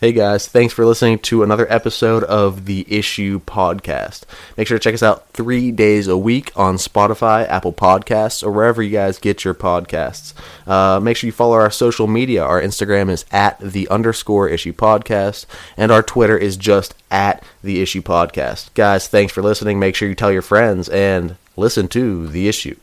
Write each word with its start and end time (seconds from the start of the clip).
Hey 0.00 0.12
guys, 0.12 0.48
thanks 0.48 0.72
for 0.72 0.86
listening 0.86 1.18
to 1.18 1.42
another 1.42 1.70
episode 1.70 2.24
of 2.24 2.64
the 2.64 2.86
Issue 2.88 3.38
Podcast. 3.38 4.22
Make 4.56 4.66
sure 4.66 4.78
to 4.78 4.82
check 4.82 4.94
us 4.94 5.02
out 5.02 5.28
three 5.34 5.70
days 5.70 6.08
a 6.08 6.16
week 6.16 6.52
on 6.56 6.76
Spotify, 6.76 7.46
Apple 7.46 7.74
Podcasts, 7.74 8.42
or 8.42 8.50
wherever 8.50 8.82
you 8.82 8.92
guys 8.92 9.18
get 9.18 9.44
your 9.44 9.52
podcasts. 9.52 10.32
Uh, 10.66 11.00
make 11.00 11.18
sure 11.18 11.28
you 11.28 11.32
follow 11.32 11.56
our 11.56 11.70
social 11.70 12.06
media. 12.06 12.42
Our 12.42 12.62
Instagram 12.62 13.10
is 13.10 13.26
at 13.30 13.60
the 13.60 13.86
underscore 13.88 14.48
issue 14.48 14.72
podcast, 14.72 15.44
and 15.76 15.92
our 15.92 16.02
Twitter 16.02 16.38
is 16.38 16.56
just 16.56 16.94
at 17.10 17.44
the 17.62 17.82
issue 17.82 18.00
podcast. 18.00 18.72
Guys, 18.72 19.06
thanks 19.06 19.34
for 19.34 19.42
listening. 19.42 19.78
Make 19.78 19.96
sure 19.96 20.08
you 20.08 20.14
tell 20.14 20.32
your 20.32 20.40
friends 20.40 20.88
and 20.88 21.36
listen 21.58 21.88
to 21.88 22.26
the 22.26 22.48
issue. 22.48 22.76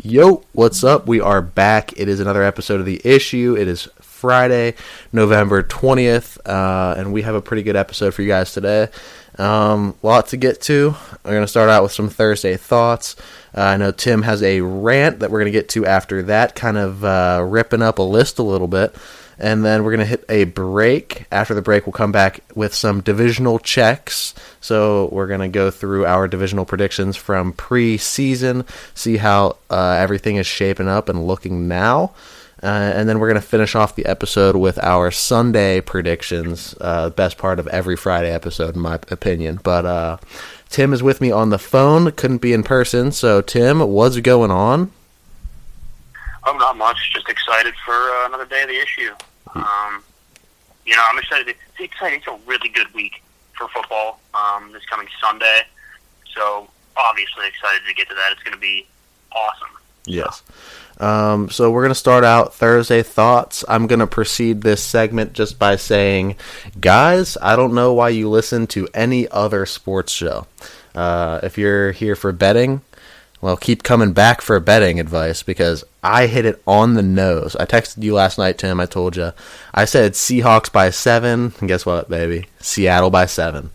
Yo, 0.00 0.44
what's 0.52 0.84
up? 0.84 1.08
We 1.08 1.20
are 1.20 1.42
back. 1.42 1.92
It 1.98 2.08
is 2.08 2.20
another 2.20 2.44
episode 2.44 2.78
of 2.78 2.86
The 2.86 3.00
Issue. 3.02 3.56
It 3.58 3.66
is 3.66 3.88
Friday, 4.00 4.74
November 5.12 5.64
20th, 5.64 6.38
uh, 6.46 6.94
and 6.96 7.12
we 7.12 7.22
have 7.22 7.34
a 7.34 7.42
pretty 7.42 7.64
good 7.64 7.74
episode 7.74 8.14
for 8.14 8.22
you 8.22 8.28
guys 8.28 8.52
today. 8.52 8.90
Um, 9.38 9.96
lot 10.04 10.28
to 10.28 10.36
get 10.36 10.60
to. 10.62 10.94
We're 11.24 11.32
going 11.32 11.42
to 11.42 11.48
start 11.48 11.68
out 11.68 11.82
with 11.82 11.90
some 11.90 12.08
Thursday 12.10 12.56
thoughts. 12.56 13.16
Uh, 13.52 13.62
I 13.62 13.76
know 13.76 13.90
Tim 13.90 14.22
has 14.22 14.40
a 14.40 14.60
rant 14.60 15.18
that 15.18 15.32
we're 15.32 15.40
going 15.40 15.52
to 15.52 15.58
get 15.58 15.68
to 15.70 15.84
after 15.84 16.22
that, 16.22 16.54
kind 16.54 16.78
of 16.78 17.04
uh, 17.04 17.44
ripping 17.44 17.82
up 17.82 17.98
a 17.98 18.02
list 18.02 18.38
a 18.38 18.44
little 18.44 18.68
bit 18.68 18.94
and 19.38 19.64
then 19.64 19.84
we're 19.84 19.92
going 19.92 20.00
to 20.00 20.06
hit 20.06 20.24
a 20.28 20.44
break. 20.44 21.26
After 21.30 21.54
the 21.54 21.62
break, 21.62 21.86
we'll 21.86 21.92
come 21.92 22.12
back 22.12 22.40
with 22.54 22.74
some 22.74 23.00
divisional 23.00 23.58
checks. 23.58 24.34
So 24.60 25.08
we're 25.12 25.28
going 25.28 25.40
to 25.40 25.48
go 25.48 25.70
through 25.70 26.06
our 26.06 26.26
divisional 26.26 26.64
predictions 26.64 27.16
from 27.16 27.52
preseason, 27.52 28.66
see 28.94 29.16
how 29.16 29.56
uh, 29.70 29.96
everything 30.00 30.36
is 30.36 30.46
shaping 30.46 30.88
up 30.88 31.08
and 31.08 31.26
looking 31.26 31.68
now. 31.68 32.12
Uh, 32.60 32.66
and 32.66 33.08
then 33.08 33.20
we're 33.20 33.28
going 33.28 33.40
to 33.40 33.46
finish 33.46 33.76
off 33.76 33.94
the 33.94 34.06
episode 34.06 34.56
with 34.56 34.78
our 34.82 35.12
Sunday 35.12 35.80
predictions, 35.80 36.74
uh, 36.80 37.08
best 37.10 37.38
part 37.38 37.60
of 37.60 37.68
every 37.68 37.96
Friday 37.96 38.32
episode, 38.32 38.74
in 38.74 38.80
my 38.80 38.94
opinion. 38.94 39.60
But 39.62 39.86
uh, 39.86 40.16
Tim 40.68 40.92
is 40.92 41.00
with 41.00 41.20
me 41.20 41.30
on 41.30 41.50
the 41.50 41.58
phone, 41.58 42.10
couldn't 42.10 42.38
be 42.38 42.52
in 42.52 42.64
person. 42.64 43.12
So, 43.12 43.40
Tim, 43.40 43.78
what's 43.78 44.18
going 44.18 44.50
on? 44.50 44.90
Oh, 46.44 46.56
not 46.56 46.76
much. 46.76 46.96
Just 47.12 47.28
excited 47.28 47.74
for 47.84 47.92
uh, 47.92 48.26
another 48.26 48.46
day 48.46 48.62
of 48.62 48.68
the 48.68 48.80
issue. 48.80 49.14
Um, 49.54 50.02
you 50.86 50.94
know, 50.96 51.02
I'm 51.10 51.18
excited. 51.18 51.48
It's 51.48 51.58
exciting. 51.80 52.18
It's 52.18 52.26
a 52.26 52.38
really 52.46 52.68
good 52.68 52.92
week 52.94 53.22
for 53.56 53.68
football 53.68 54.20
um, 54.34 54.72
this 54.72 54.84
coming 54.86 55.08
Sunday. 55.20 55.62
So 56.34 56.68
obviously 56.96 57.46
excited 57.46 57.82
to 57.86 57.94
get 57.94 58.08
to 58.08 58.14
that. 58.14 58.32
It's 58.32 58.42
going 58.42 58.54
to 58.54 58.60
be 58.60 58.86
awesome. 59.32 59.68
Yes. 60.06 60.42
Um, 60.98 61.50
so 61.50 61.70
we're 61.70 61.82
going 61.82 61.90
to 61.90 61.94
start 61.94 62.24
out 62.24 62.54
Thursday 62.54 63.02
thoughts. 63.02 63.64
I'm 63.68 63.86
going 63.86 64.00
to 64.00 64.06
proceed 64.06 64.62
this 64.62 64.82
segment 64.82 65.32
just 65.32 65.58
by 65.58 65.76
saying, 65.76 66.36
guys, 66.80 67.36
I 67.40 67.54
don't 67.54 67.74
know 67.74 67.92
why 67.92 68.08
you 68.08 68.28
listen 68.28 68.66
to 68.68 68.88
any 68.94 69.28
other 69.28 69.66
sports 69.66 70.12
show. 70.12 70.46
Uh, 70.94 71.40
if 71.42 71.58
you're 71.58 71.92
here 71.92 72.16
for 72.16 72.32
betting, 72.32 72.80
well, 73.40 73.56
keep 73.56 73.82
coming 73.82 74.12
back 74.12 74.40
for 74.40 74.58
betting 74.58 74.98
advice 74.98 75.42
because 75.42 75.84
I 76.02 76.26
hit 76.26 76.44
it 76.44 76.60
on 76.66 76.94
the 76.94 77.02
nose. 77.02 77.54
I 77.56 77.66
texted 77.66 78.02
you 78.02 78.14
last 78.14 78.36
night, 78.36 78.58
Tim. 78.58 78.80
I 78.80 78.86
told 78.86 79.16
you. 79.16 79.32
I 79.72 79.84
said 79.84 80.12
Seahawks 80.12 80.72
by 80.72 80.90
seven. 80.90 81.52
And 81.60 81.68
guess 81.68 81.86
what, 81.86 82.08
baby? 82.08 82.46
Seattle 82.58 83.10
by 83.10 83.26
seven. 83.26 83.70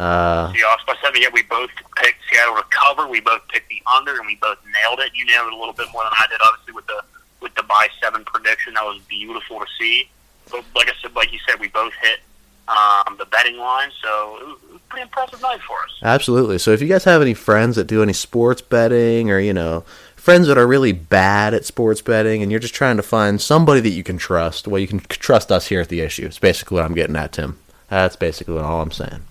Uh, 0.00 0.52
Seahawks 0.52 0.84
by 0.86 0.96
seven. 1.00 1.22
Yeah, 1.22 1.28
we 1.32 1.42
both 1.42 1.70
picked 1.96 2.18
Seattle 2.28 2.56
to 2.56 2.64
cover. 2.70 3.06
We 3.06 3.20
both 3.20 3.46
picked 3.48 3.68
the 3.68 3.80
under, 3.96 4.16
and 4.16 4.26
we 4.26 4.34
both 4.36 4.58
nailed 4.82 4.98
it. 4.98 5.12
You 5.14 5.26
nailed 5.26 5.46
it 5.46 5.52
a 5.52 5.56
little 5.56 5.74
bit 5.74 5.86
more 5.92 6.02
than 6.02 6.12
I 6.12 6.24
did, 6.28 6.40
obviously, 6.44 6.74
with 6.74 6.86
the 6.86 7.00
with 7.40 7.54
the 7.54 7.62
by 7.62 7.86
seven 8.02 8.24
prediction. 8.24 8.74
That 8.74 8.84
was 8.84 9.00
beautiful 9.08 9.60
to 9.60 9.66
see. 9.78 10.08
But 10.50 10.64
like 10.74 10.88
I 10.88 10.92
said, 11.00 11.14
like 11.14 11.32
you 11.32 11.38
said, 11.48 11.60
we 11.60 11.68
both 11.68 11.92
hit 12.02 12.18
um, 12.66 13.16
the 13.18 13.26
betting 13.26 13.58
line. 13.58 13.90
So 14.02 14.58
pretty 14.94 15.02
impressive 15.02 15.42
night 15.42 15.60
for 15.62 15.74
us. 15.84 15.90
Absolutely. 16.02 16.58
So 16.58 16.70
if 16.70 16.80
you 16.80 16.88
guys 16.88 17.04
have 17.04 17.20
any 17.20 17.34
friends 17.34 17.76
that 17.76 17.86
do 17.86 18.02
any 18.02 18.12
sports 18.12 18.62
betting 18.62 19.30
or, 19.30 19.38
you 19.38 19.52
know, 19.52 19.84
friends 20.16 20.46
that 20.46 20.56
are 20.56 20.66
really 20.66 20.92
bad 20.92 21.52
at 21.52 21.64
sports 21.64 22.00
betting 22.00 22.42
and 22.42 22.50
you're 22.50 22.60
just 22.60 22.74
trying 22.74 22.96
to 22.96 23.02
find 23.02 23.40
somebody 23.40 23.80
that 23.80 23.90
you 23.90 24.02
can 24.02 24.18
trust, 24.18 24.68
well, 24.68 24.80
you 24.80 24.86
can 24.86 25.00
trust 25.00 25.50
us 25.50 25.66
here 25.66 25.80
at 25.80 25.88
the 25.88 26.00
issue. 26.00 26.26
It's 26.26 26.38
basically 26.38 26.76
what 26.76 26.84
I'm 26.84 26.94
getting 26.94 27.16
at, 27.16 27.32
Tim. 27.32 27.58
That's 27.88 28.16
basically 28.16 28.58
all 28.58 28.82
I'm 28.82 28.92
saying. 28.92 29.22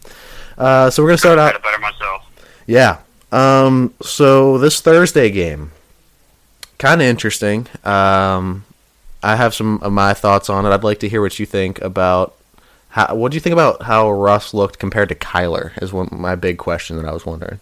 Uh, 0.57 0.89
so 0.89 1.01
we're 1.01 1.09
going 1.09 1.17
to 1.17 1.21
start 1.21 1.39
out. 1.39 1.61
better 1.63 1.79
myself. 1.79 2.29
Yeah. 2.67 2.99
Um, 3.31 3.93
so 4.01 4.57
this 4.57 4.81
Thursday 4.81 5.31
game, 5.31 5.71
kind 6.77 7.01
of 7.01 7.07
interesting. 7.07 7.67
Um, 7.83 8.65
I 9.23 9.37
have 9.37 9.55
some 9.55 9.79
of 9.81 9.93
my 9.93 10.13
thoughts 10.13 10.49
on 10.49 10.65
it. 10.65 10.69
I'd 10.69 10.83
like 10.83 10.99
to 10.99 11.09
hear 11.09 11.21
what 11.21 11.39
you 11.39 11.45
think 11.45 11.81
about 11.81 12.35
how, 12.93 13.15
what 13.15 13.31
do 13.31 13.35
you 13.35 13.41
think 13.41 13.53
about 13.53 13.81
how 13.81 14.11
Russ 14.11 14.53
looked 14.53 14.77
compared 14.77 15.09
to 15.09 15.15
Kyler? 15.15 15.71
Is 15.81 15.91
one 15.91 16.09
my 16.11 16.35
big 16.35 16.59
question 16.59 16.95
that 16.97 17.05
I 17.05 17.11
was 17.11 17.25
wondering. 17.25 17.59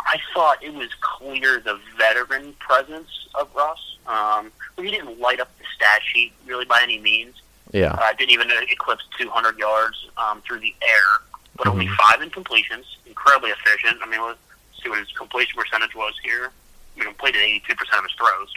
I 0.00 0.18
thought 0.34 0.60
it 0.60 0.74
was 0.74 0.88
clear 1.00 1.60
the 1.60 1.78
veteran 1.96 2.52
presence 2.54 3.28
of 3.36 3.48
Russ. 3.54 3.98
Um, 4.08 4.50
he 4.76 4.90
didn't 4.90 5.20
light 5.20 5.38
up 5.38 5.56
the 5.56 5.64
stat 5.76 6.00
sheet 6.02 6.32
really 6.44 6.64
by 6.64 6.80
any 6.82 6.98
means. 6.98 7.42
Yeah, 7.70 7.92
uh, 7.92 8.12
didn't 8.14 8.32
even 8.32 8.48
eclipse 8.68 9.04
200 9.20 9.56
yards 9.56 10.08
um, 10.16 10.42
through 10.42 10.58
the 10.58 10.74
air, 10.82 11.22
but 11.56 11.68
mm-hmm. 11.68 11.70
only 11.70 11.86
five 11.86 12.18
incompletions. 12.18 12.82
Incredibly 13.06 13.50
efficient. 13.50 13.98
I 14.02 14.10
mean, 14.10 14.20
let's 14.20 14.40
see 14.82 14.88
what 14.88 14.98
his 14.98 15.12
completion 15.12 15.56
percentage 15.56 15.94
was 15.94 16.14
here. 16.24 16.50
He 16.96 17.02
completed 17.02 17.38
82% 17.38 17.70
of 17.70 18.02
his 18.02 18.12
throws. 18.18 18.52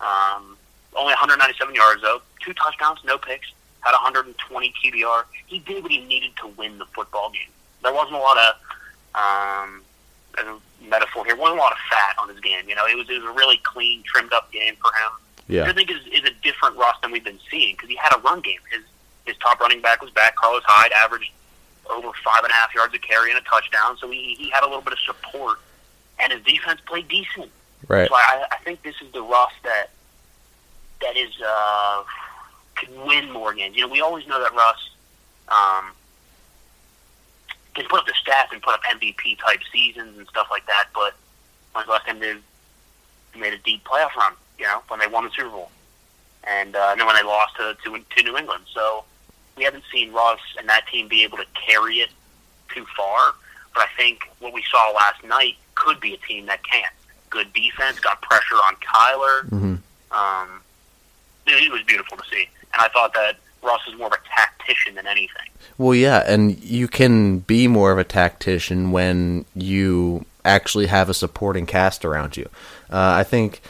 Um, 0.00 0.58
only 0.96 1.12
197 1.12 1.76
yards 1.76 2.02
though, 2.02 2.22
two 2.40 2.52
touchdowns, 2.54 2.98
no 3.04 3.18
picks 3.18 3.52
had 3.84 3.92
120 3.92 4.72
QBR. 4.82 5.24
He 5.46 5.58
did 5.60 5.82
what 5.82 5.92
he 5.92 6.00
needed 6.04 6.30
to 6.40 6.48
win 6.48 6.78
the 6.78 6.86
football 6.86 7.30
game. 7.30 7.52
There 7.82 7.92
wasn't 7.92 8.16
a 8.16 8.18
lot 8.18 8.38
of 8.38 8.54
um, 9.14 9.82
metaphor 10.88 11.24
here. 11.24 11.36
wasn't 11.36 11.58
a 11.58 11.62
lot 11.62 11.72
of 11.72 11.78
fat 11.90 12.16
on 12.18 12.28
his 12.30 12.40
game. 12.40 12.68
You 12.68 12.74
know, 12.74 12.86
it 12.86 12.96
was 12.96 13.08
it 13.10 13.22
was 13.22 13.24
a 13.24 13.36
really 13.36 13.58
clean, 13.58 14.02
trimmed 14.04 14.32
up 14.32 14.50
game 14.52 14.74
for 14.76 14.88
him. 14.88 15.12
Yeah. 15.48 15.68
I 15.68 15.72
think 15.74 15.90
is 15.90 16.00
is 16.06 16.24
a 16.24 16.32
different 16.42 16.76
Russ 16.76 16.96
than 17.02 17.12
we've 17.12 17.24
been 17.24 17.38
seeing 17.50 17.74
because 17.74 17.90
he 17.90 17.96
had 17.96 18.16
a 18.16 18.20
run 18.20 18.40
game. 18.40 18.60
His 18.72 18.82
his 19.26 19.36
top 19.38 19.60
running 19.60 19.82
back 19.82 20.00
was 20.00 20.10
back. 20.10 20.36
Carlos 20.36 20.62
Hyde 20.66 20.92
averaged 21.04 21.30
over 21.90 22.08
five 22.24 22.42
and 22.42 22.50
a 22.50 22.54
half 22.54 22.74
yards 22.74 22.94
a 22.94 22.98
carry 22.98 23.30
and 23.30 23.38
a 23.38 23.42
touchdown. 23.42 23.98
So 23.98 24.10
he 24.10 24.34
he 24.38 24.48
had 24.48 24.62
a 24.62 24.66
little 24.66 24.82
bit 24.82 24.94
of 24.94 25.00
support, 25.00 25.58
and 26.18 26.32
his 26.32 26.42
defense 26.42 26.80
played 26.86 27.08
decent. 27.08 27.50
Right. 27.86 28.08
So 28.08 28.14
I, 28.14 28.46
I 28.50 28.56
think 28.64 28.82
this 28.82 28.94
is 29.02 29.12
the 29.12 29.22
Russ 29.22 29.52
that 29.62 29.90
that 31.02 31.16
is. 31.18 31.32
Uh, 31.44 32.04
win 33.04 33.30
more 33.30 33.54
games. 33.54 33.76
You 33.76 33.82
know, 33.82 33.92
we 33.92 34.00
always 34.00 34.26
know 34.26 34.40
that 34.40 34.52
Russ 34.52 34.90
um, 35.48 35.92
can 37.74 37.86
put 37.88 38.00
up 38.00 38.06
the 38.06 38.12
stats 38.12 38.52
and 38.52 38.62
put 38.62 38.74
up 38.74 38.80
MVP 38.82 39.38
type 39.38 39.60
seasons 39.72 40.18
and 40.18 40.26
stuff 40.28 40.48
like 40.50 40.66
that. 40.66 40.86
But 40.94 41.14
when's 41.72 41.86
the 41.86 41.92
last 41.92 42.06
time 42.06 42.20
they 42.20 42.36
made 43.38 43.52
a 43.52 43.58
deep 43.58 43.84
playoff 43.84 44.14
run? 44.16 44.32
You 44.58 44.66
know, 44.66 44.82
when 44.88 45.00
they 45.00 45.06
won 45.06 45.24
the 45.24 45.30
Super 45.30 45.50
Bowl, 45.50 45.70
and, 46.44 46.76
uh, 46.76 46.88
and 46.90 47.00
then 47.00 47.06
when 47.06 47.16
they 47.16 47.22
lost 47.22 47.56
to, 47.56 47.76
to 47.84 47.98
to 48.16 48.22
New 48.22 48.36
England. 48.36 48.64
So 48.72 49.04
we 49.56 49.64
haven't 49.64 49.84
seen 49.92 50.12
Russ 50.12 50.40
and 50.58 50.68
that 50.68 50.86
team 50.88 51.08
be 51.08 51.24
able 51.24 51.38
to 51.38 51.46
carry 51.54 51.96
it 51.96 52.10
too 52.72 52.86
far. 52.96 53.34
But 53.74 53.84
I 53.84 53.88
think 53.96 54.20
what 54.38 54.52
we 54.52 54.62
saw 54.70 54.92
last 54.92 55.24
night 55.24 55.56
could 55.74 56.00
be 56.00 56.14
a 56.14 56.16
team 56.18 56.46
that 56.46 56.62
can. 56.62 56.88
Good 57.30 57.52
defense, 57.52 57.98
got 57.98 58.22
pressure 58.22 58.54
on 58.54 58.76
Kyler. 58.76 59.48
Mm-hmm. 59.48 59.74
Um, 60.12 60.60
it 61.46 61.72
was 61.72 61.82
beautiful 61.82 62.16
to 62.16 62.24
see 62.30 62.48
and 62.74 62.84
I 62.84 62.88
thought 62.88 63.14
that 63.14 63.36
Ross 63.62 63.80
is 63.88 63.96
more 63.96 64.08
of 64.08 64.12
a 64.12 64.18
tactician 64.34 64.94
than 64.94 65.06
anything. 65.06 65.48
Well, 65.78 65.94
yeah, 65.94 66.22
and 66.26 66.62
you 66.62 66.86
can 66.88 67.40
be 67.40 67.66
more 67.66 67.90
of 67.92 67.98
a 67.98 68.04
tactician 68.04 68.92
when 68.92 69.44
you 69.54 70.24
actually 70.44 70.86
have 70.86 71.08
a 71.08 71.14
supporting 71.14 71.66
cast 71.66 72.04
around 72.04 72.36
you. 72.36 72.48
Uh, 72.90 73.14
I 73.16 73.22
think 73.24 73.60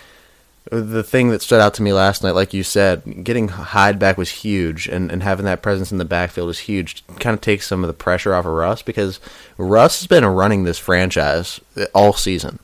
the 0.71 1.03
thing 1.03 1.29
that 1.31 1.43
stood 1.43 1.61
out 1.61 1.75
to 1.75 1.83
me 1.83 1.93
last 1.93 2.23
night, 2.23 2.35
like 2.35 2.53
you 2.53 2.63
said, 2.63 3.25
getting 3.25 3.49
Hyde 3.49 3.99
back 3.99 4.19
was 4.19 4.31
huge, 4.31 4.89
and, 4.89 5.11
and 5.11 5.23
having 5.23 5.45
that 5.45 5.63
presence 5.63 5.93
in 5.93 5.99
the 5.99 6.05
backfield 6.05 6.49
was 6.49 6.61
huge. 6.61 7.07
Kind 7.21 7.35
of 7.35 7.41
takes 7.41 7.67
some 7.67 7.85
of 7.85 7.89
the 7.89 7.95
pressure 7.95 8.35
off 8.35 8.47
of 8.47 8.53
Russ 8.53 8.83
because 8.83 9.21
Russ 9.57 10.01
has 10.01 10.07
been 10.07 10.25
running 10.25 10.65
this 10.65 10.79
franchise 10.79 11.61
all 11.95 12.13
season. 12.13 12.59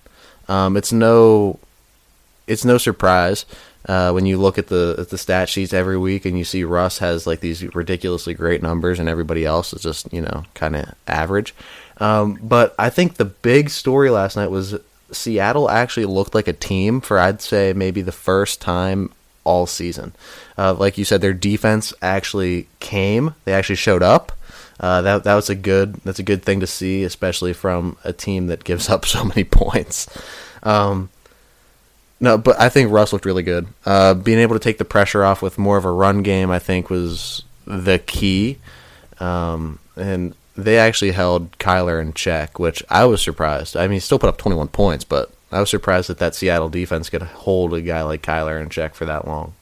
Um, 0.48 0.76
it's 0.76 0.92
no, 0.92 1.60
it's 2.46 2.64
no 2.64 2.78
surprise 2.78 3.46
uh, 3.86 4.12
when 4.12 4.26
you 4.26 4.38
look 4.38 4.58
at 4.58 4.68
the 4.68 4.96
at 4.98 5.08
the 5.08 5.18
stat 5.18 5.48
sheets 5.48 5.72
every 5.72 5.96
week 5.96 6.24
and 6.24 6.36
you 6.36 6.44
see 6.44 6.64
Russ 6.64 6.98
has 6.98 7.26
like 7.26 7.40
these 7.40 7.62
ridiculously 7.74 8.34
great 8.34 8.62
numbers 8.62 8.98
and 8.98 9.08
everybody 9.08 9.44
else 9.44 9.72
is 9.72 9.82
just 9.82 10.12
you 10.12 10.20
know 10.20 10.44
kind 10.54 10.76
of 10.76 10.94
average. 11.06 11.54
Um, 11.98 12.38
but 12.42 12.74
I 12.78 12.90
think 12.90 13.14
the 13.14 13.24
big 13.24 13.70
story 13.70 14.10
last 14.10 14.36
night 14.36 14.50
was 14.50 14.78
Seattle 15.12 15.70
actually 15.70 16.06
looked 16.06 16.34
like 16.34 16.48
a 16.48 16.52
team 16.52 17.00
for 17.00 17.18
I'd 17.18 17.42
say 17.42 17.72
maybe 17.72 18.02
the 18.02 18.12
first 18.12 18.60
time 18.60 19.10
all 19.44 19.66
season. 19.66 20.12
Uh, 20.56 20.74
like 20.74 20.98
you 20.98 21.04
said, 21.04 21.20
their 21.20 21.32
defense 21.32 21.92
actually 22.02 22.68
came. 22.78 23.34
They 23.44 23.52
actually 23.52 23.76
showed 23.76 24.02
up. 24.02 24.32
Uh, 24.78 25.02
that 25.02 25.24
that 25.24 25.34
was 25.34 25.50
a 25.50 25.54
good 25.54 25.94
that's 26.04 26.18
a 26.18 26.22
good 26.24 26.42
thing 26.42 26.60
to 26.60 26.66
see, 26.66 27.02
especially 27.04 27.52
from 27.52 27.96
a 28.04 28.12
team 28.12 28.46
that 28.46 28.64
gives 28.64 28.88
up 28.90 29.04
so 29.06 29.24
many 29.24 29.44
points. 29.44 30.06
Um, 30.62 31.10
no, 32.20 32.37
but 32.37 32.61
I 32.61 32.69
think 32.69 32.93
Russ 32.93 33.12
looked 33.12 33.25
really 33.25 33.43
good. 33.43 33.67
Uh, 33.84 34.14
being 34.14 34.38
able 34.38 34.55
to 34.55 34.61
take 34.61 34.78
the 34.78 34.84
pressure 34.84 35.25
off 35.25 35.40
with 35.40 35.58
more 35.58 35.76
of 35.76 35.84
a 35.84 35.90
run 35.90 36.22
game, 36.22 36.50
I 36.50 36.58
think, 36.58 36.90
was 36.90 37.43
the 37.67 37.99
key. 37.99 38.58
Um, 39.19 39.78
and 39.96 40.34
they 40.56 40.78
actually 40.78 41.12
held 41.12 41.56
Kyler 41.58 42.00
in 42.00 42.12
check, 42.12 42.58
which 42.58 42.82
I 42.90 43.05
was 43.06 43.22
surprised. 43.22 43.76
I 43.76 43.82
mean, 43.82 43.94
he 43.94 44.00
still 44.00 44.19
put 44.19 44.28
up 44.28 44.37
21 44.37 44.69
points, 44.69 45.05
but 45.05 45.31
I 45.50 45.61
was 45.61 45.70
surprised 45.70 46.08
that 46.08 46.19
that 46.19 46.34
Seattle 46.34 46.69
defense 46.69 47.08
could 47.11 47.22
hold 47.22 47.75
a 47.75 47.81
guy 47.81 48.02
like 48.02 48.23
Kyler 48.23 48.61
in 48.61 48.69
check 48.69 48.94
for 48.94 49.05
that 49.06 49.26
long. 49.26 49.55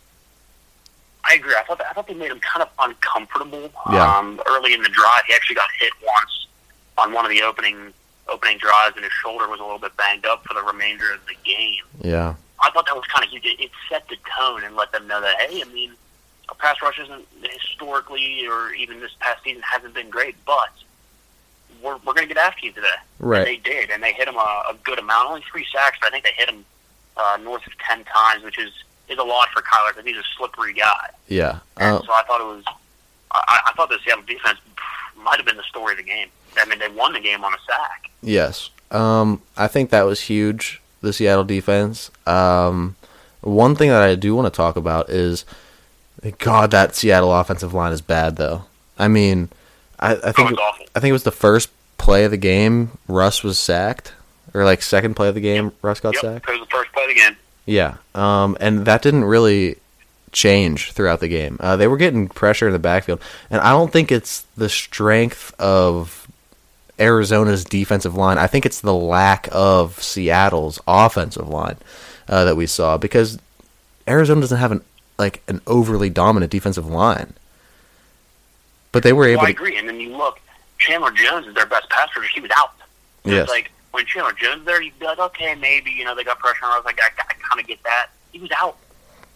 I 1.28 1.34
agree. 1.34 1.54
I 1.58 1.62
thought 1.64 1.80
I 1.82 1.92
thought 1.92 2.06
they 2.06 2.14
made 2.14 2.30
him 2.30 2.40
kind 2.40 2.62
of 2.62 2.70
uncomfortable. 2.78 3.70
Yeah. 3.90 4.16
Um, 4.16 4.40
early 4.46 4.72
in 4.72 4.82
the 4.82 4.88
drive, 4.88 5.22
he 5.26 5.34
actually 5.34 5.56
got 5.56 5.68
hit 5.78 5.92
once 6.02 6.46
on 6.96 7.12
one 7.12 7.24
of 7.24 7.30
the 7.30 7.42
opening 7.42 7.92
opening 8.28 8.58
drives, 8.58 8.96
and 8.96 9.04
his 9.04 9.12
shoulder 9.12 9.48
was 9.48 9.60
a 9.60 9.62
little 9.62 9.78
bit 9.78 9.96
banged 9.96 10.26
up 10.26 10.44
for 10.44 10.54
the 10.54 10.62
remainder 10.62 11.12
of 11.12 11.20
the 11.26 11.34
game. 11.44 11.84
Yeah. 12.00 12.34
I 12.60 12.70
thought 12.70 12.86
that 12.86 12.96
was 12.96 13.04
kind 13.06 13.24
of 13.24 13.30
huge. 13.30 13.44
It, 13.46 13.60
it 13.60 13.70
set 13.88 14.08
the 14.08 14.16
tone 14.38 14.64
and 14.64 14.74
let 14.76 14.92
them 14.92 15.06
know 15.06 15.20
that 15.20 15.40
hey, 15.40 15.62
I 15.62 15.72
mean, 15.72 15.92
our 16.48 16.54
pass 16.56 16.76
rush 16.82 16.98
isn't 16.98 17.24
historically 17.42 18.46
or 18.46 18.72
even 18.72 19.00
this 19.00 19.12
past 19.20 19.42
season 19.44 19.62
hasn't 19.62 19.94
been 19.94 20.10
great, 20.10 20.36
but 20.46 20.70
we're 21.82 21.96
we're 22.04 22.14
going 22.14 22.28
to 22.28 22.34
get 22.34 22.38
after 22.38 22.66
you 22.66 22.72
today. 22.72 22.86
Right. 23.20 23.38
And 23.38 23.46
they 23.46 23.56
did, 23.56 23.90
and 23.90 24.02
they 24.02 24.12
hit 24.12 24.28
him 24.28 24.36
a, 24.36 24.62
a 24.70 24.76
good 24.84 24.98
amount. 24.98 25.28
Only 25.28 25.42
three 25.50 25.66
sacks, 25.72 25.98
but 26.00 26.08
I 26.08 26.10
think 26.10 26.24
they 26.24 26.32
hit 26.36 26.48
him 26.48 26.64
uh, 27.16 27.38
north 27.42 27.66
of 27.66 27.72
ten 27.78 28.04
times, 28.04 28.44
which 28.44 28.58
is 28.58 28.70
is 29.08 29.18
a 29.18 29.22
lot 29.22 29.48
for 29.54 29.62
Kyler 29.62 29.88
because 29.94 30.04
he's 30.04 30.16
a 30.16 30.24
slippery 30.36 30.74
guy. 30.74 31.10
Yeah. 31.28 31.60
And 31.76 31.96
Uh, 31.96 32.02
so 32.02 32.12
I 32.12 32.22
thought 32.26 32.40
it 32.40 32.44
was. 32.56 32.64
I, 33.30 33.58
I 33.66 33.72
thought 33.74 33.88
the 33.90 33.98
Seattle 34.04 34.24
defense 34.26 34.58
might 35.22 35.36
have 35.36 35.46
been 35.46 35.56
the 35.56 35.62
story 35.64 35.92
of 35.92 35.98
the 35.98 36.02
game. 36.04 36.28
I 36.56 36.64
mean, 36.64 36.78
they 36.78 36.88
won 36.88 37.12
the 37.12 37.20
game 37.20 37.44
on 37.44 37.52
a 37.52 37.58
sack. 37.66 38.10
Yes. 38.22 38.70
Um, 38.90 39.42
I 39.56 39.66
think 39.68 39.90
that 39.90 40.02
was 40.02 40.22
huge, 40.22 40.80
the 41.00 41.12
Seattle 41.12 41.44
defense. 41.44 42.10
Um, 42.26 42.96
one 43.40 43.74
thing 43.76 43.88
that 43.90 44.02
I 44.02 44.14
do 44.14 44.34
want 44.34 44.52
to 44.52 44.56
talk 44.56 44.76
about 44.76 45.10
is, 45.10 45.44
God, 46.38 46.70
that 46.72 46.94
Seattle 46.96 47.32
offensive 47.32 47.72
line 47.74 47.92
is 47.92 48.00
bad, 48.00 48.36
though. 48.36 48.64
I 48.98 49.08
mean, 49.08 49.48
I, 50.00 50.12
I 50.16 50.32
think 50.32 50.52
Oh, 50.58 50.70
it's. 50.80 50.90
I 50.94 51.00
think 51.00 51.10
it 51.10 51.12
was 51.12 51.22
the 51.22 51.30
first 51.30 51.70
play 51.98 52.24
of 52.24 52.30
the 52.30 52.36
game. 52.36 52.92
Russ 53.06 53.42
was 53.44 53.58
sacked, 53.58 54.12
or 54.54 54.64
like 54.64 54.82
second 54.82 55.14
play 55.14 55.28
of 55.28 55.34
the 55.34 55.40
game. 55.40 55.72
Russ 55.82 56.00
got 56.00 56.14
Yep, 56.14 56.22
sacked. 56.22 56.48
it 56.48 56.52
was 56.52 56.60
the 56.60 56.66
first 56.66 56.92
play 56.92 57.04
of 57.04 57.08
the 57.10 57.14
game. 57.14 57.36
Yeah. 57.66 57.96
Um, 58.14 58.56
and 58.60 58.86
that 58.86 59.02
didn't 59.02 59.24
really 59.24 59.76
change 60.32 60.92
throughout 60.92 61.20
the 61.20 61.28
game. 61.28 61.56
Uh, 61.60 61.76
they 61.76 61.86
were 61.86 61.96
getting 61.96 62.28
pressure 62.28 62.66
in 62.66 62.72
the 62.72 62.78
backfield, 62.78 63.20
and 63.50 63.60
I 63.60 63.70
don't 63.70 63.92
think 63.92 64.10
it's 64.10 64.44
the 64.56 64.68
strength 64.68 65.54
of 65.60 66.26
Arizona's 67.00 67.64
defensive 67.64 68.14
line. 68.14 68.38
I 68.38 68.46
think 68.46 68.66
it's 68.66 68.80
the 68.80 68.94
lack 68.94 69.48
of 69.52 70.02
Seattle's 70.02 70.80
offensive 70.86 71.48
line 71.48 71.76
uh, 72.28 72.44
that 72.44 72.56
we 72.56 72.66
saw 72.66 72.96
because 72.98 73.38
Arizona 74.06 74.40
doesn't 74.40 74.58
have 74.58 74.72
an 74.72 74.82
like 75.18 75.42
an 75.48 75.60
overly 75.66 76.10
dominant 76.10 76.52
defensive 76.52 76.86
line. 76.86 77.34
But 78.92 79.02
they 79.02 79.12
were 79.12 79.26
able 79.26 79.42
Well, 79.42 79.48
I 79.48 79.52
to 79.52 79.56
agree. 79.58 79.76
And 79.76 79.88
then 79.88 80.00
you 80.00 80.16
look, 80.16 80.40
Chandler 80.78 81.10
Jones 81.10 81.46
is 81.46 81.54
their 81.54 81.66
best 81.66 81.90
pass 81.90 82.08
rusher. 82.16 82.30
He 82.34 82.40
was 82.40 82.50
out. 82.56 82.72
So 83.24 83.32
Yes. 83.32 83.42
It's 83.42 83.50
like 83.50 83.70
when 83.90 84.06
Chandler 84.06 84.32
Jones 84.32 84.64
there, 84.64 84.80
you'd 84.80 84.98
be 84.98 85.06
like, 85.06 85.18
okay, 85.18 85.54
maybe 85.54 85.90
you 85.90 86.04
know 86.04 86.14
they 86.14 86.24
got 86.24 86.38
pressure 86.38 86.64
on. 86.64 86.72
I 86.72 86.76
was 86.76 86.84
like, 86.84 87.00
I, 87.02 87.06
I 87.06 87.34
kind 87.34 87.60
of 87.60 87.66
get 87.66 87.82
that. 87.82 88.08
He 88.32 88.38
was 88.38 88.50
out. 88.56 88.76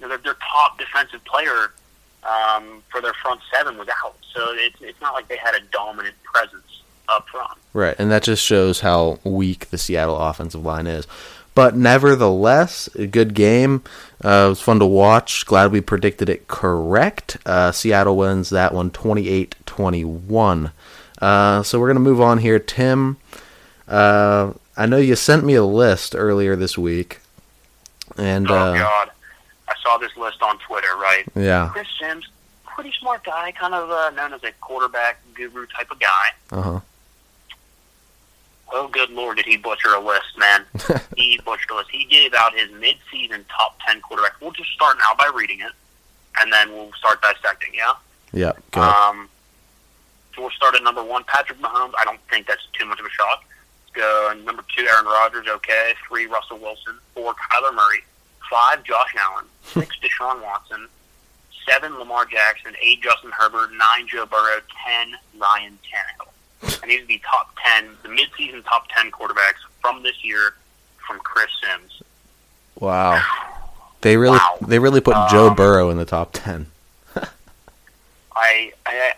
You 0.00 0.06
know, 0.06 0.08
their, 0.10 0.18
their 0.18 0.34
top 0.34 0.78
defensive 0.78 1.24
player 1.24 1.72
um, 2.24 2.82
for 2.90 3.00
their 3.00 3.14
front 3.14 3.40
seven 3.52 3.76
was 3.76 3.88
out. 4.04 4.16
So 4.32 4.48
it's 4.52 4.76
it's 4.80 5.00
not 5.00 5.14
like 5.14 5.28
they 5.28 5.36
had 5.36 5.54
a 5.54 5.60
dominant 5.72 6.14
presence 6.22 6.71
up 7.08 7.28
front. 7.28 7.58
Right, 7.72 7.96
and 7.98 8.10
that 8.10 8.22
just 8.22 8.44
shows 8.44 8.80
how 8.80 9.18
weak 9.24 9.70
the 9.70 9.78
Seattle 9.78 10.18
offensive 10.18 10.64
line 10.64 10.86
is. 10.86 11.06
But 11.54 11.76
nevertheless, 11.76 12.88
a 12.94 13.06
good 13.06 13.34
game. 13.34 13.82
Uh, 14.24 14.46
it 14.46 14.48
was 14.50 14.60
fun 14.60 14.78
to 14.78 14.86
watch. 14.86 15.44
Glad 15.44 15.70
we 15.70 15.80
predicted 15.80 16.28
it 16.28 16.48
correct. 16.48 17.36
Uh, 17.44 17.72
Seattle 17.72 18.16
wins 18.16 18.50
that 18.50 18.72
one 18.72 18.90
28 18.90 19.54
21. 19.66 20.72
Uh, 21.20 21.62
so 21.62 21.78
we're 21.78 21.88
going 21.88 21.96
to 21.96 22.00
move 22.00 22.20
on 22.20 22.38
here. 22.38 22.58
Tim, 22.58 23.18
uh, 23.86 24.52
I 24.76 24.86
know 24.86 24.96
you 24.96 25.14
sent 25.14 25.44
me 25.44 25.54
a 25.54 25.64
list 25.64 26.14
earlier 26.16 26.56
this 26.56 26.78
week. 26.78 27.20
And 28.16 28.50
oh 28.50 28.54
uh, 28.54 28.78
God, 28.78 29.10
I 29.68 29.74
saw 29.82 29.98
this 29.98 30.16
list 30.16 30.42
on 30.42 30.58
Twitter. 30.58 30.96
Right, 30.96 31.24
yeah, 31.34 31.70
Chris 31.72 31.86
Sims, 32.00 32.28
pretty 32.64 32.92
smart 33.00 33.24
guy, 33.24 33.52
kind 33.52 33.74
of 33.74 33.90
uh, 33.90 34.10
known 34.10 34.32
as 34.32 34.42
a 34.44 34.52
quarterback 34.60 35.20
guru 35.34 35.66
type 35.66 35.90
of 35.90 35.98
guy. 35.98 36.26
uh 36.50 36.62
huh. 36.62 36.80
Oh, 38.74 38.88
good 38.88 39.10
lord, 39.10 39.36
did 39.36 39.44
he 39.44 39.58
butcher 39.58 39.90
a 39.90 40.00
list, 40.00 40.38
man? 40.38 40.64
he 41.16 41.38
butchered 41.44 41.70
a 41.70 41.76
list. 41.76 41.90
He 41.92 42.06
gave 42.06 42.32
out 42.34 42.54
his 42.56 42.70
mid-season 42.80 43.44
top 43.54 43.78
10 43.86 44.00
quarterback. 44.00 44.40
We'll 44.40 44.52
just 44.52 44.70
start 44.70 44.96
now 44.98 45.14
by 45.16 45.30
reading 45.34 45.60
it, 45.60 45.72
and 46.40 46.50
then 46.52 46.70
we'll 46.70 46.92
start 46.94 47.20
dissecting, 47.20 47.72
yeah? 47.74 47.92
Yeah. 48.32 48.52
Um, 48.72 49.28
so 50.34 50.42
we'll 50.42 50.50
start 50.50 50.74
at 50.74 50.82
number 50.82 51.04
one, 51.04 51.24
Patrick 51.24 51.58
Mahomes. 51.60 51.92
I 52.00 52.04
don't 52.04 52.20
think 52.30 52.46
that's 52.46 52.66
too 52.72 52.86
much 52.86 52.98
of 52.98 53.04
a 53.04 53.10
shock. 53.10 53.44
Let's 53.94 54.06
go 54.06 54.34
number 54.44 54.64
two, 54.74 54.86
Aaron 54.86 55.04
Rodgers, 55.04 55.46
okay. 55.48 55.92
Three, 56.08 56.26
Russell 56.26 56.58
Wilson. 56.58 56.98
Four, 57.14 57.34
Kyler 57.34 57.74
Murray. 57.74 58.04
Five, 58.50 58.84
Josh 58.84 59.14
Allen. 59.18 59.44
Six, 59.64 59.96
Deshaun 60.02 60.42
Watson. 60.42 60.88
Seven, 61.68 61.98
Lamar 61.98 62.24
Jackson. 62.24 62.74
Eight, 62.82 63.02
Justin 63.02 63.30
Herbert. 63.32 63.70
Nine, 63.72 64.08
Joe 64.08 64.24
Burrow. 64.24 64.60
Ten, 64.86 65.12
Ryan 65.38 65.78
Tannehill. 65.84 66.21
And 66.82 66.90
would 66.90 67.06
be 67.06 67.18
top 67.18 67.54
ten, 67.64 67.90
the 68.02 68.08
mid-season 68.08 68.62
top 68.64 68.86
ten 68.96 69.10
quarterbacks 69.10 69.60
from 69.80 70.02
this 70.02 70.24
year 70.24 70.54
from 71.06 71.18
Chris 71.20 71.48
Sims. 71.62 72.02
wow. 72.80 73.22
They 74.02 74.16
really 74.16 74.36
wow. 74.38 74.58
they 74.66 74.80
really 74.80 75.00
put 75.00 75.14
Joe 75.30 75.50
Um, 75.50 75.54
Burrow 75.54 75.88
in 75.90 75.96
the 75.96 76.04
top 76.04 76.30
10. 76.32 76.66
I, 78.34 78.72
I 78.86 79.12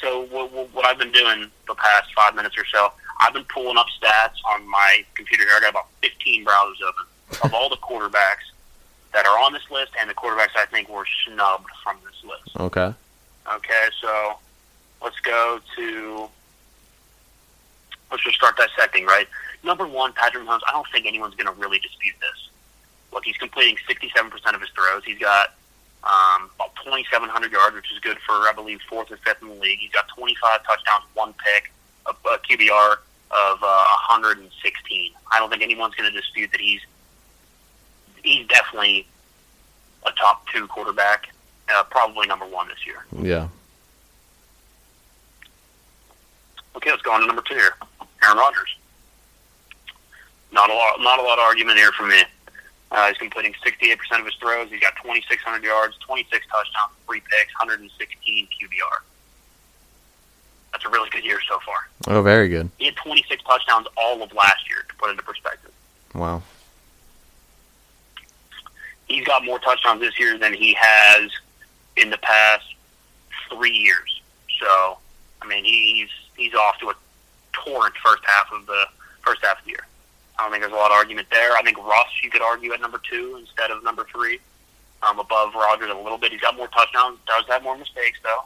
so 0.00 0.22
what, 0.30 0.50
what- 0.72 0.86
I've 0.86 0.96
been 0.98 1.12
doing 1.12 1.50
the 1.68 1.74
past 1.74 2.08
five 2.16 2.34
minutes 2.34 2.56
or 2.56 2.64
so, 2.72 2.90
I've 3.20 3.34
been 3.34 3.44
pulling 3.44 3.76
up 3.76 3.86
stats 4.02 4.36
on 4.50 4.66
my 4.68 5.04
computer 5.14 5.44
here. 5.44 5.52
I 5.56 5.60
got 5.60 5.70
about 5.70 5.88
15 6.02 6.44
browsers 6.44 6.80
open 6.88 7.44
of 7.44 7.54
all 7.54 7.68
the 7.68 7.76
quarterbacks 7.76 8.48
that 9.12 9.26
are 9.26 9.38
on 9.44 9.52
this 9.52 9.70
list 9.70 9.92
and 10.00 10.08
the 10.08 10.14
quarterbacks 10.14 10.56
I 10.56 10.64
think 10.66 10.88
were 10.88 11.04
snubbed 11.26 11.68
from 11.84 11.98
this 12.04 12.24
list. 12.24 12.56
Okay. 12.58 12.94
Okay, 13.54 13.88
so 14.00 14.38
let's 15.02 15.20
go 15.20 15.60
to 15.76 16.28
let's 18.12 18.22
just 18.22 18.36
start 18.36 18.56
dissecting, 18.56 19.06
right? 19.06 19.26
Number 19.64 19.86
one, 19.86 20.12
Patrick 20.12 20.44
Mahomes. 20.44 20.60
I 20.68 20.72
don't 20.72 20.86
think 20.92 21.06
anyone's 21.06 21.34
going 21.34 21.52
to 21.52 21.60
really 21.60 21.78
dispute 21.78 22.14
this. 22.20 22.50
Look, 23.12 23.24
he's 23.24 23.36
completing 23.36 23.76
67% 23.88 24.54
of 24.54 24.60
his 24.60 24.70
throws. 24.70 25.02
He's 25.04 25.18
got 25.18 25.54
um, 26.04 26.50
about 26.54 26.76
2,700 26.84 27.50
yards, 27.50 27.74
which 27.74 27.90
is 27.92 27.98
good 28.00 28.18
for, 28.18 28.32
I 28.32 28.52
believe, 28.54 28.80
fourth 28.88 29.10
or 29.10 29.16
fifth 29.18 29.42
in 29.42 29.48
the 29.48 29.54
league. 29.54 29.78
He's 29.80 29.90
got 29.90 30.08
25 30.08 30.64
touchdowns, 30.64 31.04
one 31.14 31.34
pick, 31.34 31.72
a, 32.06 32.10
a 32.10 32.38
QBR 32.38 32.92
of 33.30 33.58
uh, 33.62 33.84
116. 34.08 35.12
I 35.30 35.38
don't 35.38 35.50
think 35.50 35.62
anyone's 35.62 35.94
going 35.94 36.10
to 36.10 36.16
dispute 36.16 36.52
that 36.52 36.60
he's 36.60 36.80
he's 38.22 38.46
definitely 38.46 39.06
a 40.06 40.12
top 40.12 40.46
two 40.48 40.66
quarterback, 40.68 41.28
uh, 41.74 41.82
probably 41.84 42.26
number 42.26 42.46
one 42.46 42.68
this 42.68 42.86
year. 42.86 43.04
Yeah. 43.20 43.48
Okay, 46.76 46.90
let's 46.90 47.02
go 47.02 47.12
on 47.12 47.20
to 47.20 47.26
number 47.26 47.42
two 47.42 47.54
here. 47.54 47.74
Aaron 48.24 48.38
Rodgers. 48.38 48.76
Not 50.52 50.70
a 50.70 50.74
lot, 50.74 51.00
not 51.00 51.18
a 51.18 51.22
lot 51.22 51.38
of 51.38 51.44
argument 51.44 51.78
here 51.78 51.92
from 51.92 52.10
me. 52.10 52.22
Uh, 52.90 53.08
he's 53.08 53.16
completing 53.16 53.54
68% 53.64 54.20
of 54.20 54.26
his 54.26 54.34
throws. 54.34 54.68
He's 54.70 54.80
got 54.80 54.94
2,600 55.02 55.64
yards, 55.64 55.96
26 56.00 56.46
touchdowns, 56.46 56.92
three 57.06 57.20
picks, 57.20 57.54
116 57.58 58.46
QBR. 58.46 58.98
That's 60.72 60.84
a 60.84 60.88
really 60.90 61.08
good 61.10 61.24
year 61.24 61.38
so 61.48 61.58
far. 61.64 61.88
Oh, 62.08 62.22
very 62.22 62.48
good. 62.48 62.70
He 62.78 62.86
had 62.86 62.96
26 62.96 63.42
touchdowns 63.44 63.86
all 63.96 64.22
of 64.22 64.32
last 64.34 64.68
year, 64.68 64.84
to 64.88 64.94
put 64.96 65.10
into 65.10 65.22
perspective. 65.22 65.72
Wow. 66.14 66.42
He's 69.06 69.24
got 69.24 69.44
more 69.44 69.58
touchdowns 69.58 70.00
this 70.00 70.18
year 70.18 70.38
than 70.38 70.52
he 70.52 70.76
has 70.78 71.30
in 71.96 72.10
the 72.10 72.18
past 72.18 72.64
three 73.50 73.72
years. 73.72 74.20
So, 74.60 74.98
I 75.40 75.46
mean, 75.46 75.64
he's 75.64 76.08
he's 76.36 76.54
off 76.54 76.78
to 76.80 76.90
a 76.90 76.94
torrent 77.52 77.94
first 78.04 78.22
half 78.24 78.50
of 78.52 78.66
the 78.66 78.86
first 79.22 79.44
half 79.44 79.58
of 79.58 79.64
the 79.64 79.70
year. 79.70 79.86
I 80.38 80.42
don't 80.42 80.52
think 80.52 80.62
there's 80.62 80.72
a 80.72 80.76
lot 80.76 80.90
of 80.90 80.96
argument 80.96 81.28
there. 81.30 81.52
I 81.52 81.62
think 81.62 81.78
Russ, 81.78 82.08
you 82.22 82.30
could 82.30 82.42
argue 82.42 82.72
at 82.72 82.80
number 82.80 83.00
two 83.08 83.36
instead 83.38 83.70
of 83.70 83.84
number 83.84 84.06
three, 84.10 84.40
um, 85.02 85.18
above 85.18 85.54
Rodgers 85.54 85.90
a 85.90 85.94
little 85.94 86.18
bit. 86.18 86.32
He's 86.32 86.40
got 86.40 86.56
more 86.56 86.68
touchdowns. 86.68 87.18
Does 87.26 87.44
have 87.48 87.62
more 87.62 87.76
mistakes 87.76 88.18
though, 88.22 88.44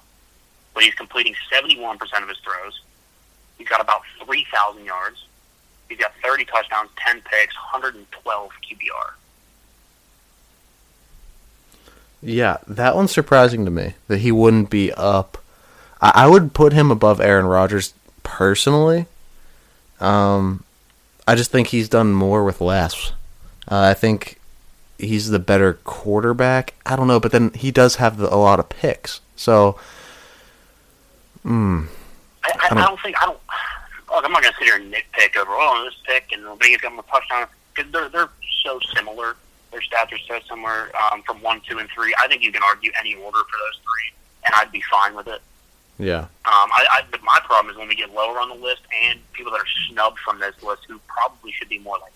but 0.75 0.83
he's 0.83 0.95
completing 0.95 1.35
71% 1.53 1.97
of 2.23 2.29
his 2.29 2.39
throws. 2.39 2.81
He's 3.59 3.69
got 3.69 3.81
about 3.81 4.03
3,000 4.25 4.85
yards. 4.85 5.27
He's 5.89 5.99
got 5.99 6.13
30 6.23 6.45
touchdowns, 6.47 6.91
10 6.99 7.23
picks, 7.23 7.55
112 7.55 8.51
QBR. 8.51 9.13
Yeah, 12.23 12.59
that 12.67 12.97
one's 12.97 13.13
surprising 13.13 13.65
to 13.65 13.71
me 13.71 13.95
that 14.09 14.19
he 14.19 14.33
wouldn't 14.33 14.69
be 14.69 14.93
up. 14.93 15.39
I, 16.01 16.13
I 16.15 16.29
would 16.29 16.55
put 16.55 16.73
him 16.73 16.91
above 16.91 17.21
Aaron 17.21 17.47
Rodgers 17.47 17.95
personally. 18.37 19.07
Um, 19.99 20.63
I 21.27 21.37
just 21.37 21.51
think 21.51 21.69
he's 21.69 21.89
done 21.89 22.13
more 22.13 22.45
with 22.45 22.61
less. 22.61 23.13
Uh, 23.67 23.81
I 23.81 23.95
think 23.95 24.39
he's 24.99 25.31
the 25.31 25.39
better 25.39 25.75
quarterback. 25.85 26.75
I 26.85 26.97
don't 26.97 27.09
know, 27.09 27.19
but 27.19 27.33
then 27.33 27.51
he 27.55 27.71
does 27.71 27.97
have 27.97 28.19
the, 28.19 28.33
a 28.33 28.37
lot 28.37 28.61
of 28.61 28.69
picks. 28.69 29.23
So, 29.37 29.79
mm, 31.47 31.87
I, 32.45 32.51
I, 32.51 32.67
I, 32.67 32.69
don't, 32.69 32.79
I 32.79 32.87
don't 32.87 33.01
think 33.01 33.17
I 33.23 33.25
don't. 33.25 33.41
Look, 34.11 34.25
I'm 34.25 34.33
not 34.33 34.43
going 34.43 34.53
to 34.53 34.59
sit 34.59 34.67
here 34.67 34.77
and 34.77 34.93
nitpick 34.93 35.41
over 35.41 35.53
oh 35.53 35.85
this 35.87 35.99
pick 36.07 36.31
and 36.33 36.59
biggest 36.59 36.83
got 36.83 36.93
more 36.93 37.05
touchdown 37.11 37.47
because 37.75 37.91
they're 37.91 38.11
they're 38.11 38.29
so 38.63 38.79
similar. 38.95 39.37
Their 39.71 39.81
stats 39.81 40.13
are 40.13 40.19
so 40.29 40.39
similar 40.47 40.91
um, 41.11 41.23
from 41.23 41.41
one, 41.41 41.63
two, 41.67 41.79
and 41.79 41.89
three. 41.89 42.15
I 42.19 42.29
think 42.29 42.43
you 42.43 42.53
can 42.53 42.63
argue 42.63 42.93
any 43.01 43.15
order 43.15 43.39
for 43.39 43.57
those 43.65 43.81
three, 43.81 44.15
and 44.45 44.55
I'd 44.57 44.71
be 44.71 44.83
fine 44.91 45.17
with 45.17 45.27
it. 45.27 45.41
Yeah. 45.99 46.21
Um, 46.21 46.29
I, 46.45 46.87
I, 46.91 47.01
but 47.11 47.23
my 47.23 47.41
problem 47.45 47.73
is 47.73 47.79
when 47.79 47.89
we 47.89 47.95
get 47.95 48.13
lower 48.13 48.39
on 48.39 48.49
the 48.49 48.55
list 48.55 48.83
and 49.05 49.19
people 49.33 49.53
that 49.53 49.61
are 49.61 49.67
snubbed 49.91 50.19
from 50.19 50.39
this 50.41 50.55
list 50.63 50.83
who 50.89 51.01
probably 51.07 51.53
should 51.53 51.69
be 51.69 51.79
more 51.79 51.99
like 51.99 52.13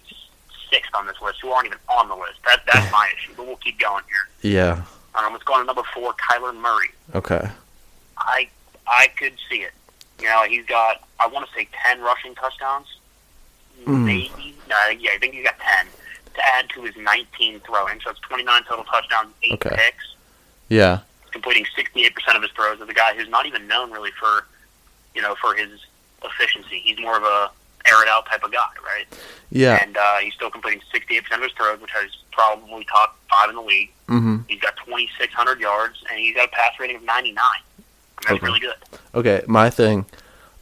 sixth 0.71 0.95
on 0.95 1.07
this 1.07 1.17
list 1.23 1.39
who 1.41 1.49
aren't 1.51 1.67
even 1.67 1.79
on 1.89 2.09
the 2.09 2.15
list. 2.15 2.41
That 2.47 2.61
that's 2.73 2.91
my 2.93 3.11
issue. 3.17 3.33
But 3.37 3.47
we'll 3.47 3.57
keep 3.57 3.79
going 3.79 4.05
here. 4.43 4.53
Yeah. 4.53 4.83
Um, 5.15 5.33
let's 5.33 5.45
go 5.45 5.55
on 5.55 5.61
to 5.61 5.67
number 5.67 5.83
four, 5.95 6.13
Kyler 6.15 6.55
Murray. 6.55 6.91
Okay. 7.15 7.49
I 8.19 8.49
I 8.87 9.09
could 9.17 9.33
see 9.51 9.57
it. 9.63 9.73
You 10.21 10.27
know, 10.27 10.45
he's 10.47 10.67
got 10.67 11.03
I 11.19 11.27
want 11.27 11.49
to 11.49 11.55
say 11.55 11.67
ten 11.85 12.01
rushing 12.01 12.35
touchdowns. 12.35 12.87
Mm. 13.85 14.05
Maybe. 14.05 14.55
Uh, 14.71 14.91
yeah, 14.99 15.11
I 15.15 15.19
think 15.19 15.35
he's 15.35 15.45
got 15.45 15.59
ten 15.59 15.87
to 16.35 16.41
add 16.55 16.69
to 16.71 16.83
his 16.83 16.95
19 16.97 17.59
throwing. 17.61 18.01
So 18.05 18.11
it's 18.11 18.21
29 18.21 18.63
total 18.69 18.85
touchdowns, 18.85 19.31
eight 19.43 19.55
Okay. 19.55 19.75
picks, 19.75 20.15
Yeah. 20.69 21.01
Completing 21.33 21.65
68% 21.77 22.37
of 22.37 22.43
his 22.43 22.51
throws. 22.53 22.81
As 22.81 22.89
a 22.89 22.95
guy 22.95 23.15
who's 23.17 23.29
not 23.29 23.47
even 23.47 23.67
known 23.67 23.91
really 23.91 24.11
for, 24.19 24.47
you 25.15 25.23
know, 25.23 25.35
for 25.41 25.55
his 25.55 25.71
efficiency. 26.25 26.81
He's 26.85 26.99
more 27.01 27.17
of 27.17 27.23
a 27.23 27.51
air 27.89 28.03
it 28.03 28.09
out 28.09 28.27
type 28.27 28.45
of 28.45 28.53
guy, 28.53 28.59
right? 28.85 29.07
Yeah. 29.51 29.79
And 29.83 29.97
uh, 29.97 30.19
he's 30.19 30.35
still 30.35 30.51
completing 30.51 30.83
68% 30.95 31.19
of 31.37 31.43
his 31.43 31.53
throws, 31.53 31.81
which 31.81 31.91
is 32.05 32.17
probably 32.33 32.85
top 32.85 33.19
five 33.31 33.49
in 33.51 33.57
the 33.57 33.63
league. 33.63 33.91
Mm-hmm. 34.09 34.37
He's 34.49 34.61
got 34.61 34.77
2,600 34.85 35.61
yards, 35.61 36.03
and 36.11 36.19
he's 36.21 36.35
got 36.35 36.49
a 36.49 36.51
pass 36.51 36.73
rating 36.79 36.97
of 36.97 37.03
99. 37.05 37.35
That's 38.23 38.33
Okay. 38.37 38.47
really 38.47 38.61
good. 38.61 38.75
Okay, 39.15 39.43
my 39.47 39.71
thing. 39.71 40.05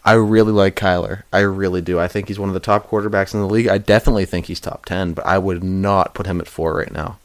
I 0.04 0.12
really 0.12 0.52
like 0.52 0.76
Kyler. 0.76 1.24
I 1.32 1.40
really 1.40 1.80
do. 1.82 1.98
I 1.98 2.06
think 2.08 2.28
he's 2.28 2.38
one 2.38 2.48
of 2.48 2.54
the 2.54 2.60
top 2.60 2.88
quarterbacks 2.88 3.34
in 3.34 3.40
the 3.40 3.46
league. 3.48 3.66
I 3.68 3.78
definitely 3.78 4.24
think 4.26 4.46
he's 4.46 4.60
top 4.60 4.86
ten, 4.86 5.12
but 5.12 5.26
I 5.26 5.38
would 5.38 5.62
not 5.64 6.14
put 6.14 6.26
him 6.26 6.40
at 6.40 6.46
four 6.46 6.74
right 6.76 6.90
now. 6.92 7.18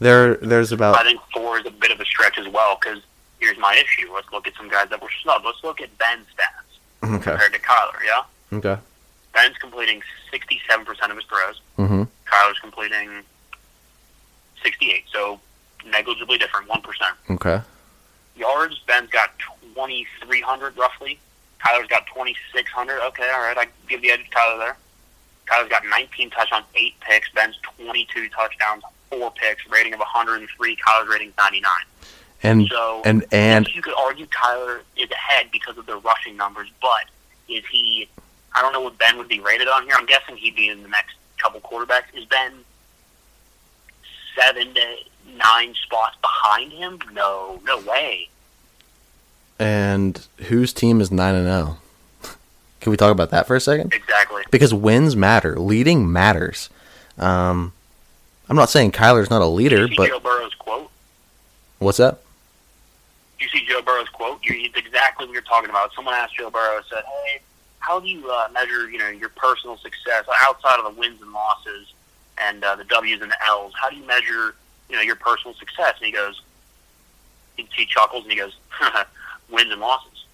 There, 0.00 0.34
there's 0.36 0.72
about. 0.72 0.96
I 0.96 1.04
think 1.04 1.20
four 1.32 1.58
is 1.58 1.66
a 1.66 1.70
bit 1.70 1.90
of 1.90 2.00
a 2.00 2.04
stretch 2.04 2.38
as 2.38 2.48
well, 2.48 2.78
because 2.80 3.02
here's 3.38 3.58
my 3.58 3.74
issue. 3.74 4.12
Let's 4.12 4.30
look 4.32 4.46
at 4.46 4.54
some 4.56 4.68
guys 4.68 4.88
that 4.90 5.00
were 5.00 5.10
snubbed. 5.22 5.44
Let's 5.44 5.62
look 5.62 5.80
at 5.80 5.96
Ben's 5.98 6.26
stats 6.26 7.14
okay, 7.14 7.30
compared 7.30 7.52
to 7.52 7.60
Kyler, 7.60 8.00
yeah? 8.04 8.58
okay, 8.58 8.80
Ben's 9.32 9.56
completing 9.58 10.02
67% 10.32 11.10
of 11.10 11.16
his 11.16 11.24
throws. 11.26 11.60
mm-hmm. 11.78 12.02
Kyler's 12.26 12.58
completing 12.60 13.22
68, 14.62 15.04
so 15.12 15.40
negligibly 15.86 16.38
different, 16.38 16.68
1%. 16.68 16.82
okay, 17.30 17.60
Yards, 18.36 18.80
Ben's 18.86 19.10
got 19.10 19.30
2,300 19.74 20.76
roughly. 20.76 21.18
Kyler's 21.64 21.88
got 21.88 22.06
2,600. 22.08 23.00
Okay, 23.08 23.30
all 23.34 23.40
right, 23.40 23.56
I 23.56 23.66
give 23.88 24.02
the 24.02 24.10
edge 24.10 24.28
to 24.28 24.36
Kyler 24.36 24.58
there. 24.58 24.76
Kyler's 25.46 25.68
got 25.68 25.82
19 25.86 26.30
touchdowns, 26.30 26.64
8 26.74 26.94
picks. 27.00 27.30
Ben's 27.32 27.56
22 27.78 28.28
touchdowns, 28.30 28.82
4 29.18 29.30
picks, 29.32 29.66
rating 29.70 29.92
of 29.94 29.98
103. 30.00 30.76
Kyler's 30.76 31.08
rating 31.08 31.32
99. 31.38 31.70
and 32.42 32.66
So, 32.68 33.02
and 33.04 33.24
and 33.32 33.66
you 33.74 33.82
could 33.82 33.94
argue 33.98 34.26
Kyler 34.26 34.80
is 34.96 35.10
ahead 35.10 35.46
because 35.52 35.78
of 35.78 35.86
the 35.86 35.96
rushing 35.98 36.36
numbers, 36.36 36.68
but 36.80 37.06
is 37.48 37.64
he? 37.70 38.08
I 38.54 38.62
don't 38.62 38.72
know 38.72 38.80
what 38.82 38.98
Ben 38.98 39.16
would 39.18 39.28
be 39.28 39.40
rated 39.40 39.68
on 39.68 39.84
here. 39.84 39.94
I'm 39.98 40.06
guessing 40.06 40.36
he'd 40.36 40.54
be 40.56 40.68
in 40.68 40.82
the 40.82 40.88
next 40.88 41.16
couple 41.38 41.60
quarterbacks. 41.60 42.04
Is 42.14 42.24
Ben 42.26 42.52
seven 44.36 44.74
to 44.74 44.96
nine 45.36 45.74
spots 45.82 46.16
behind 46.20 46.72
him? 46.72 46.98
No, 47.12 47.60
no 47.64 47.78
way. 47.80 48.28
and 49.58 50.26
whose 50.48 50.72
team 50.72 51.00
is 51.00 51.10
nine 51.10 51.34
and 51.34 51.46
zero? 51.46 51.78
Can 52.80 52.90
we 52.90 52.96
talk 52.96 53.12
about 53.12 53.30
that 53.30 53.46
for 53.46 53.56
a 53.56 53.60
second? 53.60 53.94
Exactly. 53.94 54.42
Because 54.50 54.74
wins 54.74 55.16
matter, 55.16 55.58
leading 55.58 56.12
matters. 56.12 56.68
Um, 57.18 57.72
I'm 58.48 58.56
not 58.56 58.70
saying 58.70 58.92
Kyler's 58.92 59.30
not 59.30 59.42
a 59.42 59.46
leader, 59.46 59.82
you 59.82 59.88
see 59.88 59.94
but 59.96 60.08
Joe 60.08 60.20
Burrow's 60.20 60.54
quote? 60.54 60.90
what's 61.78 61.98
that? 61.98 62.20
Did 63.38 63.50
you 63.52 63.58
see 63.60 63.66
Joe 63.66 63.82
Burrow's 63.82 64.08
quote? 64.08 64.40
You- 64.44 64.54
It's 64.64 64.76
exactly 64.76 65.26
what 65.26 65.32
you're 65.32 65.42
talking 65.42 65.70
about. 65.70 65.92
Someone 65.94 66.14
asked 66.14 66.36
Joe 66.36 66.50
Burrow, 66.50 66.80
said, 66.88 67.04
"Hey, 67.04 67.40
how 67.78 68.00
do 68.00 68.08
you 68.08 68.30
uh, 68.30 68.48
measure, 68.52 68.88
you 68.90 68.98
know, 68.98 69.08
your 69.08 69.28
personal 69.30 69.76
success 69.78 70.24
outside 70.40 70.78
of 70.78 70.84
the 70.94 70.98
wins 71.00 71.20
and 71.22 71.32
losses 71.32 71.92
and 72.38 72.62
uh, 72.64 72.76
the 72.76 72.84
W's 72.84 73.20
and 73.20 73.30
the 73.30 73.46
L's? 73.46 73.72
How 73.80 73.90
do 73.90 73.96
you 73.96 74.06
measure, 74.06 74.54
you 74.88 74.96
know, 74.96 75.02
your 75.02 75.16
personal 75.16 75.54
success?" 75.54 75.94
And 75.98 76.06
he 76.06 76.12
goes, 76.12 76.40
he, 77.56 77.66
he 77.76 77.86
chuckles 77.86 78.24
and 78.24 78.32
he 78.32 78.38
goes, 78.38 78.56
"Wins 79.50 79.70
and 79.72 79.80
losses." 79.80 80.24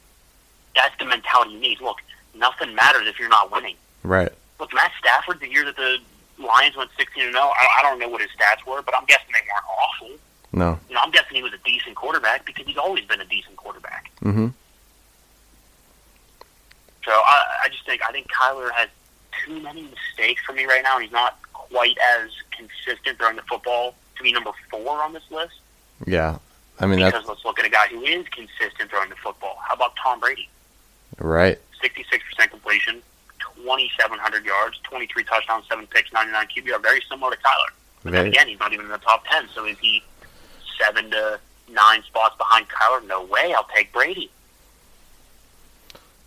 That's 0.77 0.97
the 0.99 1.05
mentality 1.05 1.53
you 1.53 1.61
need. 1.61 1.81
Look, 1.81 1.99
nothing 2.35 2.75
matters 2.75 3.07
if 3.07 3.19
you're 3.19 3.29
not 3.29 3.51
winning. 3.53 3.77
Right. 4.05 4.33
Look, 4.61 4.73
Matt 4.73 4.93
Stafford, 5.01 5.41
the 5.41 5.49
year 5.51 5.65
that 5.65 5.77
the 5.77 5.99
Lions 6.41 6.77
went 6.77 6.91
16 6.99 7.23
and 7.23 7.33
0, 7.33 7.45
I, 7.45 7.69
I 7.79 7.83
don't 7.83 7.99
know 7.99 8.09
what 8.09 8.21
his 8.21 8.31
stats 8.31 8.67
were, 8.67 8.83
but 8.83 8.95
I'm 8.97 9.05
guessing 9.07 9.27
they 9.33 9.41
weren't 9.41 9.65
awful. 9.69 10.19
No. 10.53 10.79
You 10.89 10.95
know, 10.95 11.01
I'm 11.03 11.11
guessing 11.11 11.37
he 11.37 11.43
was 11.43 11.53
a 11.53 11.59
decent 11.65 11.97
quarterback 11.97 12.45
because 12.45 12.67
he's 12.67 12.77
always 12.77 13.05
been 13.05 13.21
a 13.21 13.25
decent 13.25 13.57
quarterback. 13.57 14.11
Mm-hmm. 14.23 14.49
So 17.05 17.13
I, 17.13 17.45
I 17.65 17.69
just 17.69 17.87
think 17.87 18.03
I 18.07 18.13
think 18.13 18.29
Kyler 18.29 18.71
has 18.73 18.89
too 19.45 19.61
many 19.61 19.83
mistakes 19.83 20.43
for 20.45 20.53
me 20.53 20.65
right 20.65 20.83
now, 20.83 20.97
and 20.97 21.05
he's 21.05 21.13
not 21.13 21.41
quite 21.53 21.97
as 22.19 22.31
consistent 22.51 23.19
throwing 23.19 23.37
the 23.37 23.43
football 23.43 23.95
to 24.17 24.23
be 24.23 24.33
number 24.33 24.51
four 24.71 25.03
on 25.03 25.13
this 25.13 25.23
list. 25.31 25.55
Yeah. 26.07 26.39
I 26.79 26.87
mean 26.87 26.99
that's 27.01 27.13
Because 27.13 27.29
let's 27.29 27.45
look 27.45 27.59
at 27.59 27.67
a 27.67 27.71
guy 27.71 27.89
who 27.89 28.03
is 28.03 28.27
consistent 28.29 28.91
throwing 28.91 29.11
the 29.11 29.17
football. 29.17 29.59
How 29.67 29.75
about 29.75 29.93
Tom 30.03 30.21
Brady? 30.21 30.49
right. 31.19 31.59
66% 31.83 32.51
completion, 32.51 33.03
2,700 33.63 34.45
yards, 34.45 34.79
23 34.85 35.25
touchdowns, 35.25 35.65
seven 35.69 35.87
picks, 35.87 36.13
99 36.13 36.47
QBR. 36.57 36.83
Very 36.83 37.03
similar 37.09 37.33
to 37.33 37.37
Kyler. 37.39 37.73
But 38.03 38.13
then 38.13 38.27
again, 38.27 38.49
he's 38.49 38.59
not 38.59 38.73
even 38.73 38.87
in 38.87 38.93
the 38.93 38.99
top 38.99 39.25
10. 39.31 39.49
So 39.55 39.65
is 39.67 39.79
he 39.79 40.03
seven 40.79 41.11
to 41.11 41.39
nine 41.71 42.03
spots 42.05 42.37
behind 42.37 42.67
Kyler? 42.69 43.07
No 43.07 43.25
way. 43.25 43.55
I'll 43.55 43.69
take 43.75 43.93
Brady. 43.93 44.31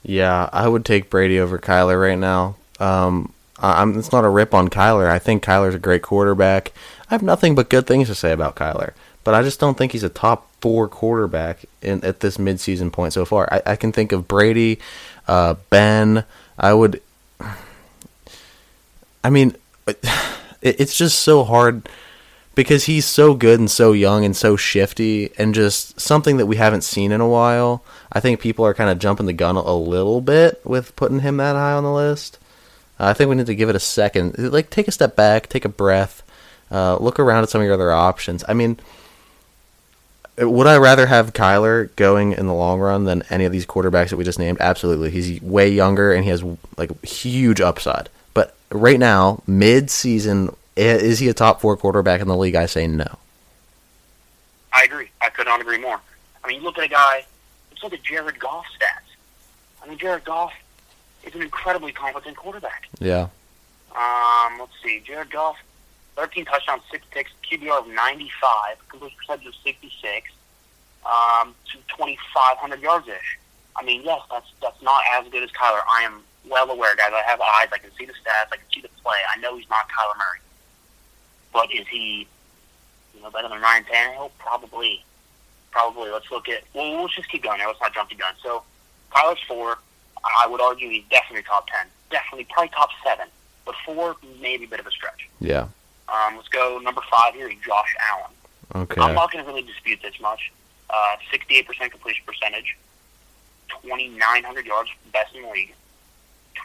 Yeah, 0.04 0.50
I 0.52 0.68
would 0.68 0.86
take 0.86 1.10
Brady 1.10 1.40
over 1.40 1.58
Kyler 1.58 2.00
right 2.00 2.18
now. 2.18 2.58
Um, 2.80 3.34
I'm, 3.58 3.98
it's 3.98 4.12
not 4.12 4.26
a 4.26 4.30
rip 4.30 4.54
on 4.54 4.68
Kyler. 4.70 5.10
I 5.10 5.20
think 5.20 5.44
Kyler's 5.44 5.76
a 5.76 5.80
great 5.80 6.02
quarterback. 6.02 6.74
I 7.10 7.14
have 7.14 7.24
nothing 7.24 7.56
but 7.56 7.70
good 7.70 7.88
things 7.88 8.10
to 8.10 8.16
say 8.16 8.32
about 8.32 8.56
Kyler, 8.56 8.94
but 9.24 9.34
I 9.34 9.42
just 9.42 9.60
don't 9.60 9.78
think 9.78 9.94
he's 9.94 10.04
a 10.04 10.10
top 10.10 10.50
four 10.60 10.88
quarterback 10.90 11.66
in, 11.82 12.04
at 12.04 12.20
this 12.20 12.38
midseason 12.38 12.92
point 12.92 13.14
so 13.14 13.24
far. 13.24 13.48
I, 13.52 13.62
I 13.72 13.76
can 13.78 13.92
think 13.92 14.12
of 14.12 14.28
Brady, 14.28 14.80
uh, 15.28 15.56
Ben. 15.70 16.26
I 16.58 16.74
would. 16.74 17.02
I 19.24 19.30
mean, 19.30 19.56
it, 19.88 20.00
it's 20.62 20.98
just 20.98 21.20
so 21.20 21.44
hard 21.44 21.90
because 22.56 22.86
he's 22.86 23.06
so 23.06 23.34
good 23.34 23.60
and 23.60 23.70
so 23.70 23.94
young 23.94 24.26
and 24.26 24.36
so 24.36 24.56
shifty 24.56 25.32
and 25.38 25.56
just 25.56 26.00
something 26.00 26.38
that 26.38 26.46
we 26.46 26.56
haven't 26.56 26.84
seen 26.84 27.12
in 27.12 27.22
a 27.22 27.28
while. 27.28 27.84
I 28.12 28.20
think 28.20 28.40
people 28.40 28.66
are 28.66 28.74
kind 28.74 28.90
of 28.90 29.00
jumping 29.00 29.26
the 29.26 29.34
gun 29.34 29.56
a 29.56 29.74
little 29.74 30.22
bit 30.22 30.62
with 30.64 30.96
putting 30.96 31.20
him 31.20 31.38
that 31.38 31.56
high 31.56 31.74
on 31.74 31.84
the 31.84 31.94
list. 31.94 32.38
Uh, 33.00 33.08
I 33.08 33.14
think 33.14 33.30
we 33.30 33.36
need 33.36 33.48
to 33.48 33.56
give 33.56 33.70
it 33.70 33.76
a 33.76 33.80
second. 33.80 34.38
Like, 34.38 34.70
take 34.70 34.88
a 34.88 34.92
step 34.92 35.16
back, 35.16 35.50
take 35.50 35.66
a 35.66 35.70
breath, 35.70 36.22
uh, 36.70 36.98
look 36.98 37.20
around 37.20 37.44
at 37.44 37.50
some 37.50 37.62
of 37.62 37.66
your 37.66 37.74
other 37.74 37.92
options. 37.92 38.44
I 38.48 38.54
mean, 38.54 38.80
would 40.38 40.68
I 40.68 40.78
rather 40.78 41.06
have 41.06 41.34
Kyler 41.34 41.96
going 41.96 42.32
in 42.32 42.48
the 42.48 42.54
long 42.54 42.80
run 42.80 43.06
than 43.06 43.24
any 43.30 43.46
of 43.46 43.52
these 43.52 43.66
quarterbacks 43.66 44.10
that 44.10 44.18
we 44.18 44.24
just 44.24 44.40
named? 44.40 44.58
Absolutely. 44.60 45.12
He's 45.12 45.42
way 45.42 45.70
younger 45.70 46.12
and 46.12 46.24
he 46.24 46.30
has 46.30 46.44
like 46.78 47.04
huge 47.06 47.62
upside. 47.62 48.10
But 48.34 48.56
right 48.72 49.00
now, 49.00 49.44
mid-season, 49.46 50.56
is 50.76 51.20
he 51.20 51.30
a 51.30 51.34
top 51.34 51.62
four 51.62 51.78
quarterback 51.78 52.20
in 52.20 52.28
the 52.28 52.38
league? 52.38 52.56
I 52.56 52.66
say 52.66 52.88
no. 52.88 53.20
I 54.74 54.84
agree. 54.86 55.10
I 55.22 55.30
could 55.30 55.46
not 55.46 55.62
agree 55.62 55.78
more. 55.78 56.00
I 56.44 56.48
mean, 56.48 56.60
you 56.60 56.64
look 56.64 56.78
at 56.80 56.86
a 56.86 56.90
guy, 56.90 57.26
let's 57.72 57.84
look 57.84 57.94
at 57.94 58.02
Jared 58.02 58.40
Goff's 58.40 58.70
stats. 58.76 59.16
I 59.84 59.88
mean, 59.88 59.98
Jared 60.00 60.24
Goff 60.24 60.54
is 61.24 61.36
an 61.36 61.42
incredibly 61.42 61.92
competent 61.92 62.36
quarterback. 62.38 62.88
Yeah. 63.00 63.28
Um, 63.96 64.60
let's 64.60 64.74
see. 64.84 65.02
Jared 65.06 65.30
Goff, 65.30 65.58
13 66.16 66.46
touchdowns, 66.46 66.82
6 66.92 67.06
picks, 67.12 67.32
QBR 67.50 67.80
of 67.80 67.88
95, 67.88 68.88
completion 68.88 69.18
percentage 69.18 69.48
of 69.48 69.56
66, 69.64 70.32
um, 71.06 71.56
to 71.72 71.78
2,500 71.98 72.82
yards-ish. 72.82 73.40
I 73.76 73.84
mean, 73.84 74.04
yes, 74.04 74.22
that's 74.30 74.46
that's 74.62 74.82
not 74.82 75.02
as 75.14 75.28
good 75.30 75.44
as 75.44 75.50
Kyler. 75.52 75.82
I 75.90 76.04
am 76.04 76.22
well 76.48 76.70
aware, 76.70 76.96
guys. 76.96 77.12
I 77.14 77.22
have 77.26 77.42
eyes. 77.42 77.68
I 77.72 77.78
can 77.80 77.90
see 77.98 78.06
the 78.06 78.14
stats. 78.14 78.52
I 78.52 78.58
can 78.58 78.66
see 78.74 78.82
the 78.82 78.90
play. 79.02 79.18
I 79.36 79.40
know 79.40 79.58
he's 79.58 79.70
not 79.70 79.88
Kyler 79.90 80.18
Murray. 80.18 80.40
But 81.52 81.74
is 81.74 81.88
he, 81.88 82.28
you 83.16 83.22
know, 83.22 83.30
better 83.32 83.50
than 83.50 83.62
Ryan 83.62 83.84
Tannehill? 83.86 84.32
Probably. 84.38 85.04
probably. 85.72 86.12
Let's 86.12 86.30
look 86.32 86.50
at. 86.50 86.64
Well, 86.74 87.02
let's 87.02 87.16
just 87.16 87.30
keep 87.30 87.44
going. 87.44 87.60
Let's 87.66 87.82
not 87.82 87.94
jump 87.94 88.10
the 88.10 88.16
gun. 88.16 88.34
So, 88.44 88.64
Kyler's 89.12 89.42
four. 89.48 89.78
I 90.24 90.48
would 90.48 90.62
argue 90.62 90.90
he's 90.90 91.04
definitely 91.10 91.44
top 91.44 91.68
ten. 91.68 91.88
Definitely, 92.10 92.48
probably 92.52 92.70
top 92.70 92.90
seven. 93.04 93.28
But 93.66 93.76
four, 93.86 94.16
maybe 94.40 94.66
a 94.66 94.68
bit 94.68 94.80
of 94.80 94.88
a 94.88 94.92
stretch. 94.92 95.30
Yeah. 95.40 95.68
Um, 96.10 96.36
let's 96.36 96.50
go 96.50 96.80
number 96.84 97.02
five 97.10 97.34
here, 97.34 97.50
Josh 97.66 97.96
Allen. 98.12 98.32
Okay. 98.76 99.02
I'm 99.02 99.16
not 99.16 99.32
going 99.32 99.44
to 99.44 99.50
really 99.50 99.66
dispute 99.66 100.00
this 100.02 100.20
much. 100.20 100.52
Uh, 100.90 101.16
68% 101.32 101.92
completion 101.92 102.24
percentage, 102.26 102.78
2,900 103.82 104.66
yards, 104.66 104.90
best 105.12 105.36
in 105.36 105.42
the 105.44 105.50
league, 105.50 105.74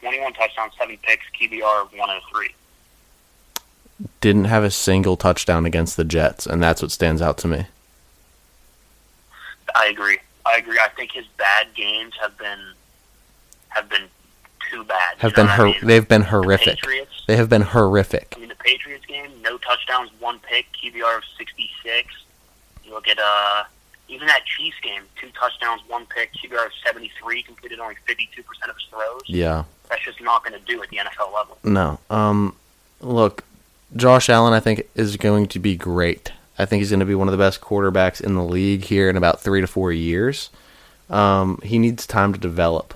21 0.00 0.32
touchdowns, 0.34 0.72
7 0.78 0.98
picks, 1.02 1.24
QBR 1.40 1.82
of 1.82 1.92
103. 1.92 2.54
Didn't 4.20 4.44
have 4.44 4.64
a 4.64 4.70
single 4.70 5.16
touchdown 5.16 5.66
against 5.66 5.96
the 5.96 6.04
Jets, 6.04 6.46
and 6.46 6.62
that's 6.62 6.82
what 6.82 6.90
stands 6.90 7.22
out 7.22 7.38
to 7.38 7.48
me. 7.48 7.66
I 9.74 9.86
agree. 9.86 10.18
I 10.46 10.56
agree. 10.58 10.78
I 10.78 10.88
think 10.88 11.12
his 11.12 11.26
bad 11.36 11.68
games 11.74 12.14
have 12.20 12.36
been 12.38 12.60
have 13.68 13.88
been 13.88 14.04
too 14.70 14.84
bad. 14.84 15.16
Have 15.18 15.34
been 15.34 15.46
hor- 15.48 15.66
I 15.68 15.72
mean? 15.72 15.86
they've 15.86 16.06
been 16.08 16.22
The 16.22 16.28
horrific. 16.28 16.76
Patriots. 16.80 17.22
They 17.26 17.36
have 17.36 17.48
been 17.48 17.62
horrific. 17.62 18.34
I 18.36 18.40
mean, 18.40 18.48
the 18.48 18.54
Patriots 18.56 19.04
game, 19.06 19.30
no 19.42 19.58
touchdowns, 19.58 20.10
one 20.18 20.38
pick, 20.40 20.66
QBR 20.82 21.18
of 21.18 21.22
66. 21.36 22.08
You 22.84 22.92
look 22.92 23.06
at 23.08 23.18
uh, 23.18 23.64
even 24.08 24.26
that 24.28 24.44
Chiefs 24.46 24.76
game, 24.82 25.02
two 25.20 25.28
touchdowns, 25.38 25.82
one 25.88 26.06
pick, 26.06 26.30
QBR 26.34 26.66
of 26.66 26.72
73, 26.86 27.42
completed 27.42 27.80
only 27.80 27.96
52% 28.06 28.24
of 28.68 28.76
his 28.76 28.86
throws. 28.90 29.22
Yeah. 29.26 29.64
That's 29.90 30.04
just 30.04 30.20
not 30.22 30.44
going 30.44 30.58
to 30.58 30.64
do 30.66 30.82
at 30.82 30.88
the 30.90 30.96
NFL 30.98 31.32
level. 31.34 31.58
No. 31.64 31.98
Um 32.10 32.54
look, 33.00 33.44
Josh 33.96 34.28
Allen 34.28 34.52
I 34.52 34.60
think 34.60 34.82
is 34.94 35.16
going 35.16 35.46
to 35.48 35.58
be 35.58 35.76
great. 35.76 36.32
I 36.58 36.64
think 36.66 36.80
he's 36.80 36.90
going 36.90 37.00
to 37.00 37.06
be 37.06 37.14
one 37.14 37.28
of 37.28 37.32
the 37.32 37.38
best 37.38 37.60
quarterbacks 37.60 38.20
in 38.20 38.34
the 38.34 38.42
league 38.42 38.84
here 38.84 39.08
in 39.08 39.16
about 39.16 39.40
3 39.40 39.60
to 39.62 39.66
4 39.66 39.92
years. 39.92 40.50
Um 41.08 41.58
he 41.62 41.78
needs 41.78 42.06
time 42.06 42.32
to 42.34 42.38
develop. 42.38 42.94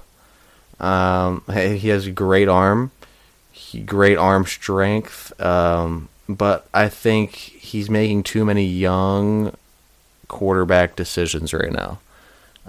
Um 0.82 1.42
he 1.52 1.78
he 1.78 1.88
has 1.88 2.06
a 2.06 2.10
great 2.10 2.48
arm. 2.48 2.90
He, 3.52 3.80
great 3.80 4.18
arm 4.18 4.44
strength. 4.46 5.38
Um 5.40 6.08
but 6.28 6.66
I 6.74 6.88
think 6.88 7.34
he's 7.34 7.88
making 7.90 8.22
too 8.24 8.44
many 8.44 8.64
young 8.66 9.54
quarterback 10.28 10.96
decisions 10.96 11.52
right 11.54 11.72
now. 11.72 12.00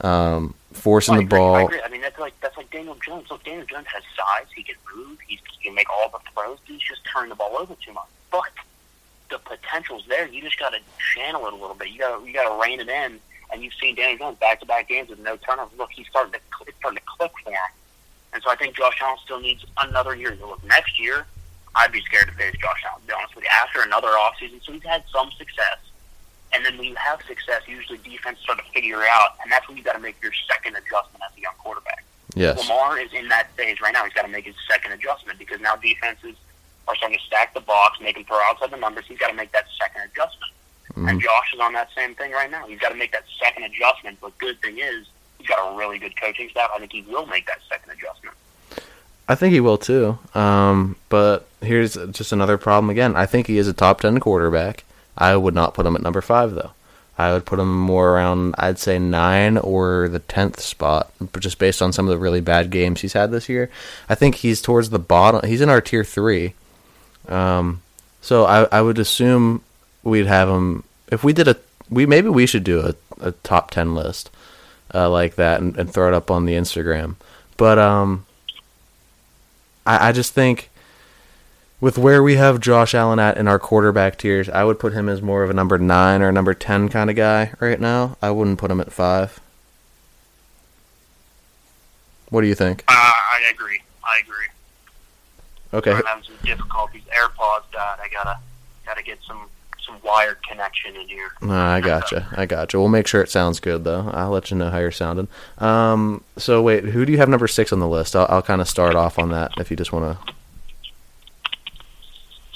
Um 0.02 0.54
forcing 0.72 1.16
I 1.16 1.18
the 1.18 1.24
agree, 1.24 1.38
I 1.38 1.42
ball. 1.42 1.66
agree. 1.68 1.82
I 1.84 1.90
mean, 1.90 2.02
that's 2.02 2.20
like 2.20 2.34
that's 2.42 2.58
like 2.58 2.70
Daniel 2.72 2.98
Jones. 3.06 3.30
Look, 3.30 3.44
Daniel 3.44 3.66
Jones 3.66 3.88
has 3.94 4.04
size. 4.18 4.48
He 4.56 4.64
can 4.64 4.76
move. 4.96 5.18
He's, 5.28 5.40
he 5.58 5.66
can 5.68 5.76
make 5.76 5.90
all 5.90 6.10
the 6.10 6.20
throws. 6.34 6.58
He's 6.66 6.82
just 6.82 7.02
turning 7.12 7.30
the 7.30 7.36
ball 7.36 7.56
over 7.58 7.76
too 7.76 7.94
much. 7.94 8.08
But 8.32 8.50
the 9.30 9.38
potential's 9.40 10.06
there. 10.08 10.28
You 10.28 10.42
just 10.42 10.60
got 10.60 10.72
to 10.74 10.80
channel 11.16 11.46
it 11.48 11.54
a 11.54 11.56
little 11.56 11.76
bit. 11.76 11.90
You 11.90 12.00
got 12.00 12.26
you 12.26 12.34
got 12.34 12.50
to 12.50 12.62
rein 12.62 12.80
it 12.80 12.90
in. 12.90 13.20
And 13.52 13.64
you've 13.64 13.74
seen 13.80 13.94
Daniel 13.96 14.18
Jones 14.18 14.40
back 14.40 14.60
to 14.62 14.66
back 14.66 14.90
games 14.90 15.10
with 15.10 15.20
no 15.20 15.38
turnovers. 15.38 15.78
Look, 15.78 15.92
he's 15.92 16.08
starting 16.08 16.34
to 16.34 16.40
it's 16.68 16.78
starting 16.80 16.98
to 16.98 17.06
click 17.06 17.32
for 17.44 17.52
him. 17.52 17.58
And 18.34 18.42
so 18.44 18.50
I 18.50 18.56
think 18.56 18.76
Josh 18.76 18.98
Allen 19.02 19.18
still 19.24 19.40
needs 19.40 19.64
another 19.78 20.16
year. 20.16 20.36
Look, 20.42 20.64
next 20.66 21.00
year, 21.00 21.26
I'd 21.76 21.92
be 21.92 22.02
scared 22.02 22.28
to 22.28 22.34
face 22.34 22.56
Josh 22.60 22.84
Allen. 22.90 23.02
To 23.02 23.08
be 23.08 23.14
honest 23.14 23.36
with 23.36 23.44
you, 23.44 23.50
after 23.62 23.82
another 23.82 24.10
offseason, 24.10 24.64
so 24.64 24.74
he's 24.74 24.84
had 24.84 25.04
some 25.12 25.30
success. 25.38 25.78
And 26.54 26.64
then 26.66 26.78
when 26.78 26.88
you 26.88 26.96
have 26.96 27.22
success, 27.24 27.62
usually 27.68 27.98
defense 28.00 28.40
start 28.40 28.60
to 28.60 28.66
figure 28.72 29.02
out, 29.02 29.38
and 29.42 29.52
that's 29.52 29.68
when 29.68 29.78
you 29.78 29.84
got 29.84 29.94
to 29.94 30.00
make 30.00 30.22
your 30.22 30.34
second 30.48 30.76
adjustment 30.76 31.24
as 31.26 31.36
a 31.38 31.42
young 31.42 31.56
quarterback. 31.58 32.04
Yes. 32.36 32.58
Lamar 32.58 33.00
is 33.00 33.12
in 33.14 33.28
that 33.30 33.52
phase 33.56 33.82
right 33.82 33.94
now. 33.94 34.04
He's 34.04 34.14
got 34.14 34.24
to 34.24 34.28
make 34.28 34.46
his 34.46 34.56
second 34.70 34.92
adjustment 34.92 35.40
because 35.40 35.62
now 35.62 35.76
defenses 35.76 36.36
are 36.88 36.96
starting 36.96 37.18
to 37.18 37.24
stack 37.26 37.54
the 37.54 37.62
box, 37.62 38.00
make 38.02 38.18
him 38.18 38.24
throw 38.26 38.40
outside 38.46 38.72
the 38.72 38.78
numbers. 38.78 39.06
He's 39.08 39.18
got 39.18 39.30
to 39.30 39.36
make 39.36 39.52
that 39.52 39.66
second 39.80 40.02
adjustment. 40.04 40.52
And 40.96 41.08
mm-hmm. 41.08 41.20
Josh 41.20 41.54
is 41.54 41.60
on 41.60 41.74
that 41.74 41.90
same 41.96 42.14
thing 42.16 42.32
right 42.32 42.52
now. 42.52 42.68
He's 42.68 42.80
got 42.80 42.90
to 42.90 42.96
make 42.96 43.12
that 43.14 43.24
second 43.42 43.64
adjustment. 43.64 44.20
But 44.22 44.38
good 44.38 44.62
thing 44.62 44.78
is, 44.80 45.08
he's 45.44 45.56
got 45.56 45.74
a 45.74 45.78
really 45.78 46.00
good 46.00 46.20
coaching 46.20 46.50
staff. 46.50 46.70
I 46.74 46.80
think 46.80 46.94
he 46.94 47.02
will 47.02 47.26
make 47.26 47.46
that 47.48 47.60
second 47.68 47.92
adjustment. 47.92 48.36
I 49.28 49.36
think 49.36 49.54
he 49.54 49.60
will 49.60 49.78
too. 49.78 50.18
Um, 50.34 50.96
but 51.10 51.48
here's 51.62 51.96
just 52.12 52.32
another 52.32 52.58
problem 52.58 52.90
again. 52.90 53.16
I 53.16 53.26
think 53.26 53.48
he 53.48 53.58
is 53.58 53.68
a 53.68 53.74
top 53.74 54.02
10 54.02 54.20
quarterback. 54.20 54.84
I 55.18 55.36
would 55.36 55.54
not 55.54 55.74
put 55.74 55.86
him 55.86 55.96
at 55.96 56.02
number 56.02 56.22
5 56.22 56.54
though. 56.54 56.72
I 57.18 57.34
would 57.34 57.46
put 57.46 57.60
him 57.60 57.78
more 57.78 58.16
around 58.16 58.56
I'd 58.58 58.80
say 58.80 58.98
9 58.98 59.58
or 59.58 60.10
the 60.10 60.20
10th 60.20 60.60
spot 60.60 61.12
just 61.40 61.60
based 61.60 61.82
on 61.82 61.94
some 61.94 62.08
of 62.08 62.12
the 62.12 62.18
really 62.18 62.42
bad 62.42 62.72
games 62.72 63.02
he's 63.02 63.14
had 63.14 63.32
this 63.32 63.48
year. 63.48 63.70
I 64.10 64.16
think 64.16 64.36
he's 64.36 64.62
towards 64.62 64.90
the 64.90 65.00
bottom. 65.00 65.48
He's 65.48 65.62
in 65.62 65.70
our 65.70 65.82
tier 65.82 66.04
3. 66.04 66.54
Um, 67.28 67.82
so 68.22 68.46
I 68.46 68.64
I 68.72 68.82
would 68.82 68.98
assume 68.98 69.62
we'd 70.02 70.26
have 70.26 70.50
him 70.50 70.84
if 71.12 71.24
we 71.24 71.34
did 71.34 71.48
a 71.48 71.58
we 71.90 72.06
maybe 72.06 72.30
we 72.30 72.46
should 72.46 72.64
do 72.64 72.82
a, 72.82 72.96
a 73.22 73.32
top 73.32 73.72
10 73.72 73.94
list 73.94 74.30
uh, 74.94 75.10
like 75.10 75.36
that 75.36 75.62
and, 75.62 75.78
and 75.78 75.92
throw 75.94 76.08
it 76.08 76.14
up 76.14 76.30
on 76.32 76.46
the 76.46 76.54
Instagram. 76.54 77.16
But 77.58 77.80
um 77.80 78.26
I, 79.86 80.10
I 80.10 80.12
just 80.12 80.34
think 80.34 80.70
with 81.82 81.98
where 81.98 82.24
we 82.24 82.36
have 82.36 82.62
Josh 82.62 82.94
Allen 82.96 83.20
at 83.20 83.38
in 83.38 83.48
our 83.48 83.60
quarterback 83.60 84.18
tiers, 84.18 84.48
I 84.48 84.64
would 84.64 84.80
put 84.80 84.94
him 84.94 85.10
as 85.10 85.22
more 85.22 85.44
of 85.44 85.50
a 85.50 85.54
number 85.54 85.78
nine 85.78 86.22
or 86.22 86.30
a 86.30 86.32
number 86.32 86.54
ten 86.54 86.88
kind 86.88 87.10
of 87.10 87.16
guy 87.16 87.52
right 87.60 87.80
now. 87.80 88.18
I 88.22 88.32
wouldn't 88.32 88.58
put 88.58 88.72
him 88.72 88.80
at 88.80 88.94
five. 88.94 89.42
What 92.30 92.42
do 92.42 92.48
you 92.48 92.56
think? 92.56 92.84
Uh, 92.88 92.94
I 92.94 93.52
agree. 93.54 93.82
I 94.04 94.22
agree. 94.24 94.48
Okay, 95.74 95.92
I'm 95.92 96.06
having 96.06 96.24
some 96.24 96.36
difficulties. 96.44 97.04
AirPods 97.04 97.70
died. 97.72 97.98
I 98.02 98.08
gotta 98.12 98.40
gotta 98.86 99.04
get 99.04 99.20
some 99.28 99.50
some 99.86 99.98
wired 100.04 100.38
connection 100.48 100.96
in 100.96 101.08
here. 101.08 101.32
No, 101.42 101.54
I 101.54 101.82
gotcha. 101.82 102.28
I 102.38 102.46
gotcha. 102.46 102.80
We'll 102.80 102.90
make 102.90 103.08
sure 103.08 103.22
it 103.22 103.30
sounds 103.30 103.60
good 103.60 103.84
though. 103.84 104.10
I'll 104.14 104.30
let 104.30 104.52
you 104.52 104.58
know 104.58 104.70
how 104.70 104.80
you're 104.80 104.92
sounding. 104.92 105.28
Um, 105.58 106.24
so 106.38 106.62
wait, 106.62 106.86
who 106.86 107.06
do 107.06 107.12
you 107.12 107.18
have 107.18 107.30
number 107.30 107.48
six 107.48 107.72
on 107.74 107.80
the 107.80 107.88
list? 107.88 108.16
I'll, 108.16 108.28
I'll 108.30 108.42
kind 108.42 108.62
of 108.62 108.68
start 108.70 108.96
off 108.96 109.20
on 109.20 109.30
that 109.30 109.52
if 109.58 109.70
you 109.72 109.78
just 109.78 109.92
want 109.92 110.18
to. 110.18 110.34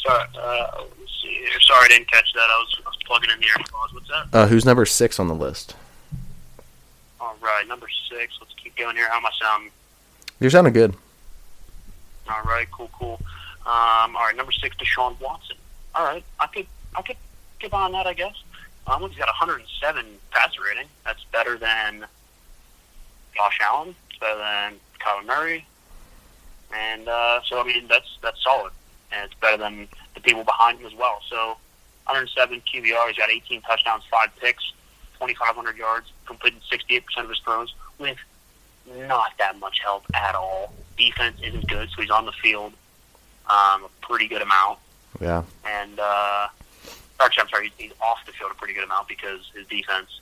Sorry, 0.06 0.24
uh, 0.40 0.68
let's 1.00 1.12
see 1.22 1.28
here. 1.34 1.60
Sorry, 1.62 1.86
I 1.86 1.88
didn't 1.90 2.10
catch 2.12 2.32
that. 2.34 2.40
I 2.40 2.58
was, 2.64 2.82
I 2.86 2.90
was 2.90 2.98
plugging 3.06 3.30
in 3.30 3.40
the 3.40 3.46
AirPods. 3.46 3.94
What's 3.94 4.08
that? 4.08 4.28
Uh, 4.38 4.48
who's 4.48 4.66
number 4.66 4.86
six 4.86 5.20
on 5.20 5.28
the 5.28 5.36
list? 5.36 5.76
All 7.20 7.36
right, 7.42 7.68
number 7.68 7.88
six. 8.10 8.34
Let's 8.40 8.54
keep 8.54 8.76
going 8.78 8.96
here. 8.96 9.10
How 9.10 9.18
am 9.18 9.26
I 9.26 9.32
sounding? 9.42 9.72
You're 10.40 10.52
sounding 10.52 10.74
good. 10.74 10.96
All 12.30 12.44
right, 12.44 12.68
cool, 12.72 12.90
cool. 12.94 13.20
Um, 13.66 14.16
all 14.16 14.24
right, 14.26 14.36
number 14.36 14.52
six, 14.52 14.76
Deshaun 14.78 15.20
Watson. 15.20 15.58
All 15.96 16.06
right, 16.06 16.24
I 16.40 16.48
could, 16.48 16.68
I 16.96 17.02
could 17.02 17.18
get 17.60 17.74
on 17.74 17.92
that, 17.94 18.08
I 18.08 18.14
guess. 18.14 18.36
Um, 18.88 19.02
he's 19.10 19.18
got 19.18 19.28
107 19.28 20.06
passer 20.32 20.62
rating. 20.64 20.88
That's 21.06 21.24
better 21.26 21.58
than 21.58 22.06
Josh 23.36 23.60
Allen. 23.62 23.96
It's 24.10 24.20
better 24.20 24.38
than 24.38 24.76
Kyler 25.00 25.26
Murray. 25.26 25.66
And 26.74 27.08
uh, 27.08 27.42
so, 27.46 27.60
I 27.60 27.64
mean, 27.64 27.88
that's 27.88 28.18
that's 28.22 28.44
solid, 28.44 28.74
and 29.12 29.26
it's 29.26 29.40
better 29.40 29.58
than 29.58 29.88
the 30.16 30.22
people 30.22 30.44
behind 30.44 30.80
him 30.80 30.86
as 30.86 30.96
well. 30.96 31.20
So, 31.30 31.58
107 32.08 32.62
QBR. 32.62 33.08
He's 33.08 33.18
got 33.18 33.30
18 33.30 33.62
touchdowns, 33.62 34.04
five 34.12 34.30
picks, 34.42 34.64
2,500 35.20 35.78
yards, 35.78 36.12
completed 36.26 36.60
68% 36.72 37.24
of 37.24 37.30
his 37.30 37.40
throws 37.40 37.74
with 38.00 38.18
not 39.08 39.32
that 39.40 39.60
much 39.60 39.80
help 39.84 40.04
at 40.14 40.36
all. 40.36 40.74
Defense 40.98 41.38
isn't 41.44 41.68
good, 41.68 41.90
so 41.90 42.02
he's 42.02 42.12
on 42.12 42.26
the 42.26 42.32
field 42.32 42.74
um, 43.50 43.86
a 43.86 43.90
pretty 44.02 44.28
good 44.28 44.42
amount. 44.42 44.80
Yeah. 45.22 45.44
And 45.66 46.00
uh, 46.00 46.48
actually, 47.20 47.44
I'm 47.44 47.50
sorry, 47.50 47.72
he's, 47.78 47.90
he's 47.90 48.00
off 48.02 48.26
the 48.26 48.32
field 48.32 48.52
a 48.52 48.56
pretty 48.56 48.74
good 48.74 48.84
amount 48.84 49.08
because 49.08 49.52
his 49.56 49.66
defense 49.68 50.22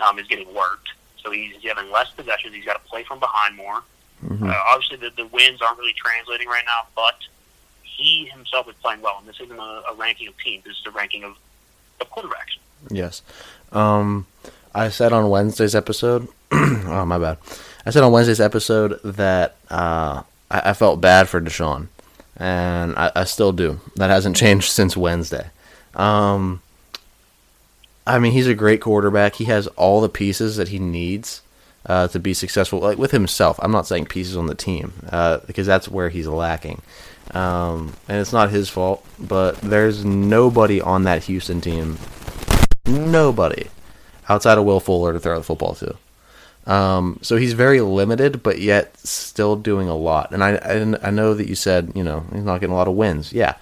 um, 0.00 0.18
is 0.18 0.26
getting 0.26 0.52
worked. 0.54 0.88
So 1.22 1.30
he's 1.30 1.54
having 1.64 1.90
less 1.90 2.10
possessions. 2.10 2.54
He's 2.54 2.64
got 2.64 2.82
to 2.82 2.88
play 2.88 3.04
from 3.04 3.20
behind 3.20 3.56
more. 3.56 3.82
Mhm. 4.24 4.48
Uh, 4.50 4.56
obviously, 4.72 4.96
the, 4.96 5.10
the 5.16 5.26
wins 5.26 5.60
aren't 5.62 5.78
really 5.78 5.94
translating 5.94 6.48
right 6.48 6.64
now, 6.66 6.86
but 6.96 7.16
he 7.82 8.26
himself 8.26 8.68
is 8.68 8.74
playing 8.82 9.00
well. 9.00 9.16
And 9.18 9.28
this 9.28 9.40
isn't 9.40 9.58
a, 9.58 9.82
a 9.90 9.94
ranking 9.96 10.28
of 10.28 10.38
teams. 10.38 10.64
This 10.64 10.78
is 10.78 10.86
a 10.86 10.90
ranking 10.90 11.24
of, 11.24 11.36
of 12.00 12.10
quarterbacks. 12.10 12.58
Yes. 12.90 13.22
Um, 13.70 14.26
I 14.74 14.88
said 14.88 15.12
on 15.12 15.28
Wednesday's 15.30 15.74
episode. 15.74 16.28
oh 16.52 17.04
my 17.06 17.18
bad. 17.18 17.38
I 17.86 17.90
said 17.90 18.02
on 18.02 18.12
Wednesday's 18.12 18.40
episode 18.40 19.00
that 19.04 19.56
uh, 19.70 20.22
I, 20.50 20.70
I 20.70 20.72
felt 20.72 21.00
bad 21.00 21.28
for 21.28 21.40
Deshaun, 21.40 21.88
and 22.36 22.96
I, 22.96 23.10
I 23.14 23.24
still 23.24 23.52
do. 23.52 23.80
That 23.96 24.10
hasn't 24.10 24.36
changed 24.42 24.70
since 24.70 24.96
Wednesday. 24.96 25.50
Um, 25.94 26.62
I 28.06 28.18
mean, 28.18 28.32
he's 28.32 28.48
a 28.48 28.54
great 28.54 28.80
quarterback. 28.80 29.36
He 29.36 29.44
has 29.44 29.66
all 29.68 30.00
the 30.00 30.08
pieces 30.08 30.56
that 30.56 30.68
he 30.68 30.78
needs 30.78 31.42
uh, 31.86 32.08
to 32.08 32.18
be 32.18 32.34
successful, 32.34 32.80
like 32.80 32.98
with 32.98 33.10
himself. 33.10 33.58
I'm 33.62 33.72
not 33.72 33.86
saying 33.86 34.06
pieces 34.06 34.36
on 34.36 34.46
the 34.46 34.54
team 34.54 34.92
uh, 35.10 35.38
because 35.46 35.66
that's 35.66 35.88
where 35.88 36.08
he's 36.08 36.26
lacking. 36.26 36.82
Um, 37.32 37.94
and 38.08 38.18
it's 38.20 38.32
not 38.32 38.50
his 38.50 38.68
fault, 38.68 39.06
but 39.18 39.60
there's 39.60 40.04
nobody 40.04 40.80
on 40.80 41.04
that 41.04 41.24
Houston 41.24 41.60
team 41.60 41.98
nobody 42.86 43.68
outside 44.28 44.58
of 44.58 44.64
Will 44.64 44.80
Fuller 44.80 45.12
to 45.12 45.20
throw 45.20 45.38
the 45.38 45.44
football 45.44 45.74
to. 45.74 45.96
Um, 46.66 47.18
so 47.22 47.36
he's 47.36 47.54
very 47.54 47.80
limited, 47.80 48.42
but 48.42 48.60
yet 48.60 48.96
still 48.98 49.56
doing 49.56 49.88
a 49.88 49.96
lot. 49.96 50.30
And 50.32 50.44
I, 50.44 50.52
and 50.52 50.96
I 51.02 51.10
know 51.10 51.34
that 51.34 51.48
you 51.48 51.54
said 51.54 51.92
you 51.94 52.04
know 52.04 52.24
he's 52.32 52.44
not 52.44 52.60
getting 52.60 52.74
a 52.74 52.76
lot 52.76 52.88
of 52.88 52.94
wins. 52.94 53.32
Yeah, 53.32 53.56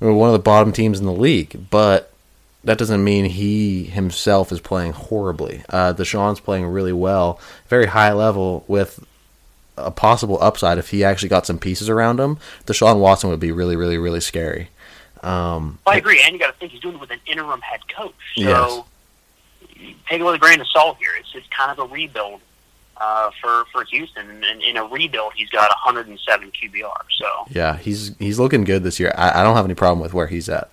we're 0.00 0.12
one 0.12 0.28
of 0.28 0.32
the 0.32 0.38
bottom 0.38 0.72
teams 0.72 0.98
in 1.00 1.06
the 1.06 1.12
league, 1.12 1.66
but 1.70 2.10
that 2.64 2.78
doesn't 2.78 3.02
mean 3.04 3.26
he 3.26 3.84
himself 3.84 4.50
is 4.52 4.60
playing 4.60 4.92
horribly. 4.92 5.62
Uh, 5.68 5.92
Deshaun's 5.94 6.40
playing 6.40 6.66
really 6.66 6.92
well, 6.92 7.38
very 7.68 7.86
high 7.86 8.12
level 8.12 8.64
with 8.66 9.04
a 9.76 9.90
possible 9.90 10.38
upside 10.40 10.78
if 10.78 10.90
he 10.90 11.02
actually 11.04 11.28
got 11.28 11.46
some 11.46 11.58
pieces 11.58 11.88
around 11.88 12.20
him. 12.20 12.38
Deshaun 12.66 13.00
Watson 13.00 13.28
would 13.30 13.40
be 13.40 13.52
really, 13.52 13.76
really, 13.76 13.98
really 13.98 14.20
scary. 14.20 14.68
Um, 15.22 15.78
I 15.86 15.96
agree, 15.96 16.22
and 16.22 16.32
you 16.34 16.38
got 16.38 16.52
to 16.52 16.58
think 16.58 16.72
he's 16.72 16.80
doing 16.80 16.94
it 16.94 17.00
with 17.00 17.10
an 17.10 17.20
interim 17.26 17.60
head 17.60 17.80
coach. 17.88 18.14
So 18.36 18.42
Yes. 18.42 18.84
take 20.08 20.20
it 20.20 20.24
with 20.24 20.34
a 20.34 20.38
grain 20.38 20.60
of 20.60 20.68
salt 20.68 20.98
here. 20.98 21.10
It's 21.18 21.28
it's 21.34 21.46
kind 21.48 21.70
of 21.70 21.78
a 21.90 21.92
rebuild 21.92 22.40
uh, 22.96 23.30
for 23.40 23.64
for 23.72 23.84
Houston, 23.84 24.42
and 24.44 24.62
in 24.62 24.76
a 24.76 24.84
rebuild, 24.84 25.32
he's 25.34 25.50
got 25.50 25.68
107 25.84 26.52
QBR. 26.52 26.92
So 27.18 27.26
yeah, 27.50 27.76
he's 27.76 28.16
he's 28.18 28.38
looking 28.38 28.64
good 28.64 28.82
this 28.82 29.00
year. 29.00 29.12
I, 29.16 29.40
I 29.40 29.42
don't 29.42 29.56
have 29.56 29.64
any 29.64 29.74
problem 29.74 30.00
with 30.00 30.14
where 30.14 30.26
he's 30.26 30.48
at. 30.48 30.70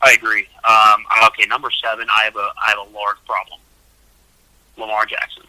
I 0.00 0.12
agree. 0.12 0.48
Um, 0.68 1.04
okay, 1.26 1.46
number 1.46 1.70
seven, 1.70 2.06
I 2.16 2.24
have 2.24 2.36
a 2.36 2.38
I 2.66 2.70
have 2.70 2.78
a 2.78 2.90
large 2.94 3.18
problem. 3.26 3.58
Lamar 4.76 5.06
Jackson. 5.06 5.44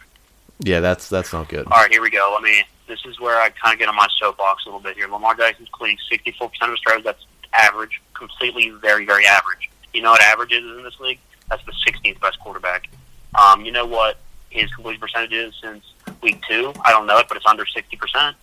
Yeah, 0.60 0.80
that's 0.80 1.08
that's 1.08 1.32
not 1.32 1.48
good. 1.48 1.66
All 1.66 1.78
right, 1.78 1.90
here 1.90 2.02
we 2.02 2.10
go. 2.10 2.30
Let 2.32 2.42
me. 2.42 2.62
This 2.86 3.04
is 3.06 3.18
where 3.18 3.40
I 3.40 3.48
kind 3.48 3.72
of 3.72 3.78
get 3.78 3.88
on 3.88 3.96
my 3.96 4.06
soapbox 4.20 4.64
a 4.66 4.68
little 4.68 4.80
bit 4.80 4.96
here. 4.96 5.08
Lamar 5.08 5.34
Jackson's 5.34 5.70
completing 5.70 5.96
64% 6.12 6.50
of 6.60 6.70
his 6.70 6.80
throws. 6.86 7.02
That's 7.02 7.24
average, 7.54 8.02
completely 8.12 8.70
very, 8.70 9.06
very 9.06 9.24
average. 9.26 9.70
You 9.94 10.02
know 10.02 10.10
what 10.10 10.20
average 10.20 10.52
is 10.52 10.62
in 10.62 10.82
this 10.84 11.00
league? 11.00 11.18
That's 11.48 11.64
the 11.64 11.72
16th 11.86 12.20
best 12.20 12.38
quarterback. 12.40 12.88
Um, 13.34 13.64
you 13.64 13.72
know 13.72 13.86
what 13.86 14.18
his 14.54 14.72
completion 14.72 15.00
percentage 15.00 15.32
is 15.32 15.54
since 15.60 15.84
week 16.22 16.40
two? 16.48 16.72
I 16.84 16.90
don't 16.92 17.06
know 17.06 17.18
it, 17.18 17.26
but 17.28 17.36
it's 17.36 17.46
under 17.46 17.64
60%. 17.64 18.34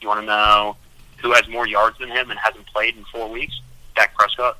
You 0.00 0.08
want 0.08 0.20
to 0.20 0.26
know 0.26 0.76
who 1.18 1.32
has 1.32 1.46
more 1.48 1.66
yards 1.66 1.98
than 1.98 2.08
him 2.08 2.30
and 2.30 2.38
hasn't 2.38 2.66
played 2.66 2.96
in 2.96 3.04
four 3.04 3.28
weeks? 3.28 3.60
Dak 3.94 4.14
Prescott. 4.14 4.58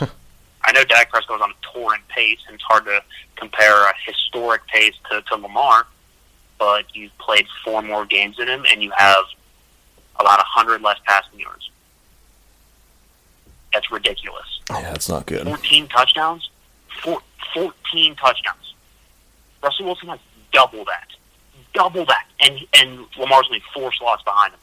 I 0.00 0.72
know 0.72 0.84
Dak 0.84 1.10
Prescott 1.10 1.40
was 1.40 1.42
on 1.42 1.50
a 1.50 1.72
torrent 1.72 2.06
pace, 2.08 2.40
and 2.46 2.54
it's 2.54 2.64
hard 2.64 2.84
to 2.86 3.02
compare 3.36 3.88
a 3.88 3.92
historic 4.04 4.66
pace 4.66 4.94
to, 5.10 5.22
to 5.22 5.36
Lamar, 5.36 5.86
but 6.58 6.84
you've 6.94 7.16
played 7.18 7.46
four 7.64 7.82
more 7.82 8.04
games 8.04 8.36
than 8.36 8.48
him, 8.48 8.66
and 8.70 8.82
you 8.82 8.90
have 8.96 9.24
about 10.16 10.38
100 10.38 10.82
less 10.82 10.98
passing 11.04 11.38
yards. 11.38 11.70
That's 13.72 13.90
ridiculous. 13.92 14.60
Yeah, 14.70 14.82
that's 14.82 15.08
not 15.08 15.26
good. 15.26 15.46
14 15.46 15.86
touchdowns? 15.88 16.50
Four, 17.02 17.20
14 17.54 18.16
touchdowns. 18.16 18.67
Russell 19.62 19.86
Wilson 19.86 20.08
has 20.08 20.20
double 20.52 20.84
that. 20.84 21.08
Double 21.74 22.04
that. 22.06 22.26
And, 22.40 22.58
and 22.74 23.06
Lamar's 23.18 23.46
only 23.46 23.62
four 23.74 23.92
slots 23.92 24.22
behind 24.22 24.54
him. 24.54 24.60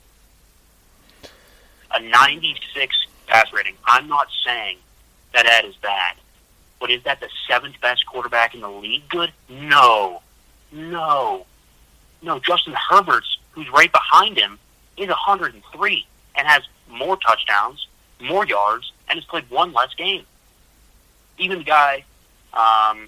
A 1.96 2.02
96 2.02 3.08
pass 3.28 3.52
rating. 3.54 3.76
I'm 3.86 4.08
not 4.08 4.28
saying 4.46 4.78
that 5.34 5.46
that 5.46 5.66
is 5.66 5.76
bad. 5.78 6.16
But 6.80 6.92
is 6.92 7.04
that 7.04 7.20
the 7.20 7.30
seventh 7.48 7.80
best 7.82 8.06
quarterback 8.06 8.54
in 8.54 8.62
the 8.62 8.70
league 8.70 9.08
good? 9.10 9.32
No. 9.50 10.22
No. 10.72 11.46
No, 12.22 12.40
Justin 12.40 12.74
Herbert's, 12.90 13.38
who's 13.52 13.70
right 13.70 13.92
behind 13.92 14.38
him, 14.38 14.60
is 14.98 15.08
103 15.08 16.08
and 16.36 16.48
has 16.48 16.64
more 16.90 17.18
touchdowns, 17.18 17.88
more 18.20 18.46
yards, 18.46 18.92
and 19.08 19.18
has 19.18 19.26
played 19.26 19.50
one 19.50 19.74
less 19.74 19.94
game. 19.94 20.26
Even 21.38 21.60
the 21.60 21.64
guy, 21.64 22.04
um, 22.54 23.08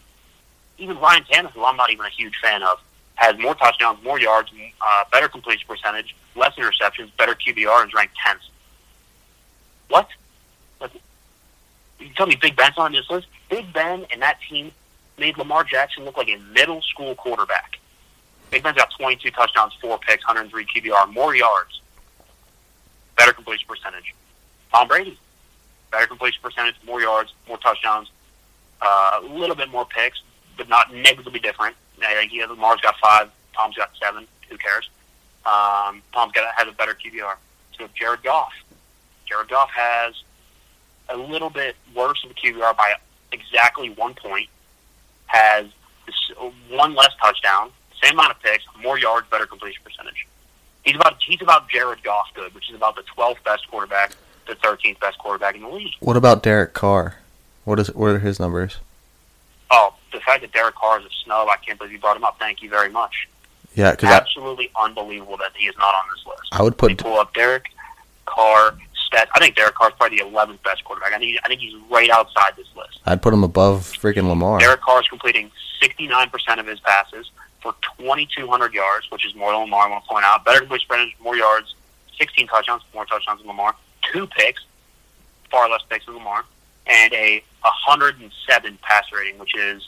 even 0.77 0.97
Ryan 0.99 1.23
Tannehill, 1.23 1.51
who 1.51 1.65
I'm 1.65 1.75
not 1.75 1.91
even 1.91 2.05
a 2.05 2.09
huge 2.09 2.37
fan 2.41 2.63
of, 2.63 2.79
has 3.15 3.37
more 3.39 3.55
touchdowns, 3.55 4.03
more 4.03 4.19
yards, 4.19 4.51
uh, 4.81 5.03
better 5.11 5.27
completion 5.27 5.67
percentage, 5.67 6.15
less 6.35 6.53
interceptions, 6.55 7.09
better 7.17 7.33
QBR, 7.33 7.81
and 7.81 7.89
is 7.89 7.93
ranked 7.93 8.15
10th. 8.25 8.37
What? 9.89 10.07
Like, 10.79 10.91
you 11.99 12.09
tell 12.15 12.27
me 12.27 12.37
Big 12.39 12.55
Ben's 12.55 12.77
on 12.77 12.91
this 12.91 13.09
list? 13.09 13.27
Big 13.49 13.73
Ben 13.73 14.05
and 14.11 14.21
that 14.21 14.37
team 14.47 14.71
made 15.17 15.37
Lamar 15.37 15.63
Jackson 15.63 16.05
look 16.05 16.17
like 16.17 16.29
a 16.29 16.37
middle 16.53 16.81
school 16.83 17.15
quarterback. 17.15 17.79
Big 18.51 18.61
Ben's 18.63 18.77
got 18.77 18.91
22 18.97 19.31
touchdowns, 19.31 19.73
four 19.81 19.97
picks, 19.97 20.23
103 20.25 20.65
QBR, 20.65 21.11
more 21.11 21.35
yards, 21.35 21.81
better 23.17 23.33
completion 23.33 23.67
percentage. 23.67 24.13
Tom 24.71 24.87
Brady, 24.87 25.17
better 25.91 26.05
completion 26.05 26.39
percentage, 26.41 26.75
more 26.85 27.01
yards, 27.01 27.33
more 27.47 27.57
touchdowns, 27.57 28.11
uh, 28.81 29.21
a 29.23 29.25
little 29.25 29.55
bit 29.55 29.69
more 29.71 29.85
picks, 29.85 30.21
but 30.57 30.67
not 30.69 30.93
negligibly 30.93 31.39
different. 31.39 31.75
I 32.01 32.13
think 32.13 32.31
he 32.31 32.39
has, 32.39 32.49
Lamar's 32.49 32.81
got 32.81 32.95
five, 33.01 33.29
Tom's 33.55 33.75
got 33.75 33.91
seven. 34.01 34.27
Who 34.49 34.57
cares? 34.57 34.89
Um, 35.45 36.01
Tom's 36.13 36.33
got 36.33 36.53
has 36.55 36.67
a 36.67 36.71
better 36.71 36.93
QBR. 36.93 37.35
So 37.77 37.87
Jared 37.95 38.23
Goff, 38.23 38.53
Jared 39.25 39.49
Goff 39.49 39.69
has 39.69 40.13
a 41.09 41.17
little 41.17 41.49
bit 41.49 41.75
worse 41.95 42.23
of 42.23 42.31
a 42.31 42.33
QBR 42.33 42.75
by 42.75 42.95
exactly 43.31 43.89
one 43.91 44.13
point. 44.13 44.49
Has 45.27 45.67
one 46.69 46.95
less 46.95 47.11
touchdown, 47.21 47.71
same 48.01 48.13
amount 48.13 48.31
of 48.31 48.41
picks, 48.41 48.63
more 48.81 48.97
yards, 48.97 49.27
better 49.29 49.45
completion 49.45 49.81
percentage. 49.83 50.27
He's 50.83 50.95
about 50.95 51.17
he's 51.25 51.41
about 51.41 51.69
Jared 51.69 52.03
Goff 52.03 52.27
good, 52.33 52.53
which 52.55 52.69
is 52.69 52.75
about 52.75 52.95
the 52.95 53.03
12th 53.17 53.43
best 53.43 53.67
quarterback, 53.69 54.13
the 54.47 54.55
13th 54.55 54.99
best 54.99 55.17
quarterback 55.17 55.55
in 55.55 55.61
the 55.61 55.69
league. 55.69 55.93
What 55.99 56.15
about 56.15 56.43
Derek 56.43 56.73
Carr? 56.73 57.17
What 57.65 57.79
is 57.79 57.93
what 57.93 58.07
are 58.11 58.19
his 58.19 58.39
numbers? 58.39 58.77
Oh, 59.69 59.93
the 60.17 60.23
fact 60.23 60.41
that 60.41 60.51
Derek 60.51 60.75
Carr 60.75 60.99
is 60.99 61.05
a 61.05 61.09
snub, 61.23 61.47
I 61.47 61.57
can't 61.57 61.77
believe 61.77 61.93
you 61.93 61.99
brought 61.99 62.17
him 62.17 62.23
up. 62.23 62.37
Thank 62.39 62.63
you 62.63 62.69
very 62.69 62.89
much. 62.89 63.29
Yeah, 63.75 63.91
because 63.91 64.09
Absolutely 64.09 64.71
unbelievable 64.81 65.37
that 65.37 65.51
he 65.55 65.67
is 65.67 65.75
not 65.77 65.93
on 65.93 66.05
this 66.11 66.25
list. 66.25 66.49
I, 66.51 66.59
I 66.59 66.61
would 66.63 66.73
Let 66.81 66.97
put 66.97 66.97
pull 66.97 67.19
up 67.19 67.33
Derek 67.35 67.65
Carr 68.25 68.75
stat. 69.05 69.29
I 69.35 69.39
think 69.39 69.55
Derek 69.55 69.75
Carr 69.75 69.89
is 69.89 69.95
probably 69.99 70.17
the 70.17 70.23
11th 70.23 70.63
best 70.63 70.83
quarterback. 70.83 71.13
I 71.13 71.19
think 71.19 71.37
I 71.43 71.47
think 71.47 71.61
he's 71.61 71.75
right 71.89 72.09
outside 72.09 72.53
this 72.57 72.67
list. 72.75 72.99
I'd 73.05 73.21
put 73.21 73.33
him 73.33 73.43
above 73.43 73.81
freaking 73.81 74.27
Lamar. 74.27 74.59
Derek 74.59 74.81
Carr 74.81 75.01
is 75.01 75.07
completing 75.07 75.51
69% 75.81 76.59
of 76.59 76.65
his 76.65 76.79
passes 76.79 77.29
for 77.61 77.75
2,200 77.99 78.73
yards, 78.73 79.11
which 79.11 79.25
is 79.25 79.35
more 79.35 79.51
than 79.51 79.61
Lamar. 79.61 79.87
I 79.87 79.91
want 79.91 80.03
to 80.03 80.09
point 80.09 80.25
out. 80.25 80.43
Better 80.43 80.59
completion 80.59 80.87
percentage, 80.89 81.15
more 81.21 81.35
yards, 81.35 81.75
16 82.17 82.47
touchdowns, 82.47 82.81
more 82.95 83.05
touchdowns 83.05 83.41
than 83.41 83.47
Lamar. 83.47 83.75
Two 84.11 84.25
picks, 84.25 84.65
far 85.51 85.69
less 85.69 85.81
picks 85.87 86.05
than 86.07 86.15
Lamar, 86.15 86.45
and 86.87 87.13
a 87.13 87.43
107 87.61 88.79
pass 88.81 89.03
rating, 89.13 89.37
which 89.37 89.55
is 89.55 89.87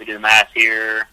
we 0.00 0.06
do 0.06 0.14
the 0.14 0.18
math 0.18 0.48
here, 0.54 1.06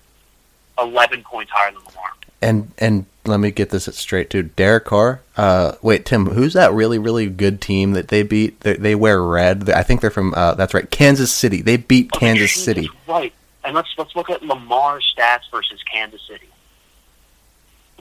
11 0.80 1.24
points 1.24 1.52
higher 1.54 1.72
than 1.72 1.80
Lamar. 1.86 2.14
And 2.42 2.72
and 2.78 3.06
let 3.26 3.40
me 3.40 3.50
get 3.52 3.72
this 3.72 3.86
straight 3.98 4.30
too. 4.30 4.44
Derek 4.44 4.86
Carr. 4.86 5.22
Uh, 5.36 5.74
wait, 5.82 6.06
Tim. 6.06 6.28
Who's 6.28 6.54
that 6.54 6.72
really 6.72 7.00
really 7.00 7.28
good 7.30 7.60
team 7.62 7.94
that 7.94 8.10
they 8.10 8.22
beat? 8.22 8.60
They, 8.62 8.76
they 8.76 8.94
wear 8.96 9.22
red. 9.24 9.70
I 9.72 9.82
think 9.82 10.02
they're 10.02 10.12
from. 10.12 10.34
Uh, 10.36 10.54
that's 10.54 10.74
right, 10.76 10.90
Kansas 10.90 11.32
City. 11.32 11.62
They 11.64 11.78
beat 11.78 12.12
Oh, 12.14 12.20
Kansas 12.20 12.54
City. 12.54 12.90
Right. 13.08 13.34
And 13.64 13.74
let's 13.76 13.90
let's 13.98 14.16
look 14.16 14.30
at 14.30 14.44
Lamar's 14.44 15.12
stats 15.18 15.50
versus 15.52 15.82
Kansas 15.92 16.22
City. 16.28 16.48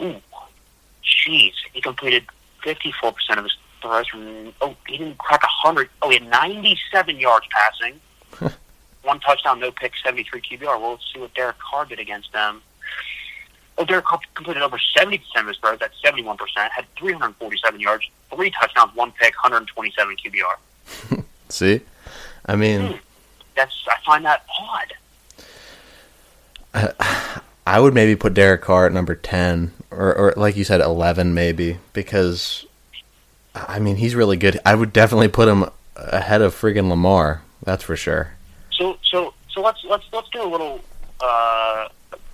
Ooh, 0.02 0.20
jeez, 1.02 1.52
he 1.72 1.80
completed 1.80 2.24
fifty 2.62 2.92
four 3.00 3.12
percent 3.12 3.38
of 3.38 3.44
his 3.46 3.56
throws 3.80 4.06
from. 4.08 4.52
Oh, 4.60 4.76
he 4.86 4.98
didn't 4.98 5.16
crack 5.16 5.40
hundred. 5.42 5.88
Oh, 6.02 6.10
he 6.10 6.18
had 6.18 6.28
ninety 6.28 6.78
seven 6.92 7.18
yards 7.18 7.46
passing, 7.50 7.98
one 9.06 9.20
touchdown, 9.20 9.60
no 9.60 9.70
pick, 9.70 9.92
seventy 10.04 10.24
three 10.24 10.40
QBR. 10.42 10.78
Well, 10.80 10.90
let's 10.92 11.04
see 11.12 11.20
what 11.20 11.32
Derek 11.34 11.56
Carr 11.58 11.84
did 11.86 11.98
against 12.00 12.32
them. 12.32 12.60
Oh, 13.78 13.84
Derek 13.84 14.04
Carr 14.04 14.20
completed 14.34 14.62
over 14.62 14.78
seventy 14.96 15.18
percent 15.18 15.42
of 15.42 15.48
his 15.48 15.56
throws. 15.58 15.78
That's 15.78 15.94
seventy 16.02 16.22
one 16.22 16.36
percent. 16.36 16.72
Had 16.72 16.84
three 16.98 17.12
hundred 17.12 17.34
forty 17.36 17.56
seven 17.64 17.80
yards, 17.80 18.04
three 18.34 18.50
touchdowns, 18.50 18.94
one 18.94 19.12
pick, 19.12 19.34
one 19.42 19.52
hundred 19.52 19.68
twenty 19.68 19.92
seven 19.96 20.16
QBR. 20.16 21.24
See, 21.48 21.80
I 22.44 22.56
mean, 22.56 22.80
Hmm. 22.92 22.96
That's 23.54 23.74
I 23.88 23.96
find 24.04 24.24
that 24.26 24.44
odd. 24.60 24.92
I 27.66 27.80
would 27.80 27.94
maybe 27.94 28.14
put 28.14 28.34
Derek 28.34 28.62
Carr 28.62 28.86
at 28.86 28.92
number 28.92 29.14
ten, 29.14 29.72
or 29.90 30.14
or 30.14 30.34
like 30.36 30.56
you 30.56 30.64
said, 30.64 30.80
eleven 30.80 31.32
maybe, 31.34 31.78
because 31.92 32.66
I 33.54 33.78
mean 33.78 33.96
he's 33.96 34.14
really 34.14 34.36
good. 34.36 34.60
I 34.64 34.74
would 34.74 34.92
definitely 34.92 35.28
put 35.28 35.48
him 35.48 35.70
ahead 35.96 36.42
of 36.42 36.54
friggin' 36.54 36.88
Lamar. 36.88 37.42
That's 37.62 37.82
for 37.82 37.96
sure. 37.96 38.35
So 38.76 38.98
so 39.04 39.34
so 39.52 39.60
let's 39.62 39.82
let's 39.88 40.04
let's 40.12 40.28
do 40.30 40.42
a 40.42 40.48
little 40.48 40.80
uh, 41.20 41.88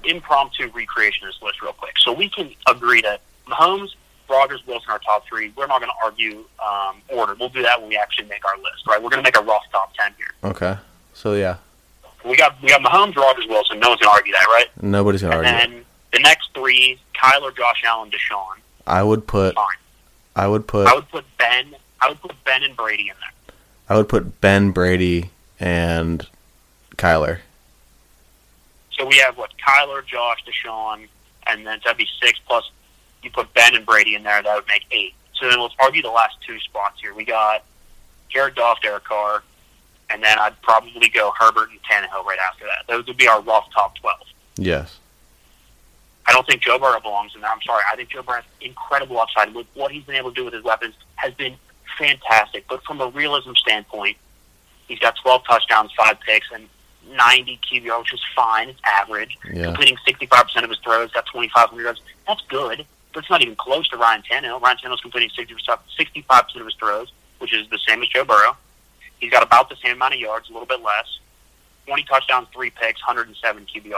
impromptu 0.05 0.71
recreation 0.75 1.27
of 1.27 1.33
this 1.35 1.43
list 1.43 1.63
real 1.63 1.73
quick. 1.73 1.95
So 1.99 2.13
we 2.13 2.29
can 2.29 2.51
agree 2.69 3.01
that 3.03 3.21
Mahomes, 3.49 3.91
Rodgers, 4.29 4.61
Wilson 4.67 4.91
are 4.91 4.99
top 4.99 5.27
three. 5.29 5.53
We're 5.57 5.67
not 5.67 5.81
going 5.81 5.91
to 5.91 6.05
argue 6.05 6.45
um, 6.65 6.97
order. 7.09 7.35
We'll 7.39 7.49
do 7.49 7.63
that 7.63 7.81
when 7.81 7.89
we 7.89 7.97
actually 7.97 8.29
make 8.29 8.45
our 8.45 8.57
list, 8.57 8.87
right? 8.89 9.01
We're 9.03 9.11
going 9.11 9.23
to 9.23 9.27
make 9.27 9.37
a 9.37 9.43
rough 9.43 9.63
top 9.71 9.93
ten 9.95 10.13
here. 10.17 10.51
Okay, 10.51 10.77
so 11.15 11.35
yeah, 11.35 11.57
We 12.25 12.37
got 12.37 12.61
we 12.63 12.69
got 12.69 12.81
Mahomes, 12.83 13.15
Rodgers, 13.17 13.47
Wilson. 13.49 13.79
No 13.81 13.91
one's 13.91 14.01
going 14.01 14.11
to 14.11 14.17
argue 14.17 14.33
that, 14.33 14.47
right? 14.49 14.67
nobody's 14.83 15.23
gonna 15.23 15.37
And 15.39 15.47
argue. 15.47 15.71
then 15.77 15.85
the 16.13 16.19
next 16.21 16.51
three: 16.55 16.99
Kyler, 17.15 17.57
Josh 17.57 17.83
Allen, 17.87 18.11
Deshaun. 18.11 18.57
I 18.87 19.03
would 19.03 19.27
put. 19.27 19.55
Fine. 19.55 19.67
I 20.35 20.49
would 20.49 20.67
put. 20.67 20.87
I 20.89 20.95
would 20.95 21.09
put 21.09 21.25
Ben. 21.39 21.75
I 22.01 22.09
would 22.09 22.21
put 22.21 22.33
Ben 22.45 22.63
and 22.65 22.75
Brady 22.77 23.05
in 23.11 23.15
there. 23.21 23.55
I 23.89 23.97
would 23.97 24.09
put 24.09 24.41
Ben 24.41 24.71
Brady 24.73 25.31
and 25.63 26.27
Kyler. 26.97 27.39
So 28.93 29.07
we 29.07 29.17
have 29.19 29.39
what 29.39 29.53
Kyler, 29.67 30.05
Josh, 30.05 30.45
Deshaun, 30.45 31.09
and 31.47 31.67
then 31.67 31.81
that'd 31.85 31.97
be 31.97 32.09
six 32.23 32.39
plus. 32.47 32.71
You 33.23 33.31
put 33.31 33.55
Ben 33.55 33.75
and 33.75 33.87
Brady 33.87 34.17
in 34.17 34.25
there, 34.25 34.43
that 34.43 34.55
would 34.55 34.67
make 34.67 34.85
eight. 34.91 35.15
So 35.35 35.49
then 35.49 35.61
let's 35.61 35.75
argue 35.81 36.03
the 36.03 36.11
last 36.11 36.37
two 36.47 36.59
spots 36.61 37.01
here. 37.01 37.15
We 37.15 37.25
got 37.25 37.65
Jared 38.29 38.57
Goff, 38.57 38.83
Derek 38.83 39.05
Carr, 39.05 39.43
and 40.11 40.23
then 40.23 40.39
I'd 40.39 40.61
probably 40.63 41.09
go 41.09 41.33
Herbert 41.39 41.71
and 41.71 41.81
Tannehill 41.83 42.25
right 42.25 42.39
after 42.39 42.65
that. 42.65 42.87
Those 42.89 43.07
would 43.07 43.17
be 43.17 43.29
our 43.29 43.41
rough 43.41 43.71
top 43.73 43.97
twelve. 43.97 44.27
Yes. 44.57 44.99
I 46.27 46.33
don't 46.33 46.47
think 46.47 46.63
Joe 46.63 46.79
Burrow 46.79 47.01
belongs 47.01 47.35
in 47.35 47.41
there. 47.41 47.51
I'm 47.51 47.63
sorry. 47.63 47.83
I 47.91 47.97
think 47.97 48.11
Joe 48.11 48.23
Burrow 48.23 48.37
has 48.37 48.45
incredible 48.61 49.19
upside. 49.19 49.55
With 49.55 49.67
what 49.75 49.91
he's 49.91 50.05
been 50.05 50.17
able 50.17 50.31
to 50.31 50.35
do 50.37 50.45
with 50.45 50.55
his 50.55 50.63
weapons 50.63 50.95
has 51.17 51.35
been 51.35 51.57
fantastic. 51.99 52.67
But 52.69 52.85
from 52.85 53.01
a 53.01 53.09
realism 53.09 53.53
standpoint, 53.55 54.17
he's 54.89 54.99
got 54.99 55.17
12 55.23 55.43
touchdowns, 55.49 55.91
five 55.97 56.19
picks, 56.21 56.47
and 56.53 56.69
90 57.17 57.59
QBR, 57.71 57.99
which 58.01 58.15
is 58.15 58.21
fine. 58.35 58.69
It's 58.71 58.81
average. 58.87 59.37
Yeah. 59.53 59.65
Completing 59.67 59.97
65% 60.07 60.63
of 60.65 60.71
his 60.71 60.79
throws, 60.79 61.11
got 61.13 61.27
2,500 61.27 61.83
yards. 61.83 62.01
That's 62.27 62.43
good, 62.49 62.87
but 63.13 63.21
it's 63.21 63.31
not 63.31 63.43
even 63.43 63.57
close 63.57 63.89
to 63.89 63.97
Ryan 63.97 64.23
Tannehill. 64.23 64.61
Ryan 64.61 64.77
Tannehill's 64.79 65.01
completing 65.01 65.31
60%, 65.31 65.79
65% 65.99 66.61
of 66.61 66.67
his 66.67 66.75
throws, 66.75 67.13
which 67.39 67.53
is 67.55 67.69
the 67.71 67.79
same 67.87 68.03
as 68.03 68.09
Joe 68.09 68.25
Burrow. 68.25 68.57
He's 69.19 69.31
got 69.31 69.43
about 69.43 69.69
the 69.69 69.77
same 69.77 69.93
amount 69.97 70.15
of 70.15 70.21
yards, 70.21 70.49
a 70.49 70.53
little 70.53 70.67
bit 70.67 70.83
less. 70.83 71.19
20 71.87 72.05
touchdowns, 72.05 72.49
three 72.55 72.71
picks, 72.71 73.01
107 73.03 73.67
QBR. 73.67 73.95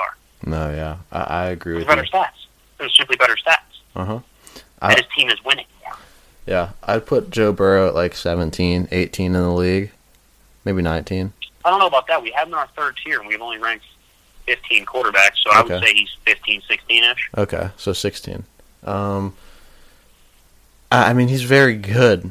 No, 0.47 0.71
yeah, 0.71 0.97
I, 1.13 1.21
I 1.21 1.45
agree 1.47 1.75
Those 1.75 1.81
with 1.81 1.89
better 1.89 2.05
you. 2.05 2.11
stats. 2.11 2.47
Those 2.79 2.97
simply 2.97 3.17
better 3.17 3.37
stats. 3.37 3.59
Uh 3.95 4.05
huh. 4.05 4.19
and 4.83 4.97
his 4.97 5.07
team 5.17 5.29
is 5.31 5.43
winning. 5.45 5.67
yeah, 6.47 6.71
I'd 6.83 7.07
put 7.07 7.31
Joe 7.31 7.53
Burrow 7.53 7.89
at 7.89 7.95
like 7.95 8.15
17, 8.15 8.89
18 8.91 9.27
in 9.27 9.33
the 9.33 9.49
league, 9.51 9.93
maybe 10.65 10.83
19. 10.83 11.33
I 11.65 11.71
don't 11.71 11.79
know 11.79 11.87
about 11.87 12.07
that. 12.09 12.23
We 12.23 12.31
have 12.33 12.47
him 12.47 12.55
in 12.55 12.59
our 12.59 12.69
third 12.77 12.99
tier, 13.03 13.19
and 13.19 13.29
we've 13.29 13.41
only 13.41 13.59
ranked 13.59 13.85
15 14.47 14.85
quarterbacks, 14.85 15.39
so 15.43 15.51
I 15.53 15.63
would 15.63 15.83
say 15.83 15.95
he's 15.95 16.15
15, 16.27 16.63
16-ish. 16.63 17.31
Okay, 17.37 17.71
so 17.77 17.93
16. 17.93 18.45
Um, 18.85 19.35
I 20.93 21.11
I 21.11 21.13
mean, 21.15 21.29
he's 21.29 21.43
very 21.43 21.77
good. 21.77 22.31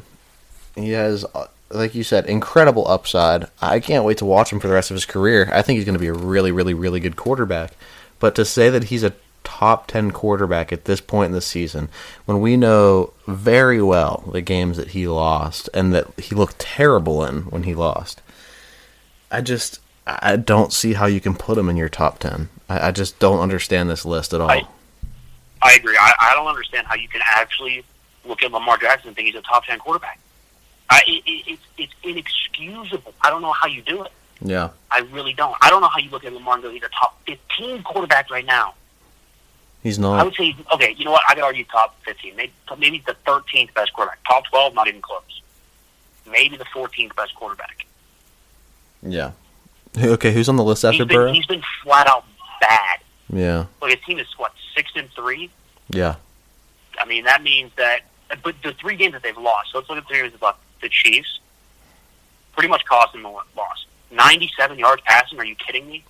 He 0.75 0.91
has, 0.91 1.25
uh, 1.33 1.47
like 1.71 1.95
you 1.95 2.03
said, 2.03 2.25
incredible 2.27 2.87
upside. 2.87 3.47
I 3.61 3.79
can't 3.79 4.05
wait 4.05 4.19
to 4.19 4.25
watch 4.25 4.51
him 4.51 4.59
for 4.59 4.67
the 4.67 4.73
rest 4.73 4.91
of 4.91 4.95
his 4.95 5.05
career. 5.05 5.49
I 5.51 5.61
think 5.61 5.77
he's 5.77 5.85
going 5.85 5.93
to 5.93 5.99
be 5.99 6.07
a 6.07 6.13
really, 6.13 6.51
really, 6.51 6.73
really 6.73 6.99
good 6.99 7.15
quarterback. 7.15 7.73
But 8.19 8.35
to 8.35 8.45
say 8.45 8.69
that 8.69 8.85
he's 8.85 9.03
a 9.03 9.13
top 9.43 9.87
10 9.87 10.11
quarterback 10.11 10.71
at 10.73 10.85
this 10.85 11.01
point 11.01 11.27
in 11.27 11.31
the 11.33 11.41
season, 11.41 11.89
when 12.25 12.41
we 12.41 12.57
know 12.57 13.13
very 13.27 13.81
well 13.81 14.23
the 14.31 14.41
games 14.41 14.77
that 14.77 14.89
he 14.89 15.07
lost 15.07 15.69
and 15.73 15.93
that 15.93 16.07
he 16.19 16.35
looked 16.35 16.59
terrible 16.59 17.23
in 17.23 17.43
when 17.43 17.63
he 17.63 17.73
lost, 17.75 18.21
I 19.31 19.41
just. 19.41 19.79
I 20.05 20.35
don't 20.35 20.73
see 20.73 20.95
how 20.95 21.05
you 21.05 21.21
can 21.21 21.33
put 21.33 21.57
him 21.57 21.69
in 21.69 21.77
your 21.77 21.87
top 21.87 22.19
10. 22.19 22.49
I, 22.67 22.89
I 22.89 22.91
just 22.91 23.19
don't 23.19 23.39
understand 23.39 23.89
this 23.89 24.03
list 24.03 24.33
at 24.33 24.41
all. 24.41 24.51
I- 24.51 24.67
I 25.61 25.75
agree. 25.75 25.95
I, 25.97 26.11
I 26.19 26.33
don't 26.35 26.47
understand 26.47 26.87
how 26.87 26.95
you 26.95 27.07
can 27.07 27.21
actually 27.23 27.85
look 28.25 28.43
at 28.43 28.51
Lamar 28.51 28.77
Jackson 28.77 29.07
and 29.07 29.15
think 29.15 29.27
he's 29.27 29.35
a 29.35 29.41
top 29.41 29.63
10 29.65 29.79
quarterback. 29.79 30.19
I, 30.89 30.99
it, 31.07 31.23
it, 31.25 31.43
it's, 31.53 31.61
it's 31.77 31.93
inexcusable. 32.03 33.13
I 33.21 33.29
don't 33.29 33.41
know 33.41 33.53
how 33.53 33.67
you 33.67 33.81
do 33.81 34.03
it. 34.03 34.11
yeah. 34.41 34.71
I 34.91 34.99
really 35.13 35.31
don't. 35.33 35.55
I 35.61 35.69
don't 35.69 35.79
know 35.79 35.87
how 35.87 35.99
you 35.99 36.09
look 36.09 36.25
at 36.25 36.33
Lamar 36.33 36.55
and 36.55 36.63
go, 36.63 36.69
he's 36.69 36.83
a 36.83 36.89
top 36.89 37.17
15 37.25 37.83
quarterback 37.83 38.29
right 38.29 38.45
now. 38.45 38.73
He's 39.83 39.99
not. 39.99 40.19
I 40.19 40.23
would 40.23 40.33
say, 40.35 40.55
okay, 40.73 40.95
you 40.97 41.03
know 41.05 41.11
what? 41.11 41.23
I 41.29 41.35
could 41.35 41.43
argue 41.43 41.65
top 41.65 42.01
15. 42.05 42.35
Maybe, 42.37 42.53
maybe 42.79 43.03
the 43.05 43.15
13th 43.27 43.73
best 43.73 43.93
quarterback. 43.93 44.19
Top 44.27 44.45
12, 44.49 44.73
not 44.73 44.87
even 44.87 45.01
close. 45.01 45.21
Maybe 46.29 46.55
the 46.55 46.63
14th 46.65 47.13
best 47.15 47.35
quarterback. 47.35 47.85
Yeah. 49.01 49.31
Okay, 49.97 50.31
who's 50.31 50.47
on 50.49 50.55
the 50.55 50.63
list 50.63 50.81
He's 50.83 50.93
after 50.93 51.05
been, 51.05 51.15
Burrow? 51.17 51.33
he's 51.33 51.45
been 51.45 51.61
flat 51.83 52.07
out 52.07 52.23
bad. 52.61 52.99
Yeah. 53.31 53.65
Like 53.81 53.97
his 53.97 54.05
team 54.05 54.19
is 54.19 54.27
what 54.37 54.53
six 54.75 54.91
and 54.95 55.09
three. 55.11 55.51
Yeah. 55.89 56.15
I 56.99 57.05
mean 57.05 57.25
that 57.25 57.43
means 57.43 57.71
that. 57.75 58.01
But 58.43 58.55
the 58.63 58.71
three 58.73 58.95
games 58.95 59.13
that 59.13 59.21
they've 59.21 59.37
lost. 59.37 59.71
So 59.71 59.77
let's 59.79 59.89
look 59.89 59.97
at 59.99 60.05
the 60.05 60.07
three 60.07 60.21
games 60.21 60.33
about 60.33 60.57
the 60.81 60.89
Chiefs. 60.89 61.39
Pretty 62.53 62.69
much 62.69 62.83
cost 62.85 63.13
them 63.13 63.21
the 63.23 63.29
loss. 63.29 63.85
Ninety-seven 64.11 64.79
yards 64.79 65.01
passing. 65.05 65.39
Are 65.39 65.45
you 65.45 65.55
kidding 65.55 65.87
me? 65.87 66.03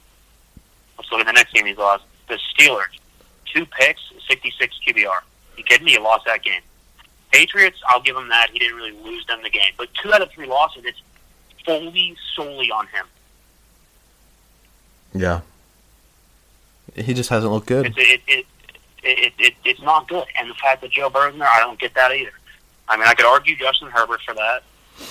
Let's 0.97 1.11
look 1.11 1.19
at 1.21 1.25
the 1.27 1.33
next 1.33 1.53
game 1.53 1.65
he's 1.65 1.77
lost. 1.77 2.03
The 2.29 2.39
Steelers. 2.55 2.85
Two 3.53 3.65
picks, 3.65 4.01
sixty-six 4.27 4.79
QBR. 4.87 5.19
You 5.57 5.63
kidding 5.63 5.85
me? 5.85 5.91
He 5.91 5.99
lost 5.99 6.25
that 6.25 6.43
game. 6.43 6.61
Patriots. 7.31 7.79
I'll 7.89 8.01
give 8.01 8.15
him 8.15 8.29
that. 8.29 8.49
He 8.51 8.59
didn't 8.59 8.77
really 8.77 8.97
lose 9.03 9.25
them 9.27 9.41
the 9.43 9.49
game. 9.49 9.73
But 9.77 9.89
two 10.01 10.13
out 10.13 10.21
of 10.21 10.31
three 10.31 10.47
losses. 10.47 10.83
It's 10.85 11.01
fully 11.65 12.15
solely 12.35 12.71
on 12.71 12.87
him. 12.87 13.05
Yeah. 15.13 15.41
He 16.95 17.13
just 17.13 17.29
hasn't 17.29 17.51
looked 17.51 17.67
good. 17.67 17.85
It's 17.85 17.97
it, 17.97 18.21
it, 18.27 18.45
it, 19.03 19.17
it, 19.17 19.33
it, 19.37 19.53
it's 19.63 19.81
not 19.81 20.07
good. 20.07 20.25
And 20.39 20.49
the 20.49 20.55
fact 20.55 20.81
that 20.81 20.91
Joe 20.91 21.09
Burrow's 21.09 21.37
there, 21.37 21.47
I 21.47 21.59
don't 21.59 21.79
get 21.79 21.93
that 21.95 22.11
either. 22.11 22.31
I 22.87 22.97
mean, 22.97 23.07
I 23.07 23.13
could 23.13 23.25
argue 23.25 23.55
Justin 23.55 23.89
Herbert 23.89 24.21
for 24.25 24.33
that. 24.33 24.63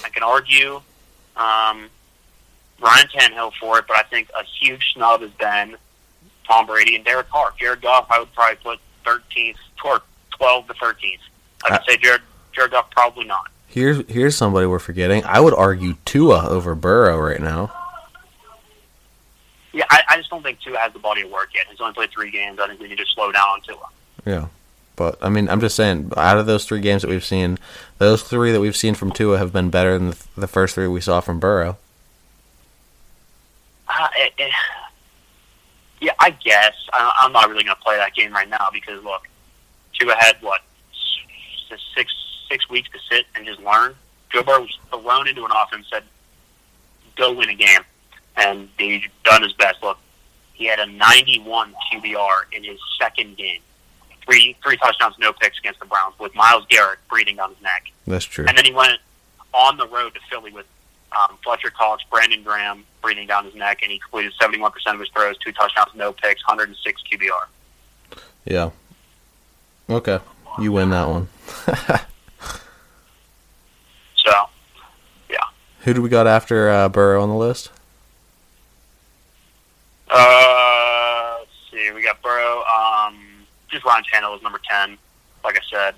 I 0.04 0.08
can 0.10 0.22
argue 0.22 0.76
um, 1.36 1.88
Ryan 2.80 3.06
Tannehill 3.14 3.52
for 3.58 3.78
it, 3.78 3.86
but 3.88 3.96
I 3.96 4.02
think 4.02 4.28
a 4.38 4.44
huge 4.44 4.92
snub 4.94 5.22
has 5.22 5.30
been 5.32 5.76
Tom 6.46 6.66
Brady 6.66 6.96
and 6.96 7.04
Derek 7.04 7.28
Carr. 7.28 7.52
Jared 7.58 7.80
Goff, 7.82 8.06
I 8.10 8.18
would 8.18 8.32
probably 8.34 8.56
put 8.56 8.80
13th 9.04 9.56
or 9.84 10.02
12 10.36 10.66
to 10.68 10.74
13th. 10.74 11.18
I 11.64 11.72
would 11.72 11.80
say 11.88 11.96
Jared, 11.96 12.22
Jared 12.52 12.72
Goff 12.72 12.90
probably 12.90 13.24
not. 13.24 13.50
Here's 13.66 14.06
here's 14.08 14.36
somebody 14.36 14.66
we're 14.66 14.78
forgetting. 14.78 15.24
I 15.24 15.40
would 15.40 15.54
argue 15.54 15.96
Tua 16.04 16.46
over 16.46 16.74
Burrow 16.74 17.18
right 17.18 17.40
now. 17.40 17.72
Yeah, 19.72 19.84
I, 19.88 20.02
I 20.10 20.16
just 20.18 20.28
don't 20.28 20.42
think 20.42 20.60
Tua 20.60 20.76
has 20.78 20.92
the 20.92 20.98
body 20.98 21.22
of 21.22 21.30
work 21.30 21.48
yet. 21.54 21.64
He's 21.70 21.80
only 21.80 21.94
played 21.94 22.10
three 22.10 22.30
games. 22.30 22.58
I 22.60 22.68
think 22.68 22.80
we 22.80 22.88
need 22.88 22.98
to 22.98 23.06
slow 23.06 23.32
down 23.32 23.48
on 23.48 23.60
Tua. 23.62 23.88
Yeah. 24.26 24.46
But 24.94 25.18
I 25.22 25.30
mean, 25.30 25.48
I'm 25.48 25.60
just 25.60 25.74
saying, 25.74 26.12
out 26.16 26.36
of 26.36 26.44
those 26.44 26.66
three 26.66 26.80
games 26.80 27.00
that 27.00 27.08
we've 27.08 27.24
seen, 27.24 27.58
those 27.96 28.22
three 28.22 28.52
that 28.52 28.60
we've 28.60 28.76
seen 28.76 28.94
from 28.94 29.10
Tua 29.10 29.38
have 29.38 29.52
been 29.52 29.70
better 29.70 29.98
than 29.98 30.10
the, 30.10 30.24
the 30.36 30.46
first 30.46 30.74
three 30.74 30.86
we 30.86 31.00
saw 31.00 31.20
from 31.20 31.40
Burrow. 31.40 31.78
Uh, 33.88 34.08
it, 34.18 34.32
it, 34.36 34.52
yeah, 36.02 36.12
I 36.18 36.30
guess 36.30 36.74
I, 36.92 37.12
I'm 37.22 37.32
not 37.32 37.48
really 37.48 37.62
going 37.62 37.76
to 37.76 37.82
play 37.82 37.96
that 37.96 38.12
game 38.14 38.32
right 38.32 38.48
now 38.48 38.68
because 38.72 39.02
look, 39.04 39.28
Tua 39.98 40.14
had 40.18 40.36
what 40.40 40.60
six 41.94 42.12
six 42.50 42.68
weeks 42.68 42.90
to 42.90 42.98
sit 43.08 43.24
and 43.36 43.46
just 43.46 43.60
learn. 43.60 43.94
Joe 44.30 44.42
Burrow 44.42 44.62
was 44.62 44.78
thrown 44.90 45.28
into 45.28 45.44
an 45.44 45.52
offense 45.52 45.86
that 45.92 46.02
go 47.16 47.32
win 47.32 47.48
a 47.50 47.54
game, 47.54 47.80
and 48.36 48.68
he 48.78 49.04
done 49.22 49.42
his 49.42 49.52
best. 49.52 49.80
Look, 49.80 49.98
he 50.54 50.66
had 50.66 50.80
a 50.80 50.86
91 50.86 51.74
QBR 51.92 52.44
in 52.50 52.64
his 52.64 52.80
second 53.00 53.36
game, 53.36 53.60
three 54.26 54.56
three 54.62 54.76
touchdowns, 54.78 55.14
no 55.20 55.32
picks 55.32 55.58
against 55.60 55.78
the 55.78 55.86
Browns, 55.86 56.18
with 56.18 56.34
Myles 56.34 56.66
Garrett 56.68 56.98
breathing 57.08 57.36
down 57.36 57.50
his 57.50 57.62
neck. 57.62 57.84
That's 58.08 58.24
true. 58.24 58.44
And 58.48 58.58
then 58.58 58.64
he 58.64 58.72
went 58.72 58.98
on 59.54 59.76
the 59.76 59.86
road 59.86 60.14
to 60.14 60.20
Philly 60.28 60.50
with 60.50 60.66
um, 61.18 61.36
Fletcher 61.44 61.70
Cox, 61.70 62.02
Brandon 62.10 62.42
Graham 62.42 62.84
breathing 63.02 63.26
down 63.26 63.44
his 63.44 63.54
neck, 63.54 63.80
and 63.82 63.90
he 63.90 63.98
completed 63.98 64.32
71% 64.40 64.72
of 64.86 65.00
his 65.00 65.08
throws, 65.10 65.36
two 65.38 65.52
touchdowns, 65.52 65.90
no 65.94 66.12
picks, 66.12 66.42
106 66.46 67.02
QBR. 67.10 68.18
Yeah. 68.44 68.70
Okay. 69.90 70.20
You 70.60 70.72
win 70.72 70.90
that 70.90 71.08
one. 71.08 71.28
So, 74.24 74.30
yeah. 75.28 75.38
Who 75.80 75.94
do 75.94 76.02
we 76.02 76.08
got 76.08 76.26
after 76.26 76.70
uh, 76.70 76.88
Burrow 76.88 77.22
on 77.22 77.28
the 77.28 77.34
list? 77.34 77.70
uh, 80.10 81.36
let's 81.40 81.50
see, 81.70 81.90
we 81.92 82.02
got 82.02 82.20
Burrow. 82.22 82.62
Um, 82.62 83.18
just 83.68 83.84
Ryan 83.84 84.04
Tannehill 84.12 84.36
is 84.36 84.42
number 84.42 84.60
10. 84.68 84.96
Like 85.44 85.56
I 85.56 85.60
said, 85.70 85.94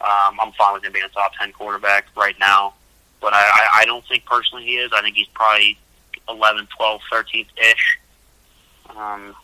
um, 0.00 0.38
I'm 0.40 0.52
fine 0.52 0.72
with 0.72 0.84
him 0.84 0.92
being 0.92 1.04
a 1.04 1.08
top 1.08 1.32
10 1.38 1.52
quarterback 1.52 2.06
right 2.16 2.38
now. 2.38 2.74
But 3.20 3.34
I, 3.34 3.40
I, 3.42 3.68
I 3.80 3.84
don't 3.84 4.04
think 4.06 4.24
personally 4.24 4.64
he 4.64 4.76
is. 4.76 4.90
I 4.94 5.02
think 5.02 5.16
he's 5.16 5.28
probably 5.34 5.78
11, 6.28 6.68
12, 6.76 7.00
13th 7.12 7.46
ish. 7.58 7.98
Um, 8.96 9.34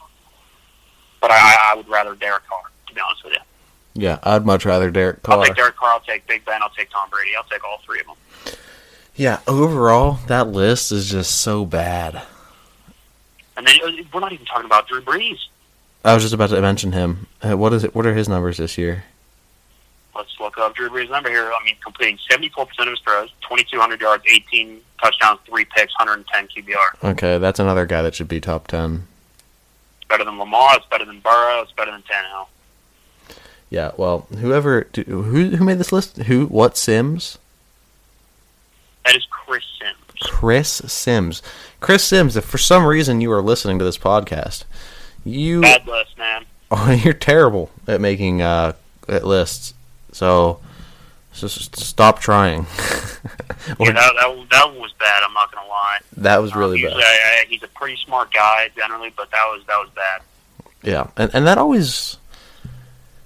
but 1.21 1.31
I, 1.31 1.57
I 1.73 1.77
would 1.77 1.89
rather 1.89 2.15
Derek 2.15 2.47
Carr, 2.47 2.61
to 2.89 2.95
be 2.95 3.01
honest 3.01 3.25
with 3.25 3.35
you. 3.35 3.39
Yeah, 4.03 4.19
I'd 4.23 4.45
much 4.45 4.65
rather 4.67 4.91
Derek 4.91 5.19
I'll 5.29 5.37
Carr. 5.37 5.47
take 5.47 5.57
Derek 5.57 5.77
Carr. 5.77 5.91
I'll 5.93 6.01
take 6.01 6.27
Big 6.27 6.45
Ben. 6.45 6.63
I'll 6.63 6.71
take 6.71 6.91
Tom 6.91 7.09
Brady. 7.11 7.37
I'll 7.37 7.45
take 7.45 7.65
all 7.65 7.81
three 7.85 8.01
of 8.01 8.07
them. 8.07 8.17
Yeah, 9.15 9.41
overall, 9.49 10.19
that 10.27 10.49
list 10.49 10.93
is 10.93 11.11
just 11.11 11.41
so 11.41 11.65
bad. 11.65 12.23
And 13.57 13.67
then 13.67 13.77
uh, 13.83 13.91
we're 14.13 14.21
not 14.21 14.33
even 14.33 14.45
talking 14.45 14.67
about 14.67 14.87
Drew 14.89 15.01
Brees. 15.01 15.39
I 16.05 16.13
was 16.13 16.23
just 16.23 16.35
about 16.35 16.51
to 16.51 16.61
mention 16.61 16.93
him. 16.93 17.27
Uh, 17.43 17.57
what 17.57 17.73
is 17.73 17.83
it? 17.85 17.95
What 17.95 18.07
are 18.07 18.15
his 18.15 18.29
numbers 18.29 18.59
this 18.59 18.77
year? 18.77 19.05
Let's 20.17 20.35
look 20.41 20.57
up 20.57 20.75
Drew 20.75 20.89
Brees' 20.89 21.11
number 21.11 21.29
here. 21.29 21.45
I 21.45 21.65
mean, 21.65 21.77
completing 21.85 22.19
74% 22.31 22.59
of 22.59 22.89
his 22.89 23.01
throws, 23.01 23.31
2,200 23.43 24.01
yards, 24.01 24.25
18 24.27 24.81
touchdowns, 25.03 25.41
three 25.47 25.67
picks, 25.67 25.93
110 25.99 26.49
QBR. 26.49 27.11
Okay, 27.13 27.39
that's 27.39 27.61
another 27.61 27.85
guy 27.85 28.03
that 28.03 28.15
should 28.15 28.29
be 28.29 28.41
top 28.41 28.67
ten. 28.67 29.07
It's 29.99 30.09
better 30.09 30.25
than 30.25 30.39
Lamar. 30.39 30.77
It's 30.77 30.87
better 30.87 31.05
than 31.05 31.21
Burrow. 31.21 31.61
It's 31.63 31.73
better 31.73 31.91
than 31.91 32.03
Tannehill. 32.03 32.47
Yeah, 33.69 33.91
well, 33.97 34.21
whoever 34.39 34.89
who 34.95 35.57
who 35.57 35.65
made 35.65 35.79
this 35.79 35.93
list? 35.93 36.17
Who? 36.19 36.47
What 36.47 36.77
Sims? 36.77 37.39
That 39.05 39.17
is 39.17 39.27
Chris 39.29 39.65
Sims. 39.81 40.31
Chris 40.31 40.71
Sims. 40.71 41.43
Chris 41.81 42.05
Sims. 42.05 42.37
If 42.37 42.45
for 42.45 42.59
some 42.59 42.87
reason 42.87 43.21
you 43.21 43.31
are 43.33 43.43
listening 43.43 43.79
to 43.81 43.85
this 43.85 43.99
podcast, 43.99 44.65
you 45.25 45.61
Bad 45.61 45.87
list, 45.87 46.17
man. 46.17 46.47
oh, 46.71 46.91
you're 46.93 47.13
terrible 47.13 47.71
at 47.87 48.01
making 48.01 48.41
uh, 48.41 48.75
at 49.09 49.25
lists. 49.25 49.75
So 50.17 50.61
Just 51.35 51.77
stop 51.77 52.21
trying. 52.21 52.67
Yeah, 53.81 53.91
that, 53.93 54.13
that 54.21 54.47
that 54.53 54.69
one 54.69 54.81
was 54.81 54.93
bad. 54.93 55.23
I'm 55.27 55.35
not 55.35 55.51
gonna 55.53 55.69
lie. 55.69 55.99
that 56.19 56.37
was 56.41 56.53
Um, 56.53 56.59
really 56.61 56.79
he's, 56.79 56.87
bad. 56.89 56.99
A, 56.99 57.03
I- 57.05 57.47
he's 57.49 57.63
a 57.65 57.69
pretty 57.69 57.97
smart 57.97 58.33
guy 58.33 58.71
generally, 58.77 59.13
but 59.17 59.29
that 59.33 59.45
was 59.47 59.63
that 59.67 59.77
was 59.81 59.91
bad. 59.95 60.23
Yeah, 60.85 61.09
and 61.17 61.31
and 61.35 61.47
that 61.49 61.59
always 61.59 62.17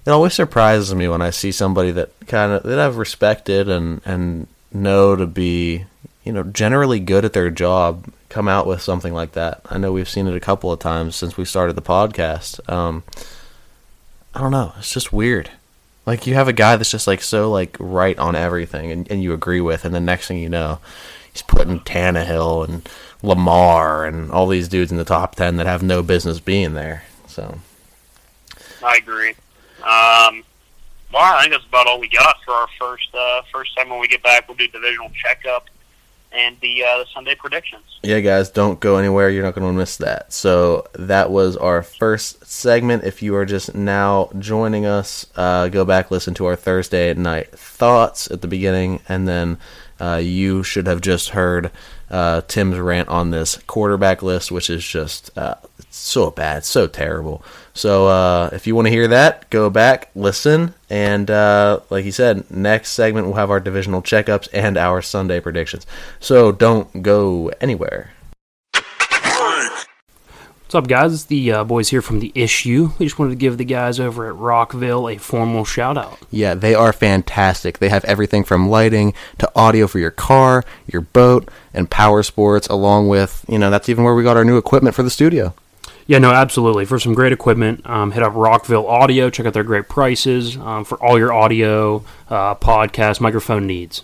it 0.06 0.10
always 0.10 0.32
surprises 0.32 0.94
me 0.94 1.06
when 1.08 1.20
I 1.20 1.28
see 1.30 1.52
somebody 1.52 1.90
that 1.92 2.10
kind 2.26 2.52
of 2.52 2.62
that 2.62 2.78
I've 2.78 2.96
respected 2.96 3.68
and 3.68 4.00
and 4.06 4.46
know 4.72 5.14
to 5.14 5.26
be 5.26 5.84
you 6.24 6.32
know 6.32 6.42
generally 6.44 7.00
good 7.00 7.24
at 7.26 7.34
their 7.34 7.50
job 7.50 8.06
come 8.30 8.48
out 8.48 8.66
with 8.66 8.80
something 8.80 9.12
like 9.12 9.32
that. 9.32 9.60
I 9.68 9.76
know 9.76 9.92
we've 9.92 10.08
seen 10.08 10.26
it 10.26 10.34
a 10.34 10.40
couple 10.40 10.72
of 10.72 10.80
times 10.80 11.14
since 11.16 11.36
we 11.36 11.44
started 11.44 11.76
the 11.76 11.82
podcast. 11.82 12.66
Um, 12.68 13.02
I 14.34 14.40
don't 14.40 14.52
know, 14.52 14.72
it's 14.78 14.92
just 14.92 15.12
weird. 15.12 15.50
Like 16.06 16.26
you 16.26 16.34
have 16.34 16.48
a 16.48 16.52
guy 16.52 16.76
that's 16.76 16.90
just 16.90 17.06
like 17.06 17.22
so 17.22 17.50
like 17.50 17.76
right 17.78 18.18
on 18.18 18.34
everything, 18.34 18.90
and, 18.90 19.10
and 19.10 19.22
you 19.22 19.32
agree 19.32 19.60
with, 19.60 19.84
and 19.84 19.94
the 19.94 20.00
next 20.00 20.28
thing 20.28 20.38
you 20.38 20.48
know, 20.48 20.78
he's 21.30 21.42
putting 21.42 21.80
Tannehill 21.80 22.68
and 22.68 22.88
Lamar 23.22 24.04
and 24.04 24.30
all 24.30 24.46
these 24.46 24.68
dudes 24.68 24.90
in 24.90 24.98
the 24.98 25.04
top 25.04 25.36
ten 25.36 25.56
that 25.56 25.66
have 25.66 25.82
no 25.82 26.02
business 26.02 26.40
being 26.40 26.74
there. 26.74 27.04
So. 27.26 27.58
I 28.82 28.96
agree. 28.96 29.30
Um, 29.80 30.42
well, 31.12 31.22
I 31.22 31.40
think 31.42 31.52
that's 31.52 31.66
about 31.66 31.86
all 31.86 32.00
we 32.00 32.08
got 32.08 32.36
for 32.44 32.52
our 32.52 32.68
first 32.78 33.14
uh, 33.14 33.42
first 33.52 33.76
time 33.76 33.90
when 33.90 34.00
we 34.00 34.08
get 34.08 34.22
back. 34.22 34.48
We'll 34.48 34.56
do 34.56 34.68
divisional 34.68 35.10
checkup 35.10 35.68
and 36.32 36.56
the 36.60 36.84
uh, 36.84 36.98
the 36.98 37.06
Sunday 37.12 37.34
predictions. 37.34 37.82
Yeah, 38.02 38.20
guys, 38.20 38.50
don't 38.50 38.80
go 38.80 38.96
anywhere. 38.96 39.30
You're 39.30 39.42
not 39.42 39.54
going 39.54 39.70
to 39.70 39.78
miss 39.78 39.96
that. 39.98 40.32
So 40.32 40.86
that 40.94 41.30
was 41.30 41.56
our 41.56 41.82
first 41.82 42.46
segment. 42.46 43.04
If 43.04 43.22
you 43.22 43.34
are 43.36 43.44
just 43.44 43.74
now 43.74 44.30
joining 44.38 44.86
us, 44.86 45.26
uh, 45.36 45.68
go 45.68 45.84
back 45.84 46.10
listen 46.10 46.34
to 46.34 46.46
our 46.46 46.56
Thursday 46.56 47.10
at 47.10 47.18
night 47.18 47.50
thoughts 47.50 48.30
at 48.30 48.42
the 48.42 48.48
beginning, 48.48 49.00
and 49.08 49.28
then 49.28 49.58
uh, 50.00 50.20
you 50.22 50.62
should 50.62 50.86
have 50.86 51.00
just 51.00 51.30
heard 51.30 51.70
uh, 52.10 52.40
Tim's 52.42 52.78
rant 52.78 53.08
on 53.08 53.30
this 53.30 53.56
quarterback 53.66 54.22
list, 54.22 54.50
which 54.50 54.70
is 54.70 54.84
just 54.84 55.36
uh, 55.36 55.56
so 55.90 56.30
bad, 56.30 56.64
so 56.64 56.86
terrible. 56.86 57.44
So 57.72 58.08
uh, 58.08 58.50
if 58.52 58.66
you 58.66 58.74
want 58.74 58.86
to 58.86 58.90
hear 58.90 59.08
that, 59.08 59.48
go 59.50 59.70
back, 59.70 60.10
listen, 60.14 60.74
and 60.88 61.30
uh, 61.30 61.80
like 61.88 62.04
he 62.04 62.10
said, 62.10 62.50
next 62.50 62.90
segment 62.90 63.26
we'll 63.26 63.36
have 63.36 63.50
our 63.50 63.60
divisional 63.60 64.02
checkups 64.02 64.48
and 64.52 64.76
our 64.76 65.00
Sunday 65.02 65.40
predictions. 65.40 65.86
So 66.18 66.52
don't 66.52 67.02
go 67.02 67.50
anywhere. 67.60 68.10
What's 70.70 70.84
up, 70.84 70.86
guys? 70.86 71.12
It's 71.12 71.24
the 71.24 71.50
uh, 71.50 71.64
boys 71.64 71.88
here 71.88 72.00
from 72.00 72.20
the 72.20 72.30
issue. 72.32 72.90
We 73.00 73.06
just 73.06 73.18
wanted 73.18 73.30
to 73.30 73.36
give 73.36 73.58
the 73.58 73.64
guys 73.64 73.98
over 73.98 74.28
at 74.28 74.36
Rockville 74.36 75.08
a 75.08 75.16
formal 75.16 75.64
shout 75.64 75.98
out. 75.98 76.16
Yeah, 76.30 76.54
they 76.54 76.76
are 76.76 76.92
fantastic. 76.92 77.80
They 77.80 77.88
have 77.88 78.04
everything 78.04 78.44
from 78.44 78.68
lighting 78.68 79.12
to 79.38 79.50
audio 79.56 79.88
for 79.88 79.98
your 79.98 80.12
car, 80.12 80.64
your 80.86 81.02
boat, 81.02 81.50
and 81.74 81.90
power 81.90 82.22
sports, 82.22 82.68
along 82.68 83.08
with, 83.08 83.44
you 83.48 83.58
know, 83.58 83.68
that's 83.68 83.88
even 83.88 84.04
where 84.04 84.14
we 84.14 84.22
got 84.22 84.36
our 84.36 84.44
new 84.44 84.58
equipment 84.58 84.94
for 84.94 85.02
the 85.02 85.10
studio. 85.10 85.54
Yeah, 86.10 86.18
no, 86.18 86.32
absolutely. 86.32 86.86
For 86.86 86.98
some 86.98 87.14
great 87.14 87.32
equipment, 87.32 87.88
um, 87.88 88.10
hit 88.10 88.24
up 88.24 88.32
Rockville 88.34 88.88
Audio. 88.88 89.30
Check 89.30 89.46
out 89.46 89.52
their 89.52 89.62
great 89.62 89.88
prices 89.88 90.56
um, 90.56 90.84
for 90.84 91.00
all 91.00 91.16
your 91.16 91.32
audio, 91.32 92.04
uh, 92.28 92.56
podcast, 92.56 93.20
microphone 93.20 93.68
needs. 93.68 94.02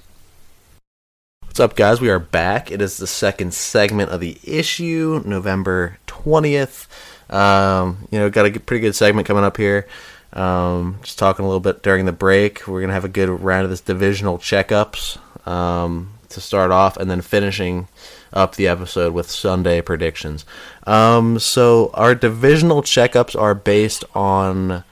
What's 1.43 1.59
up, 1.59 1.75
guys? 1.75 2.01
We 2.01 2.09
are 2.09 2.21
back. 2.21 2.71
It 2.71 2.81
is 2.81 2.99
the 2.99 3.09
second 3.09 3.55
segment 3.55 4.13
of 4.13 4.21
the 4.21 4.39
issue, 4.45 5.21
November 5.27 5.99
20th. 6.07 6.87
Um, 7.29 8.07
you 8.13 8.21
know, 8.21 8.31
got 8.31 8.47
a 8.47 8.61
pretty 8.61 8.83
good 8.83 8.95
segment 8.95 9.27
coming 9.27 9.43
up 9.43 9.57
here. 9.57 9.89
Um, 10.33 11.01
just 11.03 11.19
talking 11.19 11.45
a 11.45 11.49
little 11.49 11.59
bit 11.59 11.83
during 11.83 12.07
the 12.07 12.13
break. 12.13 12.69
We're 12.69 12.83
going 12.83 12.91
to 12.91 12.95
have 12.95 13.05
a 13.05 13.09
good 13.09 13.31
round 13.31 13.65
of 13.65 13.71
this 13.71 13.81
divisional 13.81 14.39
checkups 14.39 15.19
um, 15.45 16.16
to 16.31 16.41
start 16.41 16.71
off, 16.71 16.97
and 16.97 17.11
then 17.11 17.21
finishing 17.21 17.89
up 18.33 18.57
the 18.57 18.69
episode 18.69 19.13
with 19.13 19.31
Sunday 19.31 19.81
predictions. 19.81 20.45
Um, 20.87 21.39
so, 21.39 21.91
our 21.95 22.15
divisional 22.15 22.83
checkups 22.83 23.39
are 23.41 23.55
based 23.55 24.05
on 24.15 24.85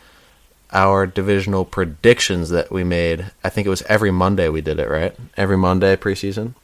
our 0.72 1.06
divisional 1.06 1.64
predictions 1.64 2.50
that 2.50 2.70
we 2.70 2.82
made. 2.84 3.30
I 3.44 3.48
think 3.48 3.66
it 3.66 3.70
was 3.70 3.82
every 3.82 4.10
Monday 4.10 4.48
we 4.48 4.60
did 4.60 4.78
it, 4.78 4.88
right? 4.88 5.14
Every 5.36 5.56
Monday 5.56 5.96
preseason. 5.96 6.54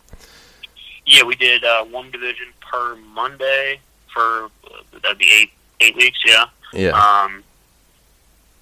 Yeah, 1.06 1.22
we 1.22 1.37
did 1.37 1.64
uh, 1.64 1.85
one 1.85 2.11
division 2.11 2.46
per 2.61 2.96
Monday 2.96 3.80
for 4.12 4.44
uh, 4.64 4.83
that'd 5.02 5.18
be 5.18 5.30
eight 5.30 5.50
eight 5.80 5.96
weeks. 5.96 6.18
Yeah. 6.24 6.44
Yeah. 6.72 6.90
Um, 6.90 7.42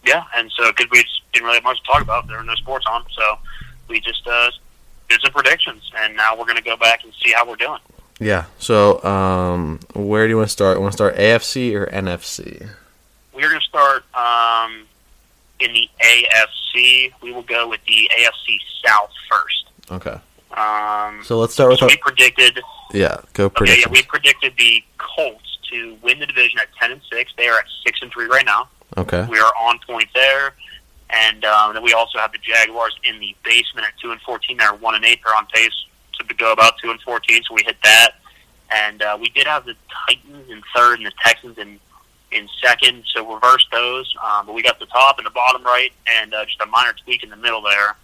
yeah, 0.06 0.24
and 0.34 0.50
so 0.52 0.70
because 0.70 0.90
we 0.90 1.04
didn't 1.32 1.44
really 1.44 1.56
have 1.56 1.64
much 1.64 1.80
to 1.82 1.86
talk 1.86 2.02
about, 2.02 2.26
there 2.28 2.38
were 2.38 2.44
no 2.44 2.54
sports 2.54 2.86
on, 2.90 3.04
so 3.10 3.38
we 3.88 4.00
just 4.00 4.26
uh, 4.26 4.50
did 5.08 5.20
some 5.22 5.32
predictions, 5.32 5.90
and 5.96 6.16
now 6.16 6.36
we're 6.36 6.44
going 6.44 6.56
to 6.56 6.62
go 6.62 6.76
back 6.76 7.04
and 7.04 7.12
see 7.22 7.32
how 7.32 7.48
we're 7.48 7.56
doing. 7.56 7.80
Yeah. 8.20 8.44
So, 8.58 9.02
um, 9.04 9.80
where 9.94 10.26
do 10.26 10.30
you 10.30 10.36
want 10.36 10.48
to 10.48 10.52
start? 10.52 10.80
Want 10.80 10.92
to 10.92 10.96
start 10.96 11.16
AFC 11.16 11.74
or 11.74 11.86
NFC? 11.86 12.68
We're 13.32 13.48
going 13.48 13.60
to 13.60 13.66
start 13.66 14.04
um, 14.14 14.84
in 15.60 15.72
the 15.72 15.88
AFC. 16.02 17.12
We 17.22 17.32
will 17.32 17.42
go 17.42 17.68
with 17.68 17.80
the 17.86 18.10
AFC 18.18 18.58
South 18.86 19.10
first. 19.30 19.70
Okay. 19.90 20.18
Um, 20.56 21.22
So 21.24 21.38
let's 21.38 21.52
start 21.54 21.70
with 21.70 21.78
so 21.78 21.84
our, 21.86 21.90
we 21.90 21.96
predicted. 21.98 22.60
yeah. 22.92 23.20
Go 23.34 23.46
Okay, 23.46 23.78
yeah, 23.80 23.88
we 23.90 24.02
predicted 24.02 24.54
the 24.58 24.82
Colts 24.98 25.58
to 25.70 25.96
win 26.02 26.18
the 26.18 26.26
division 26.26 26.58
at 26.58 26.68
ten 26.80 26.90
and 26.92 27.00
six. 27.12 27.30
They 27.36 27.46
are 27.48 27.58
at 27.58 27.66
six 27.84 28.00
and 28.02 28.10
three 28.10 28.26
right 28.26 28.44
now. 28.46 28.68
Okay. 28.96 29.24
We 29.30 29.38
are 29.38 29.52
on 29.60 29.78
point 29.86 30.08
there. 30.14 30.54
And 31.10 31.44
um, 31.44 31.74
then 31.74 31.82
we 31.82 31.92
also 31.94 32.18
have 32.18 32.32
the 32.32 32.38
Jaguars 32.38 32.94
in 33.04 33.18
the 33.20 33.34
basement 33.44 33.86
at 33.86 33.94
two 34.00 34.10
and 34.12 34.20
fourteen. 34.22 34.58
They're 34.58 34.74
one 34.74 34.94
and 34.94 35.04
eight. 35.04 35.20
They're 35.24 35.34
on 35.36 35.46
pace 35.46 35.72
to 36.18 36.34
go 36.34 36.52
about 36.52 36.74
two 36.82 36.90
and 36.90 37.00
fourteen. 37.02 37.42
So 37.48 37.54
we 37.54 37.62
hit 37.64 37.76
that. 37.82 38.10
And 38.74 39.00
uh, 39.00 39.16
we 39.18 39.30
did 39.30 39.46
have 39.46 39.64
the 39.64 39.74
Titans 40.06 40.50
in 40.50 40.62
third 40.76 40.98
and 40.98 41.06
the 41.06 41.12
Texans 41.24 41.56
in 41.58 41.80
in 42.30 42.46
second. 42.62 43.04
So 43.14 43.32
reverse 43.34 43.66
those. 43.72 44.12
Um, 44.22 44.44
but 44.46 44.54
we 44.54 44.62
got 44.62 44.78
the 44.78 44.86
top 44.86 45.16
and 45.18 45.26
the 45.26 45.30
bottom 45.30 45.62
right, 45.64 45.92
and 46.20 46.34
uh, 46.34 46.44
just 46.44 46.60
a 46.60 46.66
minor 46.66 46.92
tweak 47.04 47.22
in 47.22 47.30
the 47.30 47.36
middle 47.36 47.62
there. 47.62 47.96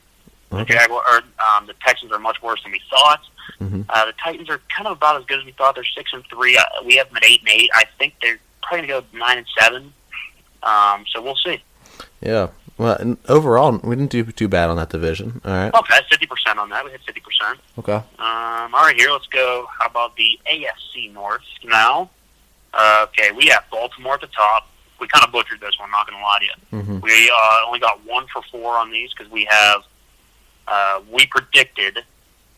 The 0.51 0.61
Okay. 0.61 0.75
Jaguar 0.75 1.03
or 1.11 1.17
um, 1.47 1.67
the 1.67 1.75
Texans 1.87 2.13
are 2.13 2.19
much 2.19 2.41
worse 2.41 2.63
than 2.63 2.73
we 2.73 2.81
thought. 2.89 3.21
Mhm. 3.61 3.85
Uh, 3.89 4.07
the 4.07 4.15
Titans 4.23 4.49
are 4.49 4.61
kind 4.75 4.87
of 4.87 4.97
about 4.97 5.17
as 5.21 5.27
good 5.27 5.41
as 5.41 5.45
we 5.45 5.53
thought. 5.53 5.75
They're 5.75 5.85
six 5.85 6.11
and 6.15 6.25
three. 6.31 6.57
Uh, 6.57 6.63
we 6.87 6.97
have 6.97 7.09
them 7.09 7.19
at 7.19 7.25
eight 7.27 7.41
and 7.41 7.51
eight. 7.51 7.69
I 7.75 7.85
think 7.99 8.15
they're 8.23 8.39
probably 8.63 8.87
gonna 8.87 9.03
go 9.03 9.19
nine 9.19 9.37
and 9.39 9.47
seven. 9.59 9.93
Um, 10.63 11.05
so 11.13 11.21
we'll 11.21 11.37
see. 11.45 11.63
Yeah. 12.23 12.49
Well, 12.77 13.17
overall, 13.29 13.79
we 13.85 13.95
didn't 13.95 14.11
do 14.11 14.25
too 14.25 14.49
bad 14.49 14.69
on 14.69 14.77
that 14.77 14.91
division. 14.91 15.41
All 15.45 15.53
right. 15.53 15.73
Okay, 15.75 15.99
fifty 16.11 16.27
percent 16.27 16.59
on 16.59 16.69
that. 16.71 16.85
We 16.85 16.91
hit 16.91 17.01
fifty 17.07 17.21
percent. 17.21 17.61
Okay. 17.79 17.95
Um, 17.95 18.75
all 18.75 18.83
right, 18.85 18.97
here 18.97 19.11
let's 19.11 19.27
go. 19.29 19.67
How 19.79 19.87
about 19.87 20.17
the 20.17 20.39
AFC 20.51 21.13
North 21.13 21.43
now? 21.65 22.11
Uh, 22.73 23.07
okay, 23.09 23.31
we 23.31 23.47
have 23.47 23.65
Baltimore 23.71 24.15
at 24.15 24.21
the 24.23 24.27
top. 24.29 24.69
We 25.01 25.07
kind 25.09 25.25
of 25.25 25.31
butchered 25.33 25.61
this 25.61 25.79
one. 25.79 25.91
Not 25.93 26.09
gonna 26.09 26.23
lie 26.23 26.39
to 26.41 26.45
you. 26.77 26.83
hmm 26.83 26.99
We 27.01 27.31
uh, 27.31 27.59
only 27.67 27.79
got 27.79 28.05
one 28.05 28.27
for 28.33 28.43
four 28.51 28.75
on 28.77 28.91
these 28.91 29.11
because 29.17 29.31
we 29.31 29.47
have 29.49 29.83
uh, 30.67 31.01
we 31.13 31.27
predicted 31.27 32.01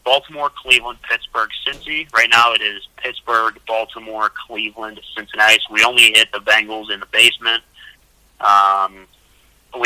Baltimore, 0.04 0.50
Cleveland, 0.62 0.98
Pittsburgh, 1.02 1.50
Cincy. 1.66 2.10
Right 2.14 2.30
now 2.30 2.54
it 2.54 2.62
is 2.62 2.88
Pittsburgh, 2.96 3.58
Baltimore, 3.66 4.30
Cleveland, 4.46 5.00
Cincinnati. 5.16 5.58
So 5.68 5.74
we 5.74 5.84
only 5.84 6.12
hit 6.14 6.32
the 6.32 6.38
Bengals 6.38 6.90
in 6.90 7.00
the 7.00 7.06
basement. 7.06 7.62
Um, 8.40 9.06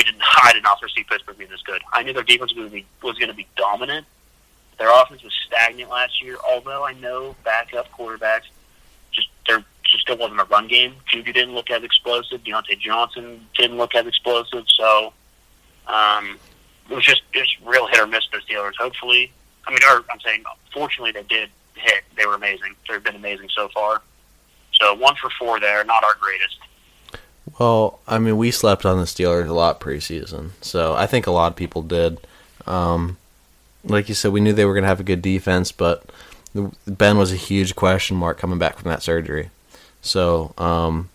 we 0.00 0.12
did 0.12 0.20
I 0.42 0.52
did 0.54 0.62
not 0.62 0.78
foresee 0.78 1.04
Pittsburgh 1.04 1.36
being 1.36 1.50
this 1.50 1.62
good. 1.62 1.82
I 1.92 2.02
knew 2.02 2.14
their 2.14 2.22
defense 2.22 2.54
was 2.54 2.58
going 2.58 2.68
to 2.68 2.74
be 2.74 2.86
was 3.02 3.18
going 3.18 3.28
to 3.28 3.34
be 3.34 3.46
dominant. 3.56 4.06
Their 4.78 4.90
offense 4.90 5.22
was 5.22 5.32
stagnant 5.46 5.90
last 5.90 6.22
year. 6.22 6.36
Although 6.48 6.84
I 6.86 6.94
know 6.94 7.36
backup 7.44 7.90
quarterbacks 7.92 8.48
just 9.12 9.28
there 9.46 9.62
just 9.84 10.02
still 10.02 10.16
wasn't 10.16 10.40
a 10.40 10.44
run 10.44 10.68
game. 10.68 10.94
Juju 11.06 11.32
didn't 11.32 11.54
look 11.54 11.70
as 11.70 11.82
explosive. 11.82 12.42
Diontae 12.42 12.78
Johnson 12.78 13.46
didn't 13.56 13.76
look 13.76 13.94
as 13.94 14.06
explosive. 14.06 14.64
So 14.68 15.12
um, 15.86 16.38
it 16.88 16.94
was 16.94 17.04
just 17.04 17.22
just 17.32 17.56
real 17.64 17.86
hit 17.86 18.00
or 18.00 18.06
miss 18.06 18.24
for 18.24 18.38
the 18.38 18.54
Steelers. 18.54 18.76
Hopefully, 18.78 19.30
I 19.66 19.70
mean, 19.70 19.80
or 19.86 20.02
I'm 20.10 20.20
saying, 20.20 20.44
fortunately, 20.72 21.12
they 21.12 21.24
did 21.24 21.50
hit. 21.74 22.04
They 22.16 22.24
were 22.24 22.34
amazing. 22.34 22.74
They've 22.88 23.04
been 23.04 23.16
amazing 23.16 23.50
so 23.54 23.68
far. 23.68 24.00
So 24.80 24.94
one 24.94 25.14
for 25.16 25.28
four 25.38 25.60
there, 25.60 25.84
not 25.84 26.02
our 26.04 26.14
greatest. 26.18 26.56
Well, 27.60 28.00
I 28.08 28.18
mean, 28.18 28.38
we 28.38 28.50
slept 28.52 28.86
on 28.86 28.96
the 28.96 29.04
Steelers 29.04 29.46
a 29.46 29.52
lot 29.52 29.80
preseason, 29.80 30.52
so 30.62 30.94
I 30.94 31.06
think 31.06 31.26
a 31.26 31.30
lot 31.30 31.52
of 31.52 31.56
people 31.56 31.82
did. 31.82 32.16
Um, 32.66 33.18
like 33.84 34.08
you 34.08 34.14
said, 34.14 34.32
we 34.32 34.40
knew 34.40 34.54
they 34.54 34.64
were 34.64 34.72
going 34.72 34.84
to 34.84 34.88
have 34.88 34.98
a 34.98 35.02
good 35.04 35.20
defense, 35.20 35.70
but 35.70 36.02
Ben 36.86 37.18
was 37.18 37.32
a 37.32 37.36
huge 37.36 37.76
question 37.76 38.16
mark 38.16 38.38
coming 38.38 38.58
back 38.58 38.78
from 38.78 38.88
that 38.90 39.02
surgery. 39.02 39.50
So, 40.00 40.54
um, 40.56 41.10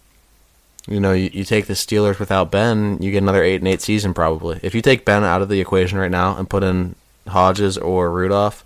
you 0.88 1.00
know, 1.00 1.14
you, 1.14 1.32
you 1.34 1.44
take 1.46 1.66
the 1.66 1.74
Steelers 1.74 2.20
without 2.20 2.52
Ben, 2.52 3.00
you 3.02 3.10
get 3.12 3.24
another 3.24 3.42
eight 3.44 3.56
and 3.62 3.68
eight 3.68 3.82
season 3.82 4.14
probably. 4.14 4.60
If 4.62 4.76
you 4.76 4.84
take 4.84 5.04
Ben 5.04 5.24
out 5.24 5.42
of 5.42 5.50
the 5.50 5.60
equation 5.60 5.98
right 5.98 6.12
now 6.12 6.38
and 6.38 6.48
put 6.48 6.62
in 6.62 6.94
Hodges 7.28 7.76
or 7.76 8.12
Rudolph, 8.12 8.64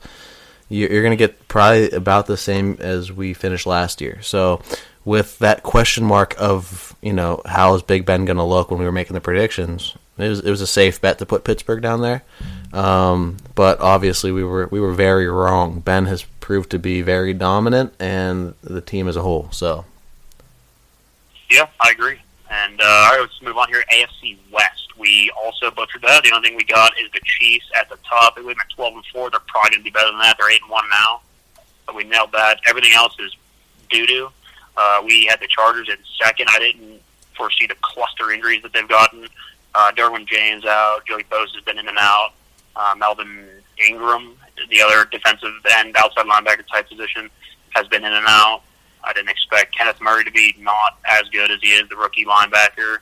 you- 0.68 0.90
you're 0.90 1.02
going 1.02 1.18
to 1.18 1.24
get 1.28 1.48
probably 1.48 1.90
about 1.92 2.26
the 2.28 2.36
same 2.36 2.76
as 2.82 3.10
we 3.10 3.34
finished 3.34 3.66
last 3.66 4.02
year. 4.02 4.22
So, 4.22 4.62
with 5.06 5.40
that 5.40 5.64
question 5.64 6.04
mark 6.04 6.36
of 6.38 6.96
you 7.02 7.14
know 7.14 7.42
how 7.46 7.74
is 7.76 7.82
Big 7.82 8.06
Ben 8.06 8.26
going 8.26 8.38
to 8.38 8.44
look 8.44 8.70
when 8.70 8.80
we 8.80 8.86
were 8.86 8.92
making 8.92 9.14
the 9.14 9.22
predictions, 9.22 9.96
it 10.20 10.28
was 10.28 10.40
it 10.42 10.50
was 10.50 10.62
a 10.62 10.68
safe 10.68 11.00
bet 11.00 11.18
to 11.20 11.26
put 11.26 11.44
Pittsburgh 11.44 11.82
down 11.82 12.02
there. 12.02 12.24
Um, 12.74 13.38
but 13.56 13.80
obviously, 13.80 14.32
we 14.32 14.44
were 14.44 14.68
we 14.68 14.80
were 14.80 14.94
very 14.94 15.28
wrong. 15.28 15.80
Ben 15.80 16.06
has 16.06 16.24
proved 16.40 16.70
to 16.72 16.80
be 16.80 17.02
very 17.02 17.34
dominant, 17.34 17.94
and 18.00 18.54
the 18.62 18.82
team 18.82 19.08
as 19.08 19.16
a 19.16 19.22
whole. 19.22 19.50
So, 19.52 19.86
yeah, 21.50 21.68
I 21.80 21.92
agree. 21.92 22.20
And 22.50 22.82
uh, 22.82 22.86
all 22.86 23.12
right, 23.12 23.22
let's 23.22 23.42
move 23.42 23.58
on 23.58 23.70
here. 23.70 23.84
AFC 23.94 24.38
West. 24.52 24.98
We 24.98 25.32
also 25.42 25.72
butchered 25.72 26.02
that. 26.02 26.24
The 26.24 26.34
only 26.34 26.50
thing 26.50 26.58
we 26.58 26.66
got 26.66 26.92
is 27.00 27.10
the 27.14 27.22
Chiefs 27.24 27.68
at 27.80 27.90
the 27.90 27.98
top. 28.08 28.36
They 28.36 28.42
went 28.42 28.60
at 28.60 28.70
twelve 28.76 28.96
and 28.96 29.06
four. 29.14 29.30
They're 29.30 29.40
probably 29.48 29.72
going 29.72 29.80
to 29.82 29.84
be 29.86 29.92
better 29.92 30.12
than 30.12 30.20
that. 30.20 30.36
They're 30.38 30.52
eight 30.52 30.62
and 30.62 30.70
one 30.70 30.84
now. 30.90 31.22
But 31.86 31.96
we 31.96 32.04
nailed 32.04 32.34
that. 32.34 32.60
Everything 32.68 32.92
else 32.92 33.16
is 33.20 33.36
doo 33.90 34.06
doo. 34.06 34.30
Uh, 34.80 35.02
we 35.06 35.26
had 35.26 35.42
the 35.42 35.48
Chargers 35.48 35.90
in 35.90 35.98
second. 36.24 36.48
I 36.50 36.60
didn't 36.60 37.02
foresee 37.36 37.68
the 37.68 37.76
cluster 37.82 38.32
injuries 38.32 38.64
that 38.64 38.72
they've 38.72 38.88
gotten. 38.88 39.28
Uh, 39.76 39.92
Derwin 39.92 40.26
James 40.26 40.64
out. 40.66 41.06
Joey 41.06 41.24
Bosa 41.24 41.54
has 41.56 41.64
been 41.66 41.78
in 41.78 41.90
and 41.90 41.98
out. 42.00 42.32
Uh, 42.78 42.96
Melvin 42.98 43.46
Ingram, 43.86 44.36
the 44.70 44.82
other 44.82 45.04
defensive 45.12 45.52
end, 45.78 45.96
outside 45.98 46.26
linebacker 46.26 46.66
type 46.72 46.88
position, 46.88 47.30
has 47.72 47.88
been 47.90 48.06
in 48.06 48.14
and 48.14 48.26
out. 48.28 48.62
I 49.04 49.12
didn't 49.12 49.30
expect 49.30 49.76
Kenneth 49.78 50.00
Murray 50.00 50.24
to 50.24 50.32
be 50.32 50.56
not 50.60 50.98
as 51.10 51.24
good 51.30 51.52
as 51.52 51.60
he 51.62 51.72
is, 51.72 51.90
the 51.90 51.98
rookie 51.98 52.24
linebacker. 52.26 53.00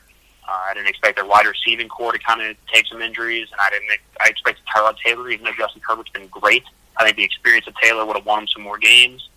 Uh, 0.48 0.60
I 0.68 0.74
didn't 0.74 0.88
expect 0.88 1.16
their 1.16 1.26
wide 1.26 1.46
receiving 1.46 1.88
corps 1.88 2.12
to 2.12 2.18
kind 2.18 2.42
of 2.42 2.56
take 2.72 2.86
some 2.86 3.02
injuries, 3.02 3.48
and 3.52 3.60
I 3.60 3.70
didn't. 3.70 4.00
I 4.24 4.28
expected 4.28 4.64
Tyrod 4.74 4.96
Taylor, 5.04 5.30
even 5.30 5.44
though 5.44 5.52
Justin 5.56 5.82
Herbert's 5.86 6.10
been 6.10 6.26
great. 6.28 6.64
I 6.96 7.04
think 7.04 7.16
the 7.16 7.24
experience 7.24 7.68
of 7.68 7.74
Taylor 7.80 8.04
would 8.04 8.16
have 8.16 8.26
won 8.26 8.40
him 8.40 8.48
some 8.48 8.62
more 8.62 8.78
games, 8.78 9.28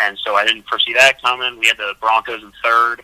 and 0.00 0.18
so 0.24 0.34
I 0.34 0.44
didn't 0.46 0.66
foresee 0.66 0.92
that 0.94 1.20
coming. 1.22 1.58
We 1.58 1.66
had 1.66 1.76
the 1.76 1.94
Broncos 2.00 2.42
in 2.42 2.52
third. 2.64 3.02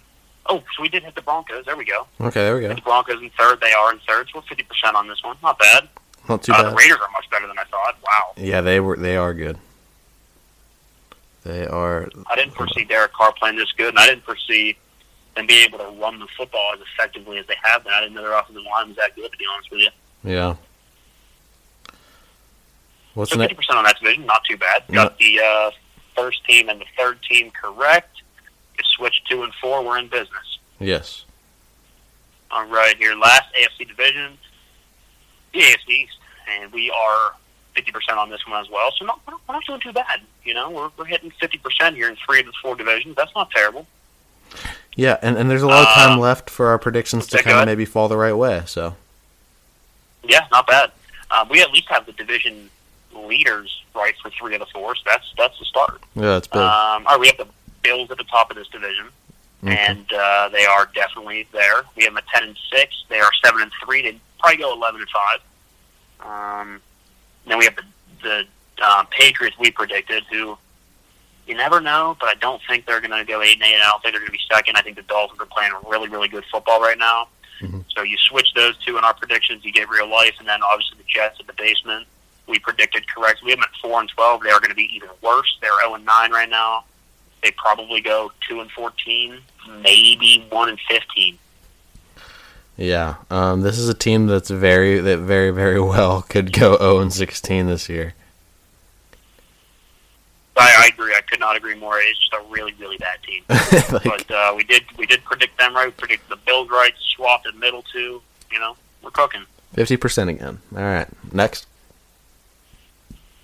Oh, 0.48 0.62
so 0.76 0.82
we 0.82 0.88
did 0.88 1.02
hit 1.02 1.14
the 1.14 1.22
Broncos. 1.22 1.64
There 1.66 1.76
we 1.76 1.84
go. 1.84 2.06
okay, 2.20 2.40
there 2.40 2.54
we 2.54 2.60
go. 2.62 2.74
The 2.74 2.80
Broncos 2.80 3.20
in 3.20 3.30
third. 3.38 3.60
They 3.60 3.72
are 3.72 3.92
in 3.92 3.98
third. 4.06 4.28
So 4.32 4.38
we're 4.40 4.46
fifty 4.48 4.62
percent 4.64 4.94
on 4.96 5.08
this 5.08 5.22
one. 5.22 5.36
Not 5.42 5.58
bad. 5.58 5.88
Not 6.28 6.42
too 6.42 6.52
Uh, 6.52 6.70
the. 6.70 6.76
Raiders 6.76 6.98
are 7.00 7.10
much 7.12 7.28
better 7.30 7.46
than 7.46 7.58
I 7.58 7.64
thought. 7.64 7.96
Wow. 8.02 8.32
Yeah, 8.36 8.60
they 8.60 8.80
were. 8.80 8.96
They 8.96 9.16
are 9.16 9.34
good. 9.34 9.58
They 11.44 11.66
are. 11.66 12.08
I 12.30 12.34
didn't 12.36 12.54
foresee 12.54 12.84
Derek 12.84 13.12
Carr 13.12 13.32
playing 13.38 13.56
this 13.56 13.70
good, 13.72 13.90
and 13.90 13.98
I 13.98 14.06
didn't 14.06 14.24
foresee 14.24 14.76
them 15.36 15.46
being 15.46 15.64
able 15.68 15.78
to 15.78 15.90
run 16.00 16.18
the 16.18 16.26
football 16.36 16.72
as 16.74 16.80
effectively 16.80 17.38
as 17.38 17.46
they 17.46 17.54
have 17.62 17.84
been. 17.84 17.92
I 17.92 18.00
didn't 18.00 18.14
know 18.14 18.22
their 18.22 18.32
offensive 18.38 18.62
line 18.64 18.88
was 18.88 18.96
that 18.96 19.14
good, 19.14 19.30
to 19.30 19.38
be 19.38 19.44
honest 19.52 19.70
with 19.70 19.80
you. 19.80 19.90
Yeah. 20.24 20.56
What's 23.14 23.30
So 23.30 23.38
fifty 23.38 23.54
percent 23.54 23.78
on 23.78 23.84
that 23.84 23.98
division, 23.98 24.26
not 24.26 24.42
too 24.48 24.56
bad. 24.56 24.84
Got 24.92 25.18
the 25.18 25.40
uh, 25.40 25.70
first 26.16 26.44
team 26.44 26.68
and 26.68 26.80
the 26.80 26.86
third 26.98 27.20
team 27.22 27.50
correct. 27.50 28.22
You 28.78 28.84
switch 28.96 29.22
two 29.28 29.42
and 29.42 29.52
four, 29.60 29.84
we're 29.84 29.98
in 29.98 30.08
business. 30.08 30.58
Yes. 30.80 31.24
All 32.50 32.66
right, 32.66 32.96
here 32.96 33.14
last 33.14 33.44
AFC 33.54 33.86
division, 33.88 34.38
the 35.52 35.60
AFC 35.60 35.88
East, 35.88 36.16
and 36.48 36.72
we 36.72 36.90
are 36.90 37.32
fifty 37.74 37.90
percent 37.92 38.18
on 38.18 38.30
this 38.30 38.46
one 38.46 38.60
as 38.60 38.70
well. 38.70 38.90
So 38.98 39.04
not, 39.04 39.20
we're 39.26 39.54
not- 39.54 39.64
doing 39.66 39.80
too 39.80 39.92
bad. 39.92 40.20
You 40.44 40.54
know, 40.54 40.70
we're 40.70 40.90
we're 40.96 41.04
hitting 41.06 41.32
fifty 41.40 41.58
percent 41.58 41.96
here 41.96 42.08
in 42.08 42.16
three 42.24 42.40
of 42.40 42.46
the 42.46 42.52
four 42.62 42.76
divisions. 42.76 43.16
That's 43.16 43.34
not 43.34 43.50
terrible. 43.50 43.86
Yeah, 44.94 45.18
and, 45.22 45.36
and 45.36 45.50
there's 45.50 45.62
a 45.62 45.66
lot 45.66 45.86
of 45.88 45.92
time 45.94 46.18
Uh, 46.18 46.22
left 46.22 46.48
for 46.48 46.68
our 46.68 46.78
predictions 46.78 47.26
to 47.28 47.42
kind 47.42 47.58
of 47.58 47.66
maybe 47.66 47.84
fall 47.84 48.08
the 48.08 48.16
right 48.16 48.32
way. 48.32 48.62
So 48.66 48.94
Yeah, 50.22 50.46
not 50.52 50.66
bad. 50.68 50.92
Um, 51.30 51.48
we 51.48 51.60
at 51.60 51.70
least 51.72 51.88
have 51.88 52.06
the 52.06 52.12
division 52.12 52.70
leaders 53.16 53.82
right 53.94 54.14
for 54.22 54.30
three 54.30 54.54
of 54.54 54.60
the 54.60 54.66
four, 54.66 54.94
so 54.96 55.02
that's 55.06 55.26
that's 55.36 55.58
the 55.58 55.64
start. 55.64 56.02
yeah, 56.14 56.22
that's 56.22 56.46
big. 56.48 56.60
Um, 56.60 57.06
all 57.06 57.14
right, 57.14 57.20
we 57.20 57.26
have 57.28 57.36
the 57.38 57.48
Bills 57.82 58.10
at 58.10 58.18
the 58.18 58.24
top 58.24 58.50
of 58.50 58.56
this 58.56 58.68
division, 58.68 59.06
Okay. 59.64 59.76
and 59.76 60.12
uh, 60.12 60.48
they 60.50 60.64
are 60.66 60.88
definitely 60.94 61.46
there. 61.52 61.82
We 61.96 62.04
have 62.04 62.12
them 62.14 62.18
at 62.18 62.26
ten 62.34 62.48
and 62.48 62.58
six. 62.72 62.94
They 63.08 63.20
are 63.20 63.30
seven 63.44 63.62
and 63.62 63.70
three. 63.84 64.02
They 64.02 64.18
probably 64.40 64.58
go 64.58 64.72
eleven 64.72 65.00
and 65.00 65.10
five. 65.10 66.60
Um, 66.60 66.80
then 67.46 67.58
we 67.58 67.64
have 67.64 67.76
the 67.76 67.84
the 68.22 68.84
um, 68.86 69.06
Patriots 69.10 69.56
we 69.58 69.70
predicted, 69.70 70.24
who 70.30 70.58
you 71.46 71.54
never 71.54 71.80
know, 71.80 72.16
but 72.18 72.28
I 72.28 72.34
don't 72.34 72.60
think 72.68 72.86
they're 72.86 73.00
going 73.00 73.12
to 73.12 73.24
go 73.24 73.40
eight 73.40 73.54
and 73.54 73.62
eight. 73.62 73.76
I 73.76 73.84
don't 73.90 74.02
think 74.02 74.12
they're 74.14 74.20
going 74.20 74.26
to 74.26 74.32
be 74.32 74.40
second. 74.52 74.76
I 74.76 74.82
think 74.82 74.96
the 74.96 75.02
Dolphins 75.02 75.40
are 75.40 75.46
playing 75.46 75.72
really 75.88 76.08
really 76.08 76.28
good 76.28 76.44
football 76.50 76.80
right 76.80 76.98
now. 76.98 77.28
Mhm. 77.60 77.84
So 77.96 78.02
you 78.02 78.16
switch 78.18 78.52
those 78.54 78.76
two 78.84 78.98
in 78.98 79.04
our 79.04 79.14
predictions, 79.14 79.64
you 79.64 79.72
get 79.72 79.88
real 79.88 80.08
life, 80.10 80.34
and 80.38 80.46
then 80.48 80.60
obviously 80.62 80.98
the 80.98 81.04
Jets 81.04 81.38
at 81.40 81.46
the 81.46 81.54
basement 81.54 82.06
we 82.46 82.58
predicted 82.58 83.06
correct. 83.12 83.40
We 83.44 83.50
have 83.50 83.58
them 83.60 83.68
at 83.72 83.80
four 83.82 84.00
and 84.00 84.08
twelve. 84.08 84.42
They 84.42 84.50
are 84.50 84.60
going 84.60 84.70
to 84.70 84.76
be 84.76 84.90
even 84.94 85.08
worse. 85.22 85.56
They're 85.60 85.72
zero 85.80 85.94
and 85.94 86.04
nine 86.04 86.30
right 86.30 86.48
now. 86.48 86.84
They 87.42 87.50
probably 87.52 88.00
go 88.00 88.32
two 88.48 88.60
and 88.60 88.70
fourteen, 88.70 89.38
maybe 89.82 90.46
one 90.50 90.68
and 90.68 90.78
fifteen. 90.88 91.38
yeah, 92.76 93.16
um, 93.30 93.60
this 93.62 93.78
is 93.78 93.88
a 93.88 93.94
team 93.94 94.26
that's 94.26 94.50
very 94.50 94.98
that 95.00 95.18
very 95.18 95.50
very 95.50 95.80
well 95.80 96.22
could 96.22 96.52
go 96.52 96.76
0 96.78 96.98
and 97.00 97.12
16 97.12 97.66
this 97.66 97.88
year. 97.88 98.14
I, 100.58 100.84
I 100.84 100.86
agree. 100.92 101.12
I 101.14 101.20
could 101.20 101.40
not 101.40 101.56
agree 101.56 101.74
more. 101.74 101.98
It's 101.98 102.18
just 102.18 102.32
a 102.32 102.40
really, 102.50 102.72
really 102.78 102.96
bad 102.96 103.18
team. 103.22 103.42
like, 103.92 104.04
But 104.04 104.30
uh, 104.30 104.54
we 104.56 104.64
did 104.64 104.84
we 104.96 105.04
did 105.06 105.22
predict 105.24 105.58
them 105.58 105.74
right. 105.74 105.86
We 105.86 105.92
predicted 105.92 106.28
the 106.30 106.36
Bills 106.46 106.70
right. 106.70 106.94
Swapped 107.14 107.46
in 107.46 107.58
middle 107.58 107.82
two. 107.92 108.22
You 108.50 108.58
know, 108.58 108.76
we're 109.02 109.10
cooking. 109.10 109.42
Fifty 109.74 109.96
percent 109.96 110.30
again. 110.30 110.60
All 110.74 110.82
right, 110.82 111.08
next. 111.32 111.66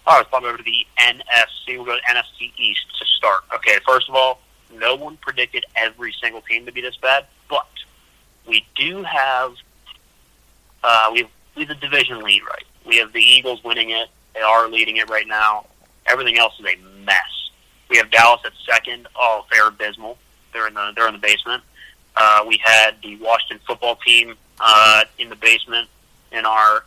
All 0.06 0.14
right, 0.14 0.18
let's 0.18 0.30
pop 0.30 0.42
over 0.42 0.58
to 0.58 0.62
the 0.62 0.86
NFC. 0.98 1.76
We'll 1.76 1.84
go 1.84 1.96
to 1.96 2.02
NFC 2.02 2.52
East 2.56 2.86
to 2.98 3.06
start. 3.06 3.42
Okay, 3.54 3.78
first 3.86 4.08
of 4.08 4.14
all, 4.14 4.40
no 4.74 4.96
one 4.96 5.16
predicted 5.18 5.64
every 5.76 6.12
single 6.20 6.40
team 6.40 6.66
to 6.66 6.72
be 6.72 6.80
this 6.80 6.96
bad, 6.96 7.26
but 7.48 7.66
we 8.46 8.66
do 8.74 9.02
have 9.02 9.54
uh, 10.82 11.10
we 11.12 11.20
have, 11.20 11.30
we 11.54 11.64
have 11.64 11.68
the 11.68 11.86
division 11.86 12.20
lead 12.22 12.42
right. 12.42 12.64
We 12.84 12.96
have 12.96 13.12
the 13.12 13.20
Eagles 13.20 13.62
winning 13.62 13.90
it. 13.90 14.08
They 14.34 14.40
are 14.40 14.68
leading 14.68 14.96
it 14.96 15.08
right 15.08 15.26
now. 15.26 15.66
Everything 16.06 16.38
else 16.38 16.58
is 16.58 16.66
a 16.66 16.76
mess. 17.04 17.50
We 17.88 17.96
have 17.98 18.10
Dallas 18.10 18.40
at 18.44 18.52
second. 18.66 19.06
Oh, 19.14 19.44
they're 19.52 19.68
abysmal. 19.68 20.18
They're 20.52 20.66
in 20.66 20.74
the 20.74 20.92
they're 20.96 21.06
in 21.06 21.14
the 21.14 21.20
basement. 21.20 21.62
Uh, 22.16 22.44
we 22.46 22.60
had 22.64 22.96
the 23.02 23.16
Washington 23.16 23.60
football 23.66 23.96
team 23.96 24.34
uh, 24.58 25.04
in 25.18 25.28
the 25.28 25.36
basement 25.36 25.88
in 26.32 26.44
our 26.44 26.84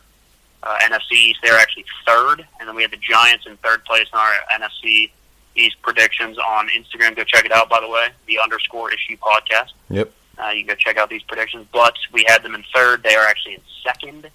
uh, 0.66 0.78
NFC 0.80 1.12
East. 1.12 1.38
They're 1.42 1.58
actually 1.58 1.84
third, 2.06 2.46
and 2.58 2.68
then 2.68 2.74
we 2.74 2.82
had 2.82 2.90
the 2.90 2.98
Giants 2.98 3.46
in 3.46 3.56
third 3.58 3.84
place 3.84 4.06
in 4.12 4.18
our 4.18 4.32
NFC 4.52 5.10
East 5.54 5.76
predictions 5.82 6.38
on 6.38 6.68
Instagram. 6.68 7.16
Go 7.16 7.24
check 7.24 7.44
it 7.44 7.52
out, 7.52 7.68
by 7.68 7.80
the 7.80 7.88
way, 7.88 8.08
the 8.26 8.38
underscore 8.42 8.92
issue 8.92 9.16
podcast. 9.16 9.72
Yep. 9.90 10.12
Uh, 10.38 10.48
you 10.48 10.64
can 10.64 10.74
go 10.74 10.78
check 10.78 10.98
out 10.98 11.08
these 11.08 11.22
predictions. 11.22 11.66
But 11.72 11.94
we 12.12 12.24
had 12.26 12.42
them 12.42 12.54
in 12.54 12.64
third. 12.74 13.02
They 13.02 13.14
are 13.14 13.26
actually 13.26 13.54
in 13.54 13.60
second. 13.82 14.28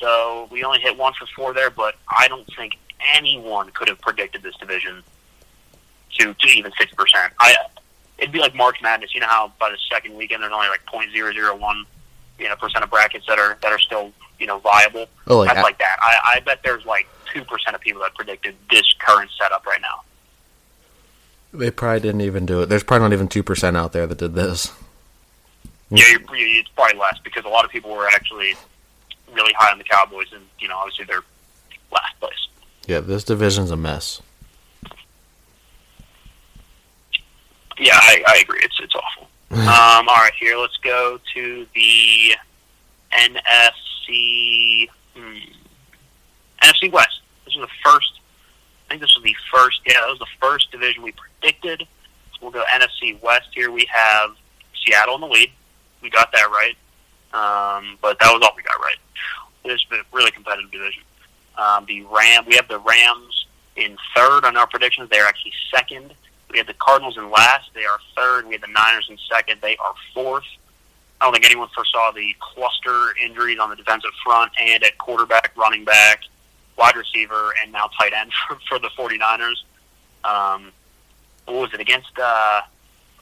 So 0.00 0.48
we 0.50 0.64
only 0.64 0.80
hit 0.80 0.96
one 0.96 1.12
for 1.18 1.26
four 1.34 1.52
there, 1.52 1.70
but 1.70 1.96
I 2.08 2.28
don't 2.28 2.46
think 2.56 2.72
anyone 3.14 3.70
could 3.70 3.88
have 3.88 4.00
predicted 4.00 4.42
this 4.42 4.56
division 4.56 5.02
to, 6.18 6.34
to 6.34 6.48
even 6.48 6.72
six 6.78 6.92
percent. 6.92 7.32
I 7.40 7.54
it'd 8.18 8.32
be 8.32 8.38
like 8.38 8.54
March 8.54 8.80
Madness. 8.82 9.14
You 9.14 9.20
know 9.20 9.26
how 9.26 9.52
by 9.58 9.70
the 9.70 9.78
second 9.90 10.16
weekend 10.16 10.42
there's 10.42 10.52
only 10.52 10.68
like 10.68 10.84
point 10.86 11.10
zero 11.12 11.32
zero 11.32 11.56
one 11.56 11.84
you 12.38 12.48
know 12.48 12.56
percent 12.56 12.84
of 12.84 12.90
brackets 12.90 13.26
that 13.26 13.38
are 13.38 13.58
that 13.62 13.72
are 13.72 13.78
still 13.78 14.12
you 14.44 14.48
know 14.48 14.58
viable. 14.58 15.06
Oh, 15.26 15.38
like 15.38 15.48
That's 15.48 15.62
like 15.62 15.78
that. 15.78 15.96
I, 16.02 16.34
I 16.34 16.40
bet 16.40 16.60
there's 16.62 16.84
like 16.84 17.08
two 17.32 17.42
percent 17.44 17.74
of 17.74 17.80
people 17.80 18.02
that 18.02 18.14
predicted 18.14 18.54
this 18.70 18.82
current 18.98 19.30
setup 19.40 19.64
right 19.64 19.80
now. 19.80 20.02
they 21.58 21.70
probably 21.70 22.00
didn't 22.00 22.20
even 22.20 22.44
do 22.44 22.60
it. 22.60 22.66
There's 22.66 22.82
probably 22.82 23.04
not 23.08 23.14
even 23.14 23.28
two 23.28 23.42
percent 23.42 23.74
out 23.74 23.92
there 23.92 24.06
that 24.06 24.18
did 24.18 24.34
this. 24.34 24.70
Yeah, 25.88 26.04
you're, 26.10 26.36
you 26.36 26.60
it's 26.60 26.68
probably 26.68 26.98
less 26.98 27.18
because 27.24 27.46
a 27.46 27.48
lot 27.48 27.64
of 27.64 27.70
people 27.70 27.90
were 27.90 28.06
actually 28.06 28.52
really 29.32 29.54
high 29.54 29.72
on 29.72 29.78
the 29.78 29.84
Cowboys, 29.84 30.30
and 30.34 30.42
you 30.58 30.68
know 30.68 30.76
obviously 30.76 31.06
they're 31.06 31.24
last 31.90 32.20
place. 32.20 32.48
Yeah, 32.86 33.00
this 33.00 33.24
division's 33.24 33.70
a 33.70 33.78
mess. 33.78 34.20
Yeah, 37.78 37.98
I, 37.98 38.22
I 38.28 38.36
agree. 38.42 38.60
It's 38.62 38.78
it's 38.78 38.94
awful. 38.94 39.26
um, 39.52 40.06
all 40.06 40.16
right, 40.16 40.34
here 40.38 40.58
let's 40.58 40.76
go 40.76 41.18
to 41.32 41.66
the 41.74 42.34
NFC 44.08 44.88
hmm, 45.14 45.36
NFC 46.62 46.92
West. 46.92 47.20
This 47.44 47.56
was 47.56 47.68
the 47.68 47.90
first. 47.90 48.20
I 48.86 48.90
think 48.90 49.00
this 49.00 49.14
was 49.14 49.24
the 49.24 49.34
first. 49.52 49.80
Yeah, 49.86 50.00
that 50.00 50.08
was 50.08 50.18
the 50.18 50.26
first 50.40 50.70
division 50.70 51.02
we 51.02 51.12
predicted. 51.12 51.86
So 52.32 52.38
we'll 52.42 52.50
go 52.50 52.64
NFC 52.72 53.20
West. 53.22 53.48
Here 53.52 53.70
we 53.70 53.86
have 53.92 54.30
Seattle 54.84 55.14
in 55.16 55.20
the 55.22 55.26
lead. 55.26 55.50
We 56.02 56.10
got 56.10 56.32
that 56.32 56.48
right, 56.50 56.76
um, 57.32 57.98
but 58.02 58.18
that 58.20 58.32
was 58.32 58.42
all 58.42 58.54
we 58.56 58.62
got 58.62 58.78
right. 58.80 58.96
This 59.64 59.82
been 59.84 60.00
a 60.00 60.02
really 60.12 60.30
competitive 60.30 60.70
division. 60.70 61.02
Um, 61.56 61.86
the 61.86 62.02
Ram. 62.02 62.44
We 62.46 62.56
have 62.56 62.68
the 62.68 62.78
Rams 62.80 63.46
in 63.76 63.96
third 64.14 64.44
on 64.44 64.56
our 64.56 64.66
predictions. 64.66 65.08
They're 65.10 65.26
actually 65.26 65.52
second. 65.74 66.14
We 66.50 66.58
had 66.58 66.66
the 66.66 66.74
Cardinals 66.74 67.16
in 67.16 67.30
last. 67.30 67.70
They 67.74 67.84
are 67.84 67.98
third. 68.14 68.46
We 68.46 68.52
had 68.52 68.62
the 68.62 68.68
Niners 68.68 69.06
in 69.08 69.18
second. 69.30 69.60
They 69.62 69.76
are 69.78 69.94
fourth. 70.12 70.44
I 71.24 71.28
don't 71.28 71.32
think 71.32 71.46
anyone 71.46 71.68
foresaw 71.74 72.12
the 72.12 72.36
cluster 72.38 73.16
injuries 73.16 73.58
on 73.58 73.70
the 73.70 73.76
defensive 73.76 74.10
front 74.22 74.52
and 74.60 74.84
at 74.84 74.98
quarterback, 74.98 75.52
running 75.56 75.82
back, 75.82 76.20
wide 76.76 76.96
receiver, 76.96 77.54
and 77.62 77.72
now 77.72 77.88
tight 77.98 78.12
end 78.12 78.30
for, 78.46 78.58
for 78.68 78.78
the 78.78 78.88
49ers. 78.88 79.54
Um, 80.22 80.70
what 81.46 81.54
was 81.62 81.72
it 81.72 81.80
against 81.80 82.10
uh, 82.22 82.60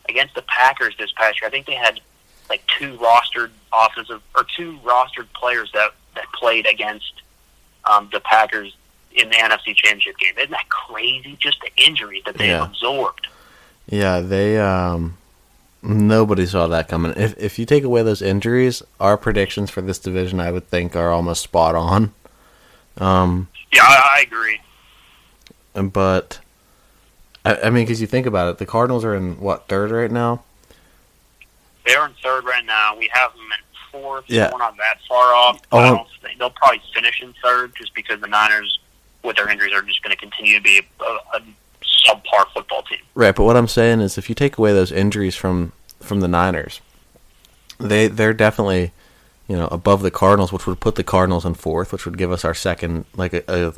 against 0.09 0.34
the 0.34 0.42
Packers 0.42 0.96
this 0.98 1.12
past 1.16 1.40
year? 1.40 1.46
I 1.46 1.50
think 1.53 1.66
they 1.66 1.74
had 1.76 2.00
like 2.50 2.64
two 2.76 2.96
rostered 2.98 3.50
offensive 3.72 4.20
or 4.34 4.46
two 4.57 4.80
rostered 4.84 5.32
players 5.32 5.70
that 5.72 5.92
that 6.16 6.24
played 6.34 6.66
against 6.66 7.22
um, 7.84 8.09
the 8.12 8.18
Packers 8.18 8.74
in 9.12 9.28
the 9.28 9.36
NFC 9.36 9.76
Championship 9.76 10.18
game. 10.18 10.34
Isn't 10.38 10.50
that 10.50 10.68
crazy? 10.70 11.36
Just 11.40 11.59
the 11.61 11.70
injuries 11.86 12.24
that 12.26 12.36
they 12.36 12.48
Yeah. 12.48 12.64
absorbed. 12.64 13.28
Yeah, 13.88 14.18
they 14.18 14.59
um 14.59 15.18
nobody 15.83 16.47
saw 16.47 16.66
that 16.68 16.89
coming. 16.89 17.12
If 17.16 17.37
if 17.39 17.59
you 17.59 17.66
take 17.66 17.85
away 17.85 18.03
those 18.03 18.22
injuries, 18.22 18.83
our 19.01 19.16
predictions 19.16 19.70
for 19.70 19.80
this 19.80 19.99
division 19.99 20.41
I 20.41 20.53
would 20.53 20.68
think 20.68 20.95
are 20.97 21.11
almost 21.11 21.43
spot 21.43 21.74
on. 21.74 22.12
Um 22.99 23.49
Yeah, 23.72 23.83
I, 23.85 24.18
I 24.18 24.20
agree. 24.22 24.61
but 25.74 26.39
I, 27.45 27.57
I 27.64 27.70
mean 27.70 27.87
cuz 27.87 28.01
you 28.01 28.07
think 28.07 28.26
about 28.26 28.49
it, 28.49 28.59
the 28.59 28.66
Cardinals 28.66 29.05
are 29.05 29.14
in 29.14 29.41
what, 29.41 29.68
third 29.68 29.91
right 29.91 30.11
now? 30.11 30.43
They're 31.87 32.05
in 32.07 32.14
third 32.22 32.45
right 32.45 32.64
now. 32.64 32.97
We 32.97 33.11
have 33.12 33.33
them 33.33 33.43
in 33.43 34.01
fourth. 34.01 34.24
Yeah. 34.28 34.47
So 34.49 34.53
we're 34.53 34.59
not 34.59 34.76
that 34.76 34.99
far 35.09 35.35
off. 35.35 35.61
But 35.70 35.78
I 35.85 35.89
Oh. 35.89 35.97
don't 35.97 36.09
think 36.22 36.39
they'll 36.39 36.51
probably 36.51 36.80
finish 36.95 37.20
in 37.22 37.35
third 37.43 37.72
just 37.76 37.93
because 37.95 38.20
the 38.20 38.28
Niners, 38.28 38.78
with 39.24 39.37
their 39.37 39.49
injuries, 39.49 39.72
are 39.74 39.83
just 39.83 40.01
going 40.03 40.12
to 40.12 40.16
continue 40.16 40.55
to 40.57 40.62
be 40.62 40.80
a, 41.01 41.37
a 41.37 41.43
subpar 42.07 42.46
football 42.55 42.82
team. 42.82 42.98
Right, 43.14 43.34
but 43.34 43.44
what 43.44 43.57
I'm 43.57 43.68
saying 43.68 44.00
is 44.00 44.18
if 44.18 44.28
you 44.28 44.34
take 44.34 44.59
away 44.59 44.72
those 44.72 44.92
injuries 44.92 45.34
from 45.34 45.72
from 46.00 46.20
the 46.20 46.28
Niners, 46.28 46.80
they 47.78 48.09
they're 48.09 48.34
definitely 48.34 48.92
you 49.48 49.57
know 49.57 49.68
above 49.68 50.03
the 50.03 50.11
Cardinals, 50.11 50.53
which 50.53 50.66
would 50.66 50.80
put 50.80 50.94
the 50.96 51.05
Cardinals 51.05 51.44
in 51.44 51.55
fourth, 51.55 51.92
which 51.92 52.05
would 52.05 52.18
give 52.18 52.32
us 52.32 52.44
our 52.44 52.55
second 52.55 53.05
like 53.14 53.32
a, 53.32 53.74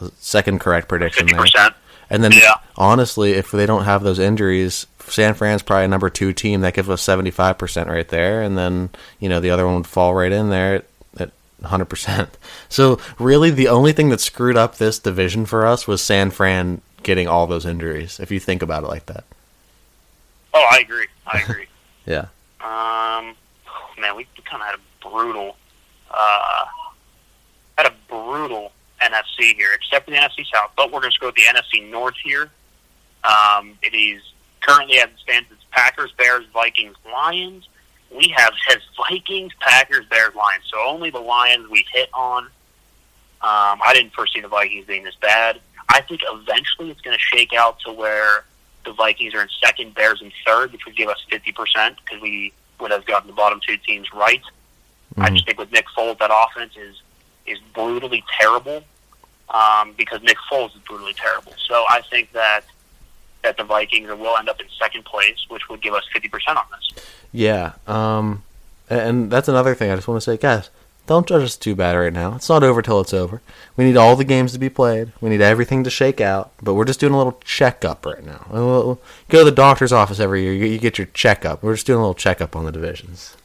a, 0.00 0.10
second 0.18 0.58
correct 0.60 0.88
prediction 0.88 1.28
Fifty 1.28 1.50
there. 1.54 1.74
And 2.10 2.22
then, 2.22 2.32
Yeah. 2.32 2.56
honestly, 2.76 3.32
if 3.32 3.50
they 3.50 3.64
don't 3.64 3.84
have 3.84 4.02
those 4.02 4.18
injuries, 4.18 4.86
San 4.98 5.32
Fran's 5.32 5.62
probably 5.62 5.86
a 5.86 5.88
number 5.88 6.10
two 6.10 6.34
team. 6.34 6.60
That 6.60 6.74
gives 6.74 6.90
us 6.90 7.00
seventy 7.00 7.30
five 7.30 7.56
percent 7.56 7.88
right 7.88 8.06
there, 8.08 8.42
and 8.42 8.58
then 8.58 8.90
you 9.18 9.28
know 9.28 9.40
the 9.40 9.50
other 9.50 9.64
one 9.64 9.76
would 9.76 9.86
fall 9.86 10.14
right 10.14 10.32
in 10.32 10.50
there 10.50 10.74
at, 10.76 10.84
at 11.18 11.30
hundred 11.64 11.86
percent. 11.86 12.36
So 12.68 12.98
really, 13.18 13.50
the 13.50 13.68
only 13.68 13.92
thing 13.92 14.08
that 14.08 14.20
screwed 14.20 14.56
up 14.56 14.76
this 14.78 14.98
division 14.98 15.44
for 15.44 15.66
us 15.66 15.86
was 15.86 16.00
San 16.00 16.30
Fran 16.30 16.80
getting 17.02 17.28
all 17.28 17.46
those 17.46 17.66
injuries. 17.66 18.18
If 18.20 18.30
you 18.30 18.40
think 18.40 18.62
about 18.62 18.84
it 18.84 18.88
like 18.88 19.06
that, 19.06 19.24
Oh, 20.54 20.66
I 20.70 20.78
agree. 20.80 21.06
I 21.26 21.40
agree. 21.48 21.66
yeah, 22.06 22.26
um, 22.60 23.34
man, 23.98 24.16
we 24.16 24.26
kind 24.44 24.60
of 24.62 24.66
had 24.68 24.74
a 24.74 25.08
brutal, 25.08 25.56
uh, 26.10 26.64
had 27.78 27.86
a 27.86 27.94
brutal 28.08 28.72
NFC 29.00 29.54
here, 29.54 29.70
except 29.74 30.04
for 30.04 30.10
the 30.10 30.16
NFC 30.18 30.44
South. 30.52 30.70
But 30.76 30.92
we're 30.92 31.00
going 31.00 31.12
to 31.12 31.18
go 31.20 31.26
with 31.28 31.36
the 31.36 31.42
NFC 31.42 31.90
North 31.90 32.14
here. 32.22 32.50
Um, 33.24 33.78
it 33.82 33.94
is 33.94 34.20
currently 34.60 34.98
as 34.98 35.06
it 35.08 35.18
stands, 35.22 35.48
it's 35.50 35.64
Packers, 35.70 36.12
Bears, 36.18 36.44
Vikings, 36.52 36.96
Lions. 37.10 37.68
We 38.14 38.28
have 38.36 38.52
says 38.68 38.82
Vikings, 39.08 39.52
Packers, 39.60 40.04
Bears, 40.06 40.34
Lions. 40.34 40.64
So 40.70 40.78
only 40.86 41.08
the 41.10 41.18
Lions 41.20 41.68
we 41.70 41.84
hit 41.94 42.10
on. 42.12 42.44
Um, 42.44 43.80
I 43.84 43.92
didn't 43.94 44.12
foresee 44.12 44.40
the 44.40 44.48
Vikings 44.48 44.84
being 44.86 45.02
this 45.02 45.16
bad. 45.20 45.60
I 45.88 46.00
think 46.02 46.20
eventually 46.30 46.90
it's 46.90 47.00
going 47.00 47.16
to 47.16 47.20
shake 47.22 47.52
out 47.52 47.78
to 47.86 47.92
where 47.92 48.44
the 48.84 48.92
Vikings 48.92 49.34
are 49.34 49.42
in 49.42 49.48
second, 49.62 49.94
Bears 49.94 50.20
in 50.22 50.32
third, 50.46 50.72
which 50.72 50.84
would 50.86 50.96
give 50.96 51.08
us 51.08 51.18
fifty 51.30 51.52
percent 51.52 51.96
because 52.04 52.20
we 52.22 52.52
would 52.80 52.90
have 52.90 53.04
gotten 53.06 53.28
the 53.28 53.34
bottom 53.34 53.60
two 53.66 53.76
teams 53.76 54.08
right. 54.12 54.42
I 55.18 55.28
Mhm. 55.28 55.34
just 55.34 55.46
think 55.46 55.58
with 55.58 55.70
Nick 55.72 55.86
Foles, 55.96 56.18
that 56.18 56.30
offense 56.32 56.72
is 56.76 57.00
is 57.46 57.58
brutally 57.74 58.24
terrible 58.40 58.82
um, 59.50 59.92
because 59.92 60.22
Nick 60.22 60.38
Foles 60.50 60.74
is 60.74 60.80
brutally 60.82 61.12
terrible. 61.14 61.54
So 61.68 61.84
I 61.88 62.00
think 62.10 62.32
that 62.32 62.62
that 63.42 63.56
the 63.56 63.64
Vikings 63.64 64.08
will 64.08 64.36
end 64.36 64.48
up 64.48 64.60
in 64.60 64.66
second 64.78 65.04
place, 65.04 65.36
which 65.48 65.68
would 65.68 65.82
give 65.82 65.94
us 65.94 66.04
fifty 66.12 66.28
percent 66.28 66.56
on 66.58 66.64
this. 66.72 67.04
yeah. 67.32 67.72
Um, 67.86 68.44
and 68.88 69.30
that's 69.30 69.48
another 69.48 69.74
thing 69.74 69.90
I 69.90 69.96
just 69.96 70.06
want 70.08 70.20
to 70.22 70.24
say, 70.30 70.36
guys. 70.36 70.70
Don't 71.06 71.26
judge 71.26 71.42
us 71.42 71.56
too 71.56 71.74
bad 71.74 71.96
right 71.96 72.12
now. 72.12 72.36
It's 72.36 72.48
not 72.48 72.62
over 72.62 72.80
till 72.80 73.00
it's 73.00 73.12
over. 73.12 73.42
We 73.76 73.84
need 73.84 73.96
all 73.96 74.14
the 74.14 74.24
games 74.24 74.52
to 74.52 74.58
be 74.58 74.68
played. 74.70 75.12
We 75.20 75.30
need 75.30 75.40
everything 75.40 75.82
to 75.84 75.90
shake 75.90 76.20
out. 76.20 76.52
But 76.62 76.74
we're 76.74 76.84
just 76.84 77.00
doing 77.00 77.12
a 77.12 77.18
little 77.18 77.40
checkup 77.44 78.06
right 78.06 78.24
now. 78.24 78.46
We'll- 78.50 79.00
go 79.28 79.40
to 79.40 79.44
the 79.44 79.50
doctor's 79.50 79.92
office 79.92 80.20
every 80.20 80.42
year. 80.42 80.52
You 80.52 80.66
you 80.66 80.78
get 80.78 80.98
your 80.98 81.08
checkup. 81.08 81.62
We're 81.62 81.74
just 81.74 81.86
doing 81.86 81.98
a 81.98 82.02
little 82.02 82.14
checkup 82.14 82.54
on 82.54 82.64
the 82.64 82.72
divisions. 82.72 83.36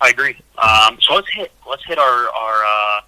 I 0.00 0.08
agree. 0.08 0.36
Um, 0.58 0.98
so 1.00 1.14
let's 1.14 1.30
hit 1.32 1.52
let's 1.68 1.84
hit 1.84 1.98
our 1.98 2.28
our 2.30 2.64
uh, 2.64 3.00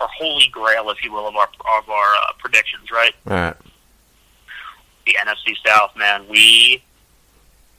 our 0.00 0.08
holy 0.18 0.46
grail, 0.52 0.90
if 0.90 1.02
you 1.02 1.12
will, 1.12 1.26
of 1.26 1.34
our 1.36 1.48
of 1.78 1.88
our 1.88 2.14
uh, 2.14 2.32
predictions. 2.38 2.90
Right, 2.90 3.14
All 3.26 3.34
right. 3.34 3.56
the 5.06 5.16
NFC 5.20 5.54
South, 5.66 5.96
man, 5.96 6.28
we 6.28 6.82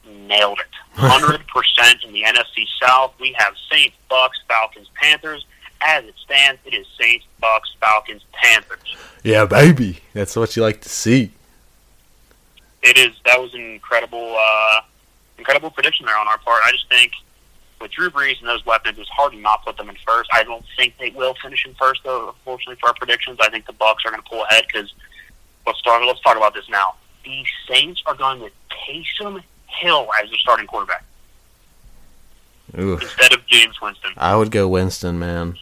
nailed 0.07 0.59
it. 0.59 0.67
Hundred 0.95 1.45
percent 1.47 2.03
in 2.03 2.13
the 2.13 2.23
NFC 2.23 2.65
South. 2.81 3.13
We 3.19 3.35
have 3.37 3.53
Saints, 3.71 3.95
Bucks, 4.09 4.39
Falcons, 4.47 4.89
Panthers. 4.95 5.45
As 5.81 6.05
it 6.05 6.15
stands, 6.23 6.61
it 6.65 6.73
is 6.73 6.87
Saints, 6.99 7.25
Bucks, 7.39 7.73
Falcons, 7.79 8.23
Panthers. 8.31 8.95
Yeah, 9.23 9.45
baby. 9.45 9.99
That's 10.13 10.35
what 10.35 10.55
you 10.55 10.61
like 10.61 10.81
to 10.81 10.89
see. 10.89 11.31
It 12.81 12.97
is 12.97 13.11
that 13.25 13.41
was 13.41 13.53
an 13.53 13.61
incredible, 13.61 14.35
uh, 14.37 14.81
incredible 15.37 15.71
prediction 15.71 16.05
there 16.05 16.17
on 16.17 16.27
our 16.27 16.37
part. 16.37 16.61
I 16.63 16.71
just 16.71 16.87
think 16.87 17.11
with 17.81 17.91
Drew 17.91 18.09
Brees 18.09 18.39
and 18.39 18.47
those 18.47 18.65
weapons, 18.65 18.97
it's 18.99 19.09
hard 19.09 19.33
to 19.33 19.39
not 19.39 19.65
put 19.65 19.77
them 19.77 19.89
in 19.89 19.95
first. 20.05 20.29
I 20.33 20.43
don't 20.43 20.63
think 20.77 20.97
they 20.97 21.09
will 21.09 21.35
finish 21.41 21.65
in 21.65 21.73
first, 21.75 22.01
though. 22.03 22.29
Unfortunately, 22.29 22.77
for 22.79 22.89
our 22.89 22.95
predictions, 22.95 23.37
I 23.41 23.49
think 23.49 23.65
the 23.65 23.73
Bucks 23.73 24.03
are 24.05 24.11
going 24.11 24.21
to 24.21 24.29
pull 24.29 24.43
ahead 24.45 24.65
because 24.71 24.93
let's 25.65 25.81
talk. 25.81 26.01
Let's 26.05 26.21
talk 26.21 26.37
about 26.37 26.53
this 26.53 26.69
now. 26.69 26.95
The 27.23 27.43
Saints 27.67 28.01
are 28.05 28.15
going 28.15 28.39
with 28.41 28.53
Taysom 28.69 29.43
Hill 29.79 30.07
as 30.21 30.29
their 30.29 30.39
starting 30.39 30.67
quarterback 30.67 31.03
instead 32.73 33.33
of 33.33 33.45
Jameis 33.47 33.81
Winston. 33.81 34.11
I 34.17 34.35
would 34.35 34.51
go 34.51 34.67
Winston, 34.67 35.17
man. 35.19 35.57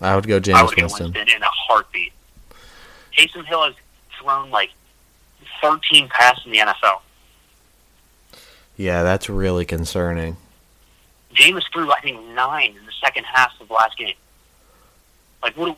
I 0.00 0.14
would 0.16 0.26
go 0.26 0.40
Jameis 0.40 0.54
I 0.54 0.62
would 0.62 0.76
Winston. 0.76 1.12
Winston 1.12 1.36
in 1.36 1.42
a 1.42 1.48
heartbeat. 1.48 2.12
Taysom 3.16 3.44
Hill 3.44 3.64
has 3.64 3.74
thrown 4.20 4.50
like 4.50 4.70
13 5.60 6.08
passes 6.08 6.44
in 6.46 6.52
the 6.52 6.58
NFL. 6.58 7.00
Yeah, 8.76 9.02
that's 9.02 9.28
really 9.28 9.64
concerning. 9.64 10.36
Jameis 11.34 11.64
threw, 11.72 11.90
I 11.90 12.00
think, 12.00 12.24
nine 12.28 12.70
in 12.78 12.86
the 12.86 12.92
second 13.02 13.24
half 13.24 13.52
of 13.60 13.68
the 13.68 13.74
last 13.74 13.96
game. 13.96 14.14
Like, 15.42 15.56
what? 15.56 15.76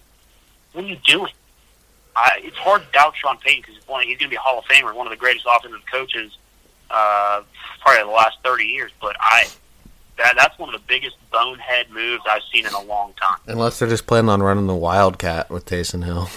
What 0.73 0.85
are 0.85 0.89
you 0.89 0.97
doing? 1.07 1.33
I, 2.17 2.41
it's 2.43 2.57
hard 2.57 2.83
to 2.83 2.91
doubt 2.93 3.15
Sean 3.17 3.37
Payton 3.37 3.61
because 3.61 3.75
he's, 3.77 3.87
one- 3.89 4.03
he's 4.05 4.17
going 4.19 4.31
to 4.31 4.31
be 4.31 4.37
a 4.37 4.41
Hall 4.41 4.59
of 4.59 4.65
Famer, 4.65 4.95
one 4.95 5.07
of 5.07 5.11
the 5.11 5.17
greatest 5.19 5.45
offensive 5.49 5.83
coaches, 5.93 6.37
uh, 6.91 7.43
probably 7.83 8.03
the 8.05 8.11
last 8.11 8.39
thirty 8.43 8.65
years. 8.65 8.91
But 9.01 9.17
I, 9.21 9.47
that 10.19 10.35
that's 10.37 10.59
one 10.59 10.75
of 10.75 10.81
the 10.81 10.87
biggest 10.89 11.17
bonehead 11.31 11.91
moves 11.91 12.23
I've 12.29 12.41
seen 12.53 12.67
in 12.67 12.73
a 12.73 12.81
long 12.83 13.13
time. 13.21 13.39
Unless 13.47 13.79
they're 13.79 13.89
just 13.89 14.07
planning 14.07 14.31
on 14.31 14.43
running 14.43 14.67
the 14.67 14.75
Wildcat 14.75 15.51
with 15.51 15.67
Taysom 15.67 16.05
Hill. 16.05 16.29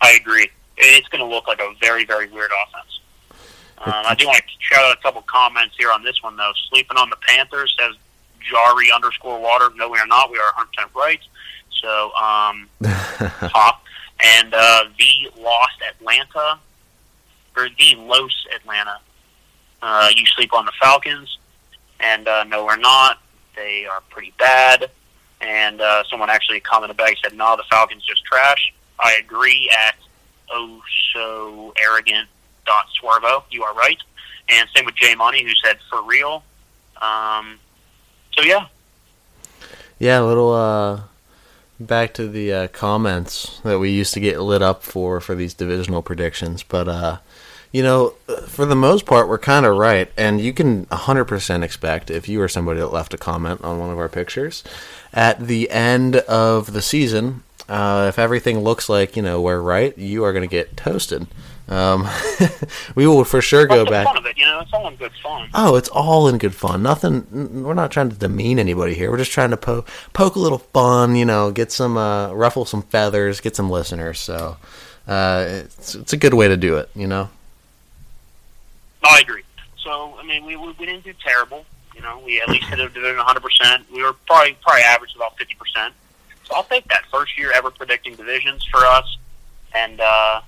I 0.00 0.12
agree. 0.12 0.48
It's 0.76 1.06
going 1.08 1.20
to 1.22 1.32
look 1.32 1.46
like 1.46 1.60
a 1.60 1.72
very, 1.80 2.04
very 2.04 2.28
weird 2.30 2.50
offense. 2.66 3.00
Um, 3.78 3.92
I 4.06 4.14
do 4.14 4.26
want 4.26 4.38
to 4.38 4.44
shout 4.60 4.84
out 4.84 4.96
a 4.98 5.00
couple 5.02 5.22
comments 5.22 5.74
here 5.78 5.90
on 5.92 6.02
this 6.02 6.22
one, 6.22 6.36
though. 6.36 6.52
Sleeping 6.70 6.96
on 6.96 7.10
the 7.10 7.16
Panthers 7.28 7.76
says 7.78 7.94
Jari 8.50 8.94
underscore 8.94 9.40
water. 9.40 9.68
No, 9.76 9.88
we 9.88 9.98
are 9.98 10.06
not. 10.06 10.30
We 10.30 10.38
are 10.38 10.52
100% 10.64 10.94
right. 10.94 11.20
So, 11.82 12.12
um, 12.14 12.68
top. 13.50 13.82
And 14.24 14.54
uh, 14.54 14.84
the 14.96 15.40
lost 15.40 15.82
Atlanta, 15.90 16.58
or 17.56 17.68
the 17.68 17.96
Los 17.96 18.46
Atlanta. 18.54 19.00
Uh, 19.82 20.08
you 20.14 20.24
sleep 20.26 20.54
on 20.54 20.64
the 20.64 20.72
Falcons. 20.80 21.38
And 22.00 22.28
uh, 22.28 22.44
no, 22.44 22.64
we're 22.64 22.76
not. 22.76 23.20
They 23.56 23.84
are 23.84 24.00
pretty 24.10 24.32
bad. 24.38 24.90
And 25.40 25.80
uh, 25.80 26.04
someone 26.08 26.30
actually 26.30 26.60
commented 26.60 26.96
back 26.96 27.08
and 27.08 27.18
said, 27.24 27.36
no, 27.36 27.56
the 27.56 27.64
Falcons 27.68 28.04
just 28.04 28.24
trash. 28.24 28.72
I 29.00 29.14
agree 29.14 29.68
at 29.86 29.96
oh 30.50 30.80
so 31.12 31.74
arrogant 31.82 32.28
dot 32.64 32.86
swervo. 33.00 33.42
You 33.50 33.64
are 33.64 33.74
right. 33.74 33.98
And 34.48 34.68
same 34.74 34.84
with 34.84 34.94
Jay 34.94 35.14
Money, 35.16 35.42
who 35.42 35.50
said 35.64 35.78
for 35.90 36.02
real. 36.02 36.44
Um, 37.00 37.58
so 38.32 38.44
yeah, 38.44 38.66
Yeah, 39.98 40.20
a 40.20 40.24
little 40.24 40.52
uh 40.52 41.00
back 41.86 42.14
to 42.14 42.28
the 42.28 42.52
uh, 42.52 42.68
comments 42.68 43.60
that 43.64 43.78
we 43.78 43.90
used 43.90 44.14
to 44.14 44.20
get 44.20 44.40
lit 44.40 44.62
up 44.62 44.82
for 44.82 45.20
for 45.20 45.34
these 45.34 45.54
divisional 45.54 46.02
predictions, 46.02 46.62
but 46.62 46.88
uh 46.88 47.18
you 47.72 47.82
know, 47.82 48.10
for 48.46 48.66
the 48.66 48.76
most 48.76 49.06
part, 49.06 49.28
we're 49.28 49.38
kind 49.38 49.64
of 49.64 49.76
right, 49.76 50.12
and 50.18 50.42
you 50.42 50.52
can 50.52 50.84
100% 50.86 51.62
expect 51.62 52.10
if 52.10 52.28
you 52.28 52.40
are 52.42 52.48
somebody 52.48 52.80
that 52.80 52.92
left 52.92 53.14
a 53.14 53.18
comment 53.18 53.64
on 53.64 53.78
one 53.78 53.90
of 53.90 53.98
our 53.98 54.10
pictures 54.10 54.62
at 55.14 55.46
the 55.46 55.70
end 55.70 56.16
of 56.16 56.74
the 56.74 56.82
season, 56.82 57.42
uh, 57.70 58.04
if 58.08 58.18
everything 58.18 58.60
looks 58.60 58.90
like 58.90 59.16
you 59.16 59.22
know 59.22 59.40
we're 59.40 59.60
right, 59.60 59.96
you 59.96 60.22
are 60.24 60.32
going 60.32 60.46
to 60.46 60.48
get 60.48 60.76
toasted. 60.76 61.26
Um, 61.72 62.06
we 62.94 63.06
will 63.06 63.24
for 63.24 63.40
sure 63.40 63.66
go 63.66 63.86
back. 63.86 64.06
it? 64.26 64.36
You 64.36 64.44
know, 64.44 64.60
it's 64.60 64.72
all 64.74 64.88
in 64.88 64.96
good 64.96 65.12
fun. 65.22 65.48
Oh, 65.54 65.76
it's 65.76 65.88
all 65.88 66.28
in 66.28 66.36
good 66.36 66.54
fun. 66.54 66.82
Nothing. 66.82 67.62
We're 67.62 67.72
not 67.72 67.90
trying 67.90 68.10
to 68.10 68.16
demean 68.16 68.58
anybody 68.58 68.94
here. 68.94 69.10
We're 69.10 69.16
just 69.16 69.32
trying 69.32 69.50
to 69.50 69.56
po- 69.56 69.84
poke 70.12 70.36
a 70.36 70.38
little 70.38 70.58
fun. 70.58 71.16
You 71.16 71.24
know, 71.24 71.50
get 71.50 71.72
some 71.72 71.96
uh, 71.96 72.32
ruffle 72.34 72.66
some 72.66 72.82
feathers, 72.82 73.40
get 73.40 73.56
some 73.56 73.70
listeners. 73.70 74.18
So 74.18 74.58
uh, 75.08 75.46
it's 75.48 75.94
it's 75.94 76.12
a 76.12 76.18
good 76.18 76.34
way 76.34 76.48
to 76.48 76.58
do 76.58 76.76
it. 76.76 76.90
You 76.94 77.06
know. 77.06 77.30
I 79.02 79.20
agree. 79.20 79.42
So 79.82 80.14
I 80.18 80.26
mean, 80.26 80.44
we 80.44 80.56
we, 80.56 80.72
we 80.78 80.84
didn't 80.86 81.04
do 81.04 81.14
terrible. 81.24 81.64
You 81.94 82.02
know, 82.02 82.22
we 82.24 82.40
at 82.40 82.48
least 82.48 82.66
hit 82.66 82.80
a 82.80 82.88
division 82.88 83.16
100. 83.16 83.40
percent 83.40 83.90
We 83.90 84.02
were 84.02 84.12
probably 84.26 84.58
probably 84.60 84.82
averaged 84.82 85.16
about 85.16 85.38
50 85.38 85.54
percent. 85.54 85.94
So 86.44 86.54
I'll 86.54 86.64
take 86.64 86.86
that 86.88 87.04
first 87.10 87.38
year 87.38 87.50
ever 87.52 87.70
predicting 87.70 88.14
divisions 88.14 88.62
for 88.64 88.84
us, 88.84 89.16
and 89.74 90.00
uh, 90.00 90.42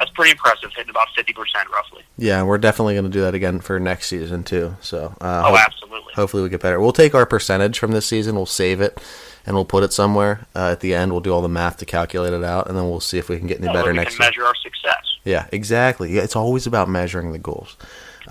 that's 0.00 0.10
pretty 0.10 0.32
impressive, 0.32 0.70
hitting 0.74 0.90
about 0.90 1.06
50 1.14 1.32
percent 1.34 1.70
roughly. 1.70 2.02
Yeah, 2.18 2.42
we're 2.42 2.58
definitely 2.58 2.94
going 2.94 3.04
to 3.04 3.10
do 3.10 3.20
that 3.20 3.34
again 3.34 3.60
for 3.60 3.78
next 3.78 4.08
season 4.08 4.42
too. 4.42 4.74
So 4.80 5.14
uh, 5.20 5.42
Oh, 5.46 5.50
hope- 5.50 5.60
absolutely. 5.66 6.12
hopefully 6.14 6.42
we 6.42 6.48
get 6.48 6.60
better. 6.60 6.80
We'll 6.80 6.92
take 6.92 7.14
our 7.14 7.24
percentage 7.26 7.78
from 7.78 7.92
this 7.92 8.06
season, 8.06 8.34
we'll 8.34 8.44
save 8.46 8.80
it, 8.80 9.00
and 9.46 9.54
we'll 9.54 9.64
put 9.64 9.84
it 9.84 9.92
somewhere. 9.92 10.46
Uh, 10.56 10.70
at 10.72 10.80
the 10.80 10.94
end, 10.94 11.12
we'll 11.12 11.20
do 11.20 11.32
all 11.32 11.42
the 11.42 11.48
math 11.48 11.76
to 11.78 11.86
calculate 11.86 12.32
it 12.32 12.42
out, 12.42 12.66
and 12.68 12.76
then 12.76 12.88
we'll 12.90 12.98
see 13.00 13.18
if 13.18 13.28
we 13.28 13.38
can 13.38 13.46
get 13.46 13.58
any 13.62 13.72
better 13.72 13.90
we 13.92 13.96
next 13.96 14.16
can 14.16 14.24
year. 14.24 14.30
measure 14.30 14.44
our 14.46 14.54
success. 14.56 14.96
Yeah, 15.24 15.46
exactly. 15.52 16.12
Yeah, 16.12 16.22
it's 16.22 16.34
always 16.36 16.66
about 16.66 16.88
measuring 16.88 17.32
the 17.32 17.38
goals. 17.38 17.76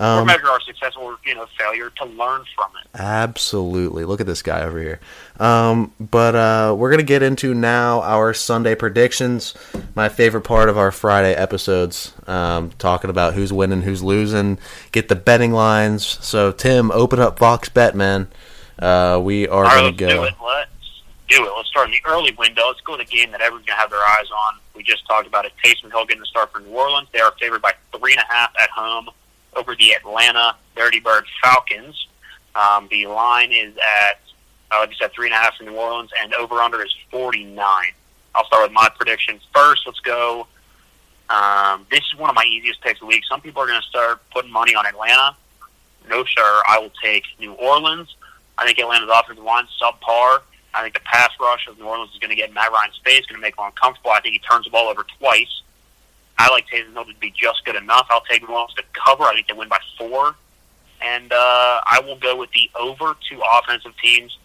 Or 0.00 0.06
Um, 0.06 0.26
measure 0.26 0.48
our 0.48 0.60
success 0.62 0.94
or 0.96 1.18
you 1.26 1.34
know 1.34 1.46
failure 1.58 1.90
to 1.90 2.04
learn 2.06 2.44
from 2.56 2.70
it. 2.82 2.88
Absolutely. 2.98 4.04
Look 4.04 4.20
at 4.20 4.26
this 4.26 4.42
guy 4.42 4.62
over 4.62 4.80
here. 4.80 4.98
Um, 5.38 5.92
but 6.00 6.34
uh, 6.34 6.74
we're 6.76 6.90
going 6.90 7.00
to 7.00 7.06
get 7.06 7.22
into 7.22 7.52
now 7.52 8.00
our 8.02 8.32
Sunday 8.32 8.74
predictions. 8.74 9.54
My 9.94 10.08
favorite 10.08 10.42
part 10.42 10.68
of 10.68 10.78
our 10.78 10.90
Friday 10.90 11.34
episodes, 11.34 12.14
um, 12.26 12.70
talking 12.78 13.10
about 13.10 13.34
who's 13.34 13.52
winning, 13.52 13.82
who's 13.82 14.02
losing, 14.02 14.58
get 14.92 15.08
the 15.08 15.16
betting 15.16 15.52
lines. 15.52 16.06
So, 16.24 16.50
Tim, 16.50 16.90
open 16.92 17.20
up 17.20 17.38
Fox 17.38 17.68
Bet, 17.68 17.94
man. 17.94 18.28
Uh, 18.78 19.20
we 19.22 19.46
are 19.48 19.64
All 19.64 19.70
right, 19.70 19.96
going 19.96 19.96
to 19.96 20.04
let's 20.06 20.14
do 20.14 20.24
it. 20.24 20.34
Let's 20.42 20.70
do 21.28 21.46
it. 21.46 21.52
Let's 21.56 21.68
start 21.68 21.88
in 21.88 21.92
the 21.92 22.10
early 22.10 22.32
window. 22.38 22.68
Let's 22.68 22.80
go 22.80 22.96
to 22.96 23.04
the 23.04 23.10
game 23.10 23.30
that 23.32 23.40
everyone's 23.42 23.66
gonna 23.66 23.80
have 23.80 23.90
their 23.90 24.00
eyes 24.00 24.30
on. 24.34 24.54
We 24.74 24.82
just 24.82 25.06
talked 25.06 25.26
about 25.26 25.44
it. 25.44 25.52
Taysom 25.62 25.90
Hill 25.90 26.06
getting 26.06 26.20
the 26.20 26.26
start 26.26 26.50
for 26.52 26.60
New 26.60 26.70
Orleans. 26.70 27.08
They 27.12 27.20
are 27.20 27.32
favored 27.38 27.60
by 27.60 27.72
three 27.96 28.12
and 28.12 28.22
a 28.22 28.32
half 28.32 28.50
at 28.58 28.70
home 28.70 29.10
over 29.54 29.74
the 29.76 29.92
Atlanta 29.92 30.56
Dirty 30.76 31.00
Bird 31.00 31.24
Falcons. 31.42 32.08
Um, 32.54 32.88
the 32.90 33.06
line 33.06 33.52
is 33.52 33.76
at, 33.76 34.20
uh, 34.70 34.80
like 34.80 34.90
you 34.90 34.96
said, 34.96 35.12
three 35.12 35.26
and 35.26 35.34
a 35.34 35.38
half 35.38 35.56
for 35.56 35.64
New 35.64 35.76
Orleans, 35.76 36.10
and 36.20 36.34
over 36.34 36.56
under 36.56 36.82
is 36.84 36.94
forty 37.10 37.44
nine. 37.44 37.92
I'll 38.34 38.46
start 38.46 38.62
with 38.64 38.72
my 38.72 38.88
prediction 38.96 39.40
first. 39.54 39.82
Let's 39.86 40.00
go. 40.00 40.46
Um, 41.28 41.86
this 41.90 42.00
is 42.00 42.18
one 42.18 42.28
of 42.28 42.36
my 42.36 42.44
easiest 42.44 42.80
picks 42.80 42.98
of 42.98 43.00
the 43.00 43.06
week. 43.06 43.22
Some 43.28 43.40
people 43.40 43.62
are 43.62 43.66
going 43.66 43.80
to 43.80 43.88
start 43.88 44.20
putting 44.30 44.50
money 44.50 44.74
on 44.74 44.86
Atlanta. 44.86 45.36
No, 46.08 46.24
sir. 46.24 46.62
I 46.68 46.78
will 46.80 46.92
take 47.02 47.24
New 47.38 47.52
Orleans. 47.52 48.16
I 48.58 48.66
think 48.66 48.78
Atlanta's 48.78 49.10
offensive 49.12 49.44
line 49.44 49.64
is 49.64 49.70
subpar. 49.80 50.42
I 50.74 50.82
think 50.82 50.94
the 50.94 51.00
pass 51.00 51.30
rush 51.40 51.66
of 51.68 51.78
New 51.78 51.86
Orleans 51.86 52.12
is 52.12 52.18
going 52.18 52.30
to 52.30 52.36
get 52.36 52.52
Matt 52.52 52.70
Ryan's 52.72 53.00
face, 53.04 53.26
going 53.26 53.40
to 53.40 53.40
make 53.40 53.56
him 53.56 53.64
uncomfortable. 53.64 54.10
I 54.10 54.20
think 54.20 54.34
he 54.34 54.38
turns 54.40 54.64
the 54.64 54.70
ball 54.70 54.88
over 54.88 55.04
twice. 55.18 55.62
I 56.40 56.48
like 56.50 56.66
Taysom 56.68 56.94
Hill 56.94 57.04
to 57.04 57.14
be 57.20 57.32
just 57.36 57.64
good 57.66 57.76
enough. 57.76 58.06
I'll 58.08 58.22
take 58.22 58.48
Orleans 58.48 58.72
to 58.74 58.82
cover. 58.94 59.24
I 59.24 59.34
think 59.34 59.48
they 59.48 59.52
win 59.52 59.68
by 59.68 59.78
four. 59.98 60.34
And 61.02 61.30
uh, 61.32 61.80
I 61.90 62.00
will 62.04 62.16
go 62.16 62.34
with 62.34 62.50
the 62.52 62.70
over 62.78 63.14
two 63.28 63.40
offensive 63.58 63.92
teams 64.02 64.38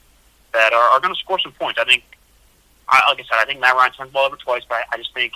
that 0.52 0.74
are, 0.74 0.90
are 0.90 1.00
going 1.00 1.14
to 1.14 1.20
score 1.20 1.40
some 1.40 1.54
points. 1.54 1.80
I 1.80 1.86
think, 1.86 2.04
I, 2.90 3.02
like 3.10 3.20
I 3.20 3.24
said, 3.24 3.42
I 3.42 3.46
think 3.46 3.62
Matt 3.62 3.76
Ryan 3.76 3.94
turns 3.94 4.10
the 4.10 4.14
ball 4.14 4.26
over 4.26 4.36
twice, 4.36 4.64
but 4.68 4.76
I, 4.76 4.84
I 4.94 4.98
just 4.98 5.14
think, 5.14 5.32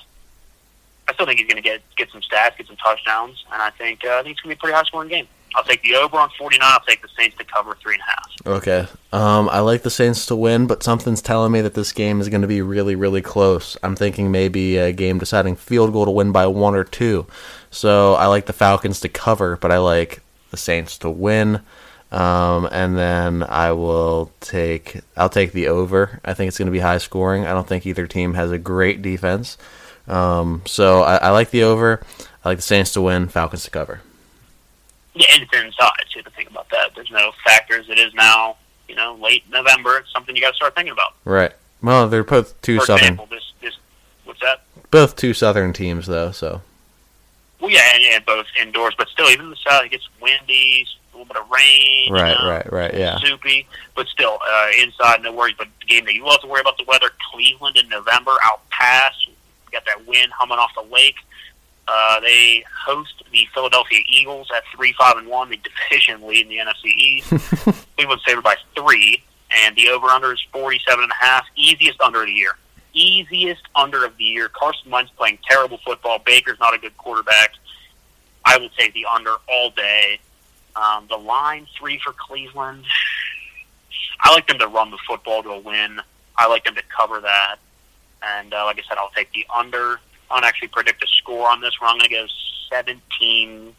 I 1.07 1.13
still 1.13 1.25
think 1.25 1.39
he's 1.39 1.47
going 1.47 1.61
to 1.61 1.67
get 1.67 1.81
get 1.95 2.11
some 2.11 2.21
stats, 2.21 2.57
get 2.57 2.67
some 2.67 2.75
touchdowns, 2.77 3.43
and 3.51 3.61
I 3.61 3.71
think 3.71 4.05
uh, 4.05 4.19
I 4.19 4.23
think 4.23 4.33
it's 4.33 4.41
going 4.41 4.55
to 4.55 4.55
be 4.55 4.59
a 4.59 4.61
pretty 4.61 4.75
high 4.75 4.83
scoring 4.83 5.09
game. 5.09 5.27
I'll 5.55 5.63
take 5.63 5.81
the 5.81 5.95
over 5.95 6.17
on 6.17 6.29
49. 6.37 6.59
I'll 6.61 6.79
take 6.81 7.01
the 7.01 7.09
Saints 7.17 7.35
to 7.37 7.43
cover 7.43 7.75
three 7.81 7.95
and 7.95 8.01
a 8.01 8.05
half. 8.05 8.29
Okay. 8.45 8.87
Um, 9.11 9.49
I 9.49 9.59
like 9.59 9.83
the 9.83 9.89
Saints 9.89 10.25
to 10.27 10.35
win, 10.35 10.67
but 10.67 10.83
something's 10.83 11.21
telling 11.21 11.51
me 11.51 11.61
that 11.61 11.73
this 11.73 11.91
game 11.91 12.21
is 12.21 12.29
going 12.29 12.41
to 12.41 12.47
be 12.47 12.61
really, 12.61 12.95
really 12.95 13.21
close. 13.21 13.75
I'm 13.83 13.95
thinking 13.95 14.31
maybe 14.31 14.77
a 14.77 14.91
game 14.91 15.17
deciding 15.17 15.55
field 15.55 15.91
goal 15.93 16.05
to 16.05 16.11
win 16.11 16.31
by 16.31 16.47
one 16.47 16.75
or 16.75 16.83
two. 16.83 17.25
So 17.71 18.13
I 18.15 18.27
like 18.27 18.45
the 18.45 18.53
Falcons 18.53 18.99
to 19.01 19.09
cover, 19.09 19.57
but 19.57 19.71
I 19.71 19.77
like 19.77 20.21
the 20.51 20.57
Saints 20.57 20.97
to 20.99 21.09
win. 21.09 21.61
Um, 22.11 22.67
and 22.71 22.97
then 22.97 23.43
I 23.43 23.71
will 23.71 24.31
take 24.39 25.01
I'll 25.15 25.29
take 25.29 25.51
the 25.51 25.67
over. 25.67 26.19
I 26.25 26.33
think 26.33 26.47
it's 26.47 26.57
going 26.57 26.65
to 26.65 26.71
be 26.71 26.79
high 26.79 26.97
scoring. 26.97 27.45
I 27.45 27.53
don't 27.53 27.67
think 27.67 27.85
either 27.85 28.07
team 28.07 28.33
has 28.33 28.51
a 28.51 28.57
great 28.57 29.01
defense. 29.01 29.57
Um, 30.07 30.63
so 30.65 31.03
I, 31.03 31.17
I 31.17 31.29
like 31.29 31.51
the 31.51 31.63
over. 31.63 32.01
I 32.43 32.49
like 32.49 32.57
the 32.57 32.63
Saints 32.63 32.93
to 32.93 33.01
win, 33.01 33.27
Falcons 33.27 33.63
to 33.65 33.71
cover. 33.71 34.01
Yeah, 35.19 35.27
and 35.33 35.43
it's 35.43 35.53
inside. 35.53 35.91
So 36.09 36.15
you 36.17 36.23
have 36.23 36.25
to 36.25 36.31
think 36.31 36.49
about 36.49 36.69
that. 36.71 36.95
There's 36.95 37.11
no 37.11 37.31
factors. 37.43 37.87
It 37.89 37.99
is 37.99 38.13
now, 38.13 38.55
you 38.87 38.95
know, 38.95 39.15
late 39.21 39.43
November. 39.51 39.97
It's 39.97 40.11
something 40.13 40.35
you 40.35 40.41
got 40.41 40.51
to 40.51 40.55
start 40.55 40.73
thinking 40.75 40.93
about. 40.93 41.13
Right. 41.25 41.51
Well, 41.83 42.07
they're 42.09 42.23
both 42.23 42.59
two 42.61 42.79
For 42.79 42.85
southern, 42.87 43.03
example, 43.03 43.27
this 43.29 43.43
this 43.61 43.75
what's 44.25 44.39
that? 44.41 44.63
both 44.91 45.15
two 45.15 45.33
southern 45.33 45.73
teams 45.73 46.07
though. 46.07 46.31
So 46.31 46.61
Well, 47.59 47.69
yeah, 47.69 47.81
and, 47.95 48.03
and 48.05 48.25
both 48.25 48.45
indoors, 48.61 48.93
but 48.97 49.07
still, 49.09 49.27
even 49.29 49.45
in 49.45 49.51
the 49.51 49.57
south, 49.57 49.83
it 49.85 49.91
gets 49.91 50.07
windy, 50.21 50.87
a 51.13 51.17
little 51.17 51.31
bit 51.33 51.41
of 51.41 51.49
rain. 51.51 52.07
you 52.07 52.13
Right, 52.13 52.37
know, 52.41 52.49
right, 52.49 52.71
right, 52.73 52.93
yeah. 52.93 53.17
soupy, 53.19 53.67
but 53.95 54.07
still 54.07 54.39
uh, 54.49 54.67
inside, 54.81 55.21
no 55.21 55.31
worries. 55.33 55.55
But 55.57 55.67
the 55.81 55.85
game 55.85 56.05
that 56.05 56.13
you 56.13 56.23
will 56.23 56.31
have 56.31 56.41
to 56.41 56.47
worry 56.47 56.61
about 56.61 56.77
the 56.77 56.85
weather: 56.85 57.09
Cleveland 57.31 57.77
in 57.77 57.87
November, 57.89 58.31
out 58.45 58.67
past. 58.69 59.27
Got 59.71 59.85
that 59.85 60.07
wind 60.07 60.31
humming 60.33 60.57
off 60.57 60.71
the 60.75 60.81
lake. 60.93 61.15
Uh, 61.91 62.19
they 62.19 62.63
host 62.85 63.23
the 63.31 63.47
Philadelphia 63.51 63.99
Eagles 64.07 64.47
at 64.55 64.63
three, 64.75 64.93
five, 64.93 65.17
and 65.17 65.27
one, 65.27 65.49
the 65.49 65.57
division 65.57 66.21
lead 66.27 66.45
in 66.45 66.49
the 66.49 66.57
NFC 66.57 66.85
East. 66.85 67.29
Cleveland's 67.97 68.23
favored 68.23 68.43
by 68.43 68.55
three, 68.75 69.23
and 69.63 69.75
the 69.75 69.89
over/under 69.89 70.31
is 70.31 70.39
forty-seven 70.53 71.03
and 71.03 71.11
a 71.11 71.25
half. 71.25 71.45
Easiest 71.55 71.99
under 71.99 72.21
of 72.21 72.27
the 72.27 72.33
year. 72.33 72.57
Easiest 72.93 73.63
under 73.75 74.05
of 74.05 74.15
the 74.17 74.23
year. 74.23 74.49
Carson 74.49 74.91
Wentz 74.91 75.11
playing 75.17 75.39
terrible 75.49 75.79
football. 75.83 76.19
Baker's 76.19 76.59
not 76.59 76.75
a 76.75 76.77
good 76.77 76.95
quarterback. 76.97 77.53
I 78.45 78.57
will 78.57 78.69
take 78.77 78.93
the 78.93 79.05
under 79.05 79.33
all 79.51 79.71
day. 79.71 80.19
Um, 80.75 81.07
the 81.09 81.17
line 81.17 81.65
three 81.77 81.99
for 82.03 82.13
Cleveland. 82.13 82.85
I 84.21 84.31
like 84.31 84.47
them 84.47 84.59
to 84.59 84.67
run 84.67 84.91
the 84.91 84.99
football 85.07 85.41
to 85.41 85.49
a 85.49 85.59
win. 85.59 86.01
I 86.37 86.47
like 86.47 86.65
them 86.65 86.75
to 86.75 86.83
cover 86.95 87.19
that. 87.21 87.55
And 88.21 88.53
uh, 88.53 88.65
like 88.65 88.77
I 88.77 88.83
said, 88.87 88.97
I'll 88.99 89.09
take 89.09 89.31
the 89.33 89.47
under. 89.55 89.99
I 90.29 90.35
don't 90.35 90.45
actually 90.45 90.69
predict 90.69 91.03
a 91.03 91.07
score 91.07 91.49
on 91.49 91.61
this 91.61 91.73
one. 91.79 91.91
I'm 91.91 91.97
going 91.97 92.09
to 92.09 92.15
go 92.15 92.27
17 92.69 93.75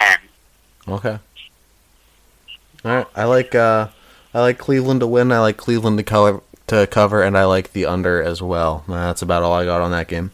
10. 0.00 0.18
okay. 0.88 1.18
All 2.84 2.94
right. 2.96 3.06
I 3.14 3.24
like 3.24 3.54
uh, 3.54 3.88
I 4.32 4.40
like 4.40 4.58
Cleveland 4.58 5.00
to 5.00 5.06
win. 5.06 5.32
I 5.32 5.38
like 5.40 5.56
Cleveland 5.56 5.98
to 5.98 6.04
cover 6.04 6.42
to 6.66 6.86
cover, 6.86 7.22
and 7.22 7.36
I 7.36 7.44
like 7.44 7.72
the 7.72 7.86
under 7.86 8.22
as 8.22 8.42
well. 8.42 8.84
That's 8.88 9.22
about 9.22 9.42
all 9.42 9.52
I 9.52 9.64
got 9.64 9.80
on 9.82 9.90
that 9.92 10.08
game. 10.08 10.32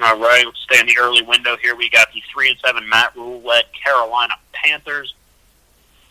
All 0.00 0.18
right, 0.18 0.44
let's 0.46 0.60
stay 0.60 0.78
in 0.78 0.86
the 0.86 0.96
early 0.98 1.22
window 1.22 1.56
here. 1.56 1.74
We 1.74 1.90
got 1.90 2.06
the 2.12 2.22
3 2.32 2.50
and 2.50 2.58
7 2.64 2.88
Matt 2.88 3.16
Rhule 3.16 3.40
led 3.40 3.64
Carolina 3.72 4.34
Panthers 4.52 5.12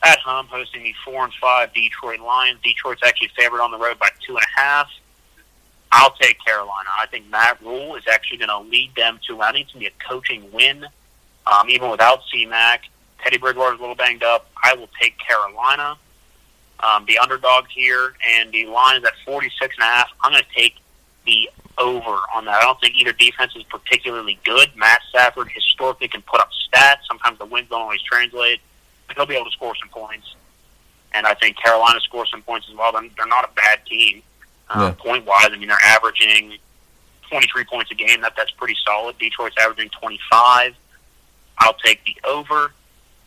at 0.04 0.20
home 0.20 0.48
hosting 0.48 0.84
the 0.84 0.94
4 1.06 1.24
and 1.24 1.34
5 1.34 1.74
Detroit 1.74 2.20
Lions. 2.20 2.60
Detroit's 2.64 3.02
actually 3.06 3.30
favored 3.38 3.62
on 3.62 3.72
the 3.72 3.78
road 3.78 3.98
by 3.98 4.10
2.5. 4.28 4.88
I'll 5.92 6.14
take 6.20 6.38
Carolina. 6.44 6.90
I 7.00 7.08
think 7.08 7.30
Matt 7.30 7.62
Rhule 7.62 7.96
is 7.96 8.04
actually 8.12 8.38
going 8.38 8.50
to 8.50 8.60
lead 8.70 8.94
them 8.96 9.20
to, 9.28 9.42
I 9.42 9.52
think 9.52 9.66
it's 9.66 9.74
going 9.74 9.86
to 9.86 9.92
be 9.92 9.96
a 9.96 10.10
coaching 10.10 10.52
win, 10.52 10.86
um, 11.46 11.70
even 11.70 11.90
without 11.90 12.20
C-Mac. 12.32 12.84
Teddy 13.24 13.38
Bridgewater's 13.38 13.80
a 13.80 13.82
little 13.82 13.96
banged 13.96 14.24
up. 14.24 14.50
I 14.64 14.76
will 14.76 14.90
take 15.02 15.16
Carolina. 15.18 15.98
Um, 16.80 17.06
the 17.08 17.18
underdogs 17.18 17.72
here, 17.74 18.14
and 18.38 18.52
the 18.52 18.66
line 18.68 18.98
is 18.98 19.04
at 19.04 19.14
46 19.26 19.76
and 19.78 19.84
a 19.84 19.86
half. 19.86 20.10
I'm 20.22 20.32
going 20.32 20.44
to 20.44 20.60
take 20.60 20.76
the 21.26 21.50
over 21.78 22.18
on 22.36 22.46
that. 22.46 22.56
I 22.56 22.62
don't 22.62 22.80
think 22.80 22.96
either 22.96 23.14
defense 23.14 23.56
is 23.56 23.64
particularly 23.64 24.40
good. 24.44 24.70
Matt 24.76 25.02
Stafford 25.10 25.52
historically 25.52 26.08
can 26.08 26.22
put 26.22 26.40
up 26.40 26.50
stats. 26.52 27.00
Sometimes 27.08 27.40
the 27.40 27.46
wins 27.46 27.70
don't 27.70 27.82
always 27.82 28.02
translate, 28.02 28.60
but 29.08 29.16
he'll 29.16 29.26
be 29.26 29.36
able 29.36 29.46
to 29.46 29.52
score 29.52 29.76
some 29.76 29.90
points. 29.90 30.36
And 31.14 31.26
I 31.26 31.34
think 31.34 31.58
Carolina 31.58 32.00
scores 32.02 32.30
some 32.30 32.44
points 32.44 32.68
as 32.70 32.78
well. 32.78 32.92
They're 32.92 33.28
not 33.28 33.46
a 33.46 33.54
bad 33.56 33.86
team 33.88 34.22
Yeah. 34.70 34.86
um, 34.86 34.96
point 34.96 35.26
wise. 35.26 35.50
I 35.52 35.58
mean, 35.58 35.68
they're 35.70 35.78
averaging 35.84 36.58
23 37.30 37.64
points 37.66 37.92
a 37.92 37.96
game. 37.96 38.22
That 38.22 38.34
that's 38.36 38.52
pretty 38.52 38.76
solid. 38.86 39.18
Detroit's 39.18 39.56
averaging 39.60 39.90
25. 39.90 40.76
I'll 41.60 41.74
take 41.74 42.04
the 42.06 42.16
over, 42.28 42.72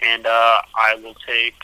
and 0.02 0.26
uh, 0.26 0.62
I 0.74 0.94
will 1.02 1.14
take 1.26 1.54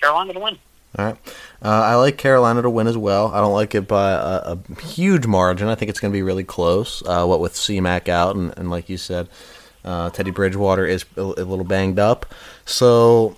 Carolina 0.00 0.34
to 0.34 0.40
win. 0.40 0.58
All 0.98 1.04
right. 1.04 1.16
Uh, 1.62 1.68
I 1.68 1.94
like 1.96 2.16
Carolina 2.16 2.62
to 2.62 2.70
win 2.70 2.86
as 2.86 2.96
well. 2.96 3.28
I 3.28 3.40
don't 3.40 3.52
like 3.52 3.74
it 3.74 3.86
by 3.86 4.12
a, 4.12 4.56
a 4.56 4.58
huge 4.82 5.26
margin. 5.26 5.68
I 5.68 5.74
think 5.74 5.90
it's 5.90 6.00
going 6.00 6.12
to 6.12 6.16
be 6.16 6.22
really 6.22 6.44
close. 6.44 7.02
Uh, 7.06 7.26
what 7.26 7.40
with 7.40 7.54
C-Mac 7.54 8.08
out, 8.08 8.36
and, 8.36 8.56
and 8.56 8.70
like 8.70 8.88
you 8.88 8.96
said, 8.96 9.28
uh, 9.84 10.10
Teddy 10.10 10.30
Bridgewater 10.30 10.86
is 10.86 11.04
a, 11.16 11.20
a 11.20 11.44
little 11.44 11.64
banged 11.64 11.98
up. 11.98 12.26
So 12.64 13.36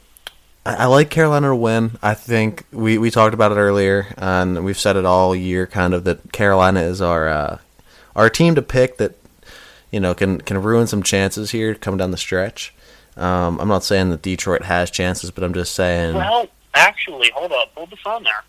I, 0.65 0.87
like 0.87 1.09
Carolina 1.11 1.49
to 1.49 1.57
win. 1.57 1.93
I 2.03 2.15
think 2.15 2.65
we, 2.71 2.99
we 2.99 3.11
talked 3.11 3.33
about 3.35 3.53
it 3.53 3.57
earlier, 3.57 4.09
and 4.19 4.63
we've 4.65 4.79
said 4.79 4.97
it 4.97 5.05
all 5.07 5.35
year, 5.35 5.67
kind 5.67 5.95
of 5.95 6.05
that 6.05 6.33
Carolina 6.33 6.81
is 6.81 7.01
our 7.01 7.29
uh, 7.29 7.59
our 8.15 8.29
team 8.29 8.55
to 8.57 8.63
pick 8.63 8.99
that 8.99 9.15
you 9.91 10.01
know 10.01 10.15
can 10.15 10.41
can 10.41 10.61
ruin 10.63 10.87
some 10.87 11.03
chances 11.03 11.51
here 11.53 11.75
coming 11.75 11.99
down 11.99 12.11
the 12.11 12.17
stretch. 12.19 12.75
Um, 13.17 13.59
I'm 13.61 13.69
not 13.69 13.85
saying 13.85 14.11
that 14.11 14.23
Detroit 14.23 14.65
has 14.65 14.91
chances, 14.91 15.31
but 15.31 15.43
I'm 15.45 15.55
just 15.55 15.75
saying. 15.75 16.15
Well, 16.15 16.47
actually, 16.75 17.31
hold 17.35 17.53
up, 17.53 17.73
hold 17.75 17.91
the 17.91 17.97
phone 17.97 18.23
there. 18.25 18.45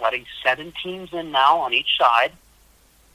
Letting 0.00 0.26
seven 0.44 0.72
teams 0.82 1.12
in 1.12 1.30
now 1.30 1.58
on 1.58 1.72
each 1.72 1.96
side. 1.98 2.32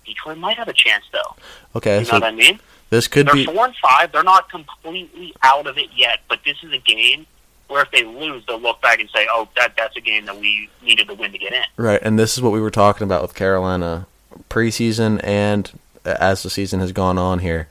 Detroit 0.05 0.37
might 0.39 0.57
have 0.57 0.67
a 0.67 0.73
chance, 0.73 1.03
though. 1.11 1.35
Okay, 1.75 1.99
You 1.99 2.05
know 2.05 2.09
so 2.09 2.13
what 2.15 2.23
I 2.23 2.31
mean? 2.31 2.59
this 2.89 3.07
could 3.07 3.27
They're 3.27 3.35
be 3.35 3.45
four 3.45 3.65
and 3.65 3.75
five. 3.75 4.11
They're 4.11 4.23
not 4.23 4.49
completely 4.49 5.35
out 5.43 5.67
of 5.67 5.77
it 5.77 5.89
yet, 5.95 6.21
but 6.27 6.39
this 6.43 6.57
is 6.63 6.73
a 6.73 6.79
game 6.79 7.27
Where 7.71 7.83
if 7.83 7.91
they 7.91 8.03
lose, 8.03 8.43
they'll 8.45 8.59
look 8.59 8.81
back 8.81 8.99
and 8.99 9.09
say, 9.09 9.27
"Oh, 9.31 9.47
that 9.55 9.73
that's 9.77 9.95
a 9.95 10.01
game 10.01 10.25
that 10.25 10.37
we 10.37 10.69
needed 10.83 11.07
to 11.07 11.13
win 11.13 11.31
to 11.31 11.37
get 11.37 11.53
in." 11.53 11.63
Right, 11.77 11.99
and 12.01 12.19
this 12.19 12.35
is 12.37 12.43
what 12.43 12.51
we 12.51 12.59
were 12.59 12.69
talking 12.69 13.05
about 13.05 13.21
with 13.21 13.33
Carolina 13.33 14.07
preseason 14.49 15.21
and 15.23 15.71
as 16.05 16.43
the 16.43 16.49
season 16.49 16.79
has 16.79 16.91
gone 16.91 17.17
on 17.17 17.39
here. 17.39 17.67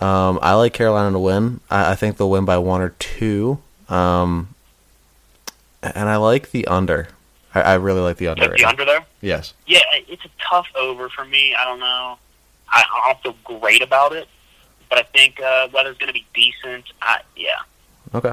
Um, 0.00 0.38
I 0.42 0.54
like 0.54 0.72
Carolina 0.72 1.12
to 1.12 1.18
win. 1.18 1.60
I, 1.70 1.92
I, 1.92 1.94
think 1.94 2.16
they'll 2.16 2.30
win 2.30 2.44
by 2.44 2.58
one 2.58 2.80
or 2.80 2.90
two. 2.98 3.60
Um, 3.88 4.54
and 5.82 6.08
I 6.08 6.16
like 6.16 6.50
the 6.50 6.66
under. 6.66 7.08
I, 7.54 7.62
I 7.62 7.74
really 7.74 8.00
like 8.00 8.16
the 8.16 8.28
under. 8.28 8.48
Like 8.48 8.58
the 8.58 8.64
under 8.64 8.84
there? 8.84 9.06
Yes. 9.20 9.54
Yeah, 9.66 9.78
it's 9.92 10.24
a 10.24 10.30
tough 10.50 10.66
over 10.76 11.08
for 11.08 11.24
me. 11.24 11.54
I 11.54 11.64
don't 11.64 11.78
know. 11.78 12.18
I, 12.68 12.82
I 12.82 13.12
don't 13.12 13.22
feel 13.22 13.58
great 13.58 13.82
about 13.82 14.12
it, 14.12 14.26
but 14.88 14.98
I 14.98 15.02
think 15.02 15.40
uh, 15.40 15.68
weather's 15.72 15.98
going 15.98 16.08
to 16.08 16.14
be 16.14 16.26
decent. 16.34 16.86
I, 17.00 17.20
yeah. 17.36 17.60
Okay. 18.12 18.32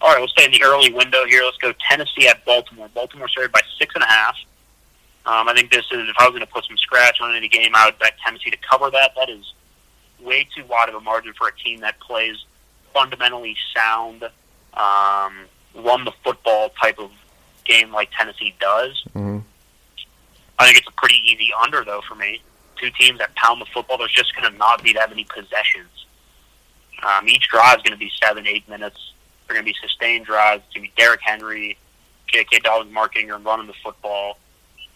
All 0.00 0.10
right, 0.12 0.18
we'll 0.18 0.28
stay 0.28 0.44
in 0.44 0.52
the 0.52 0.62
early 0.62 0.92
window 0.92 1.24
here. 1.26 1.42
Let's 1.44 1.56
go 1.56 1.72
Tennessee 1.88 2.28
at 2.28 2.44
Baltimore. 2.44 2.88
Baltimore 2.94 3.28
started 3.28 3.52
by 3.52 3.60
six 3.78 3.94
and 3.94 4.04
a 4.04 4.06
half. 4.06 4.36
Um, 5.26 5.48
I 5.48 5.54
think 5.54 5.72
this 5.72 5.84
is 5.90 6.08
if 6.08 6.14
I 6.18 6.24
was 6.24 6.30
going 6.30 6.40
to 6.40 6.46
put 6.46 6.64
some 6.64 6.76
scratch 6.76 7.20
on 7.20 7.34
any 7.34 7.48
game, 7.48 7.72
I 7.74 7.86
would 7.86 7.98
bet 7.98 8.14
Tennessee 8.24 8.50
to 8.50 8.56
cover 8.70 8.90
that. 8.90 9.12
That 9.16 9.28
is 9.28 9.52
way 10.20 10.48
too 10.56 10.64
wide 10.66 10.88
of 10.88 10.94
a 10.94 11.00
margin 11.00 11.32
for 11.34 11.48
a 11.48 11.54
team 11.54 11.80
that 11.80 11.98
plays 12.00 12.36
fundamentally 12.94 13.56
sound, 13.74 14.22
um, 14.74 15.46
run 15.74 16.04
the 16.04 16.12
football 16.24 16.70
type 16.80 16.98
of 16.98 17.10
game 17.64 17.92
like 17.92 18.08
Tennessee 18.16 18.54
does. 18.60 19.04
Mm-hmm. 19.14 19.38
I 20.58 20.64
think 20.64 20.78
it's 20.78 20.88
a 20.88 20.92
pretty 20.92 21.20
easy 21.24 21.50
under 21.62 21.84
though 21.84 22.00
for 22.08 22.14
me. 22.14 22.40
Two 22.76 22.90
teams 22.90 23.18
that 23.18 23.34
pound 23.34 23.60
the 23.60 23.66
football. 23.66 23.98
There's 23.98 24.12
just 24.12 24.34
going 24.36 24.50
to 24.50 24.56
not 24.56 24.82
be 24.82 24.92
that 24.92 25.10
many 25.10 25.24
possessions. 25.24 26.06
Um, 27.02 27.28
each 27.28 27.48
drive 27.48 27.78
is 27.78 27.82
going 27.82 27.92
to 27.92 27.98
be 27.98 28.10
seven, 28.22 28.46
eight 28.46 28.68
minutes. 28.68 29.12
They're 29.48 29.56
going 29.56 29.66
to 29.66 29.72
be 29.72 29.76
sustained 29.80 30.26
drives. 30.26 30.62
It's 30.66 30.74
going 30.74 30.86
to 30.86 30.92
be 30.94 31.00
Derrick 31.00 31.20
Henry, 31.22 31.78
J.K. 32.28 32.58
Dobbins, 32.60 32.92
Mark 32.92 33.16
Ingram 33.16 33.42
running 33.44 33.66
the 33.66 33.74
football. 33.82 34.38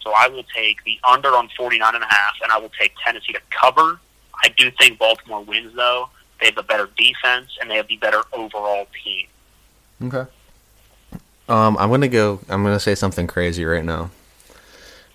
So 0.01 0.13
I 0.15 0.27
will 0.27 0.43
take 0.55 0.83
the 0.83 0.99
under 1.09 1.29
on 1.29 1.49
49 1.57 1.95
and 1.95 2.03
a 2.03 2.07
half, 2.07 2.35
and 2.43 2.51
I 2.51 2.59
will 2.59 2.71
take 2.79 2.93
Tennessee 3.03 3.33
to 3.33 3.41
cover. 3.49 3.99
I 4.43 4.49
do 4.49 4.69
think 4.71 4.99
Baltimore 4.99 5.43
wins, 5.43 5.73
though. 5.75 6.09
They 6.39 6.47
have 6.47 6.55
the 6.55 6.63
better 6.63 6.89
defense, 6.97 7.57
and 7.59 7.69
they 7.71 7.77
have 7.77 7.87
the 7.87 7.97
better 7.97 8.21
overall 8.33 8.87
team. 9.03 9.27
Okay. 10.03 10.29
Um, 11.47 11.77
I'm 11.77 11.89
gonna 11.89 12.07
go. 12.07 12.39
I'm 12.49 12.63
gonna 12.63 12.79
say 12.79 12.95
something 12.95 13.27
crazy 13.27 13.65
right 13.65 13.83
now, 13.83 14.11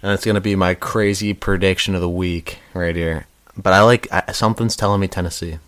and 0.03 0.13
it's 0.13 0.25
gonna 0.25 0.41
be 0.41 0.55
my 0.57 0.75
crazy 0.75 1.33
prediction 1.33 1.95
of 1.95 2.01
the 2.01 2.09
week 2.09 2.59
right 2.75 2.95
here. 2.95 3.27
But 3.57 3.73
I 3.73 3.83
like 3.83 4.09
I, 4.13 4.33
something's 4.33 4.77
telling 4.77 5.01
me 5.01 5.09
Tennessee. 5.09 5.59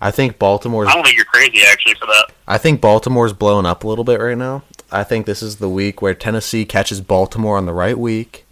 I 0.00 0.10
think 0.10 0.38
Baltimore's. 0.38 0.88
I 0.88 0.94
don't 0.94 1.04
think 1.04 1.16
you're 1.16 1.24
crazy 1.24 1.62
actually 1.66 1.94
for 1.94 2.06
that. 2.06 2.26
I 2.46 2.58
think 2.58 2.80
Baltimore's 2.80 3.32
blowing 3.32 3.66
up 3.66 3.84
a 3.84 3.88
little 3.88 4.04
bit 4.04 4.20
right 4.20 4.38
now. 4.38 4.62
I 4.90 5.04
think 5.04 5.26
this 5.26 5.42
is 5.42 5.56
the 5.56 5.68
week 5.68 6.00
where 6.00 6.14
Tennessee 6.14 6.64
catches 6.64 7.00
Baltimore 7.00 7.56
on 7.58 7.66
the 7.66 7.72
right 7.72 7.98
week, 7.98 8.46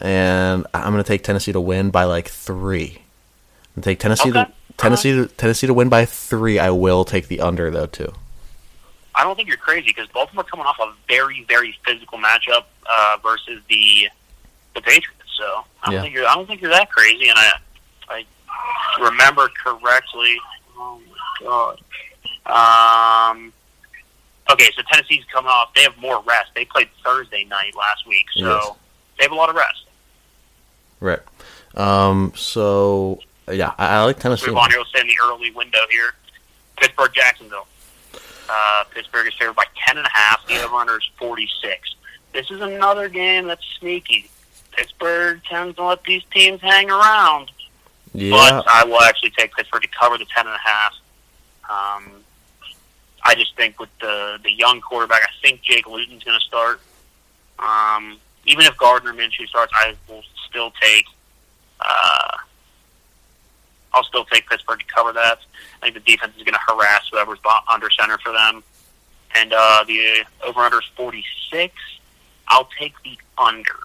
and 0.00 0.66
I'm 0.74 0.92
going 0.92 1.02
to 1.04 1.06
take 1.06 1.22
Tennessee 1.22 1.52
to 1.52 1.60
win 1.60 1.90
by 1.90 2.04
like 2.04 2.28
three. 2.28 3.02
And 3.74 3.84
take 3.84 4.00
Tennessee 4.00 4.30
okay. 4.30 4.44
to 4.44 4.52
Tennessee 4.76 5.12
to, 5.12 5.26
Tennessee 5.26 5.66
to 5.66 5.74
win 5.74 5.88
by 5.88 6.04
three. 6.04 6.58
I 6.58 6.70
will 6.70 7.04
take 7.04 7.28
the 7.28 7.40
under 7.40 7.70
though 7.70 7.86
too. 7.86 8.12
I 9.14 9.24
don't 9.24 9.36
think 9.36 9.48
you're 9.48 9.56
crazy 9.56 9.88
because 9.88 10.06
Baltimore 10.08 10.44
coming 10.44 10.66
off 10.66 10.78
a 10.80 10.92
very 11.06 11.44
very 11.48 11.76
physical 11.84 12.18
matchup 12.18 12.64
uh, 12.88 13.18
versus 13.22 13.60
the 13.68 14.08
the 14.74 14.80
Patriots. 14.80 15.12
So 15.36 15.64
I 15.82 15.86
don't 15.86 15.94
Yeah. 15.94 16.02
think 16.02 16.14
you're 16.14 16.26
I 16.26 16.34
don't 16.34 16.46
think 16.46 16.60
you're 16.60 16.70
that 16.70 16.90
crazy. 16.90 17.28
And 17.28 17.38
I 17.38 17.52
I 18.08 18.24
remember 19.00 19.48
correctly. 19.62 20.36
Oh 20.78 21.00
my 21.40 21.46
god. 22.46 23.30
Um. 23.30 23.52
Okay, 24.50 24.70
so 24.74 24.82
Tennessee's 24.90 25.24
coming 25.32 25.50
off. 25.50 25.74
They 25.74 25.82
have 25.82 25.96
more 25.98 26.22
rest. 26.22 26.50
They 26.54 26.64
played 26.64 26.88
Thursday 27.04 27.44
night 27.44 27.74
last 27.76 28.06
week, 28.06 28.24
so 28.34 28.46
Yes. 28.46 28.70
they 29.18 29.24
have 29.24 29.32
a 29.32 29.34
lot 29.34 29.50
of 29.50 29.56
rest. 29.56 29.84
Right. 31.00 31.20
Um. 31.74 32.32
So 32.34 33.20
yeah, 33.50 33.74
I, 33.78 33.96
I 33.96 34.04
like 34.04 34.18
Tennessee. 34.18 34.46
move 34.46 34.56
on 34.56 34.70
here. 34.70 34.78
Let's 34.78 34.90
stay 34.90 35.00
in 35.00 35.06
the 35.08 35.18
early 35.22 35.50
window 35.50 35.80
here. 35.90 36.14
Pittsburgh, 36.76 37.12
Jacksonville. 37.14 37.66
Uh, 38.50 38.84
Pittsburgh 38.94 39.26
is 39.26 39.34
favored 39.34 39.56
by 39.56 39.64
ten 39.86 39.98
and 39.98 40.06
a 40.06 40.10
half. 40.12 40.46
The 40.46 40.62
over-under 40.64 40.96
is 40.96 41.10
forty-six. 41.18 41.94
This 42.32 42.50
is 42.50 42.60
another 42.62 43.08
game 43.08 43.46
that's 43.46 43.64
sneaky. 43.78 44.30
Pittsburgh 44.72 45.42
tends 45.44 45.76
to 45.76 45.84
let 45.84 46.02
these 46.04 46.22
teams 46.32 46.60
hang 46.62 46.90
around, 46.90 47.50
Yeah. 48.14 48.30
but 48.30 48.64
I 48.68 48.84
will 48.84 49.00
actually 49.02 49.30
take 49.30 49.54
Pittsburgh 49.54 49.82
to 49.82 49.88
cover 49.88 50.18
the 50.18 50.26
ten 50.26 50.46
and 50.46 50.54
a 50.54 50.58
half. 50.58 50.92
Um, 51.70 52.24
I 53.24 53.34
just 53.34 53.56
think 53.56 53.78
with 53.78 53.90
the 54.00 54.38
the 54.42 54.52
young 54.52 54.80
quarterback, 54.80 55.22
I 55.22 55.30
think 55.42 55.62
Jake 55.62 55.86
Luton's 55.86 56.24
going 56.24 56.38
to 56.38 56.44
start. 56.46 56.80
Um, 57.58 58.18
even 58.46 58.64
if 58.64 58.76
Gardner 58.76 59.12
Minshew 59.12 59.46
starts, 59.48 59.72
I 59.74 59.94
will 60.08 60.22
still 60.48 60.72
take. 60.80 61.04
Uh, 61.80 62.38
I'll 63.92 64.04
still 64.04 64.24
take 64.24 64.48
Pittsburgh 64.48 64.78
to 64.78 64.84
cover 64.86 65.12
that. 65.12 65.38
I 65.82 65.90
think 65.90 65.94
the 65.94 66.12
defense 66.12 66.36
is 66.36 66.42
going 66.42 66.54
to 66.54 66.60
harass 66.72 67.08
whoever's 67.10 67.38
under 67.72 67.88
center 67.90 68.18
for 68.18 68.32
them. 68.32 68.62
And 69.34 69.52
uh, 69.52 69.84
the 69.86 70.24
over 70.46 70.60
under 70.60 70.78
is 70.78 70.86
46. 70.96 71.74
I'll 72.48 72.68
take 72.78 72.94
the 73.04 73.18
under. 73.36 73.76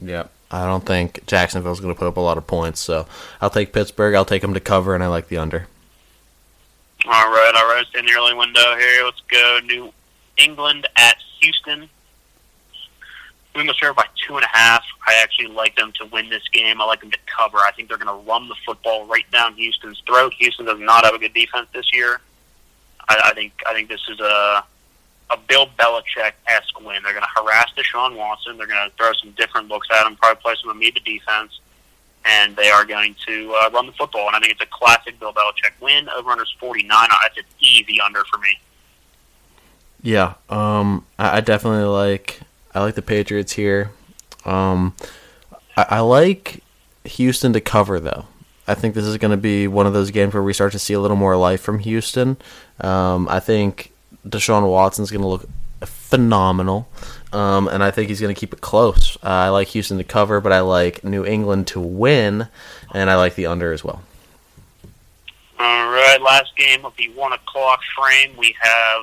Yeah. 0.00 0.24
I 0.54 0.66
don't 0.66 0.86
think 0.86 1.26
Jacksonville's 1.26 1.80
going 1.80 1.92
to 1.92 1.98
put 1.98 2.06
up 2.06 2.16
a 2.16 2.20
lot 2.20 2.38
of 2.38 2.46
points, 2.46 2.78
so 2.78 3.06
I'll 3.40 3.50
take 3.50 3.72
Pittsburgh. 3.72 4.14
I'll 4.14 4.24
take 4.24 4.40
them 4.40 4.54
to 4.54 4.60
cover, 4.60 4.94
and 4.94 5.02
I 5.02 5.08
like 5.08 5.26
the 5.26 5.36
under. 5.36 5.66
All 7.06 7.10
right, 7.10 7.52
all 7.56 7.66
right. 7.66 7.84
It's 7.84 7.98
in 7.98 8.06
the 8.06 8.12
early 8.12 8.34
window 8.34 8.76
here. 8.78 9.04
Let's 9.04 9.20
go 9.28 9.58
New 9.64 9.92
England 10.38 10.86
at 10.96 11.16
Houston. 11.40 11.80
New 11.80 13.60
England's 13.62 13.80
favored 13.80 13.96
by 13.96 14.06
two 14.14 14.36
and 14.36 14.44
a 14.44 14.56
half. 14.56 14.84
I 15.04 15.20
actually 15.20 15.48
like 15.48 15.74
them 15.74 15.92
to 16.00 16.06
win 16.06 16.30
this 16.30 16.46
game. 16.52 16.80
I 16.80 16.84
like 16.84 17.00
them 17.00 17.10
to 17.10 17.18
cover. 17.26 17.58
I 17.58 17.72
think 17.72 17.88
they're 17.88 17.98
going 17.98 18.16
to 18.16 18.30
run 18.30 18.48
the 18.48 18.54
football 18.64 19.06
right 19.06 19.28
down 19.32 19.54
Houston's 19.54 20.00
throat. 20.06 20.34
Houston 20.38 20.66
does 20.66 20.78
not 20.78 21.04
have 21.04 21.14
a 21.14 21.18
good 21.18 21.34
defense 21.34 21.66
this 21.74 21.92
year. 21.92 22.20
I, 23.08 23.20
I 23.24 23.34
think 23.34 23.54
I 23.66 23.74
think 23.74 23.88
this 23.88 24.02
is 24.08 24.20
a 24.20 24.64
a 25.30 25.36
Bill 25.36 25.66
Belichick 25.78 26.32
esque 26.46 26.80
win. 26.80 27.02
They're 27.02 27.12
going 27.12 27.24
to 27.24 27.42
harass 27.42 27.72
Deshaun 27.76 28.16
Watson. 28.16 28.56
They're 28.56 28.66
going 28.66 28.88
to 28.88 28.94
throw 28.96 29.12
some 29.14 29.32
different 29.32 29.68
looks 29.68 29.88
at 29.92 30.06
him. 30.06 30.16
Probably 30.16 30.40
play 30.40 30.54
some 30.60 30.70
amoeba 30.70 31.00
defense 31.00 31.60
and 32.24 32.56
they 32.56 32.70
are 32.70 32.84
going 32.84 33.14
to 33.26 33.54
uh, 33.54 33.70
run 33.70 33.86
the 33.86 33.92
football. 33.92 34.26
And 34.26 34.36
I 34.36 34.40
think 34.40 34.52
it's 34.52 34.62
a 34.62 34.66
classic 34.66 35.18
Bill 35.20 35.32
Belichick 35.32 35.72
win. 35.80 36.08
Over 36.08 36.30
under 36.30 36.44
is 36.44 36.54
49. 36.58 36.88
That's 36.88 37.38
an 37.38 37.44
easy 37.60 38.00
under 38.00 38.24
for 38.24 38.38
me. 38.38 38.58
Yeah, 40.02 40.34
um, 40.50 41.06
I, 41.18 41.38
I 41.38 41.40
definitely 41.40 41.84
like 41.84 42.40
I 42.74 42.80
like 42.80 42.94
the 42.94 43.02
Patriots 43.02 43.52
here. 43.52 43.90
Um, 44.44 44.94
I, 45.76 45.86
I 45.90 46.00
like 46.00 46.62
Houston 47.04 47.54
to 47.54 47.60
cover 47.60 47.98
though. 48.00 48.26
I 48.66 48.74
think 48.74 48.94
this 48.94 49.04
is 49.04 49.16
going 49.18 49.30
to 49.30 49.38
be 49.38 49.66
one 49.66 49.86
of 49.86 49.92
those 49.92 50.10
games 50.10 50.34
where 50.34 50.42
we 50.42 50.52
start 50.52 50.72
to 50.72 50.78
see 50.78 50.94
a 50.94 51.00
little 51.00 51.16
more 51.16 51.36
life 51.36 51.60
from 51.60 51.78
Houston. 51.80 52.36
Um, 52.80 53.28
I 53.28 53.40
think 53.40 53.92
Deshaun 54.26 54.68
Watson's 54.70 55.10
going 55.10 55.22
to 55.22 55.28
look 55.28 55.48
phenomenal, 55.84 56.88
um, 57.32 57.68
and 57.68 57.82
I 57.82 57.90
think 57.90 58.08
he's 58.08 58.20
going 58.20 58.34
to 58.34 58.38
keep 58.38 58.52
it 58.52 58.60
close. 58.60 59.16
Uh, 59.16 59.28
I 59.28 59.48
like 59.50 59.68
Houston 59.68 59.98
to 59.98 60.04
cover, 60.04 60.40
but 60.40 60.52
I 60.52 60.60
like 60.60 61.04
New 61.04 61.24
England 61.24 61.66
to 61.68 61.80
win, 61.80 62.48
and 62.92 63.10
I 63.10 63.16
like 63.16 63.34
the 63.34 63.46
under 63.46 63.72
as 63.72 63.84
well. 63.84 64.02
All 65.58 65.90
right, 65.90 66.18
last 66.20 66.56
game 66.56 66.84
of 66.84 66.94
the 66.96 67.08
one 67.10 67.32
o'clock 67.32 67.80
frame. 67.96 68.32
We 68.36 68.54
have 68.60 69.02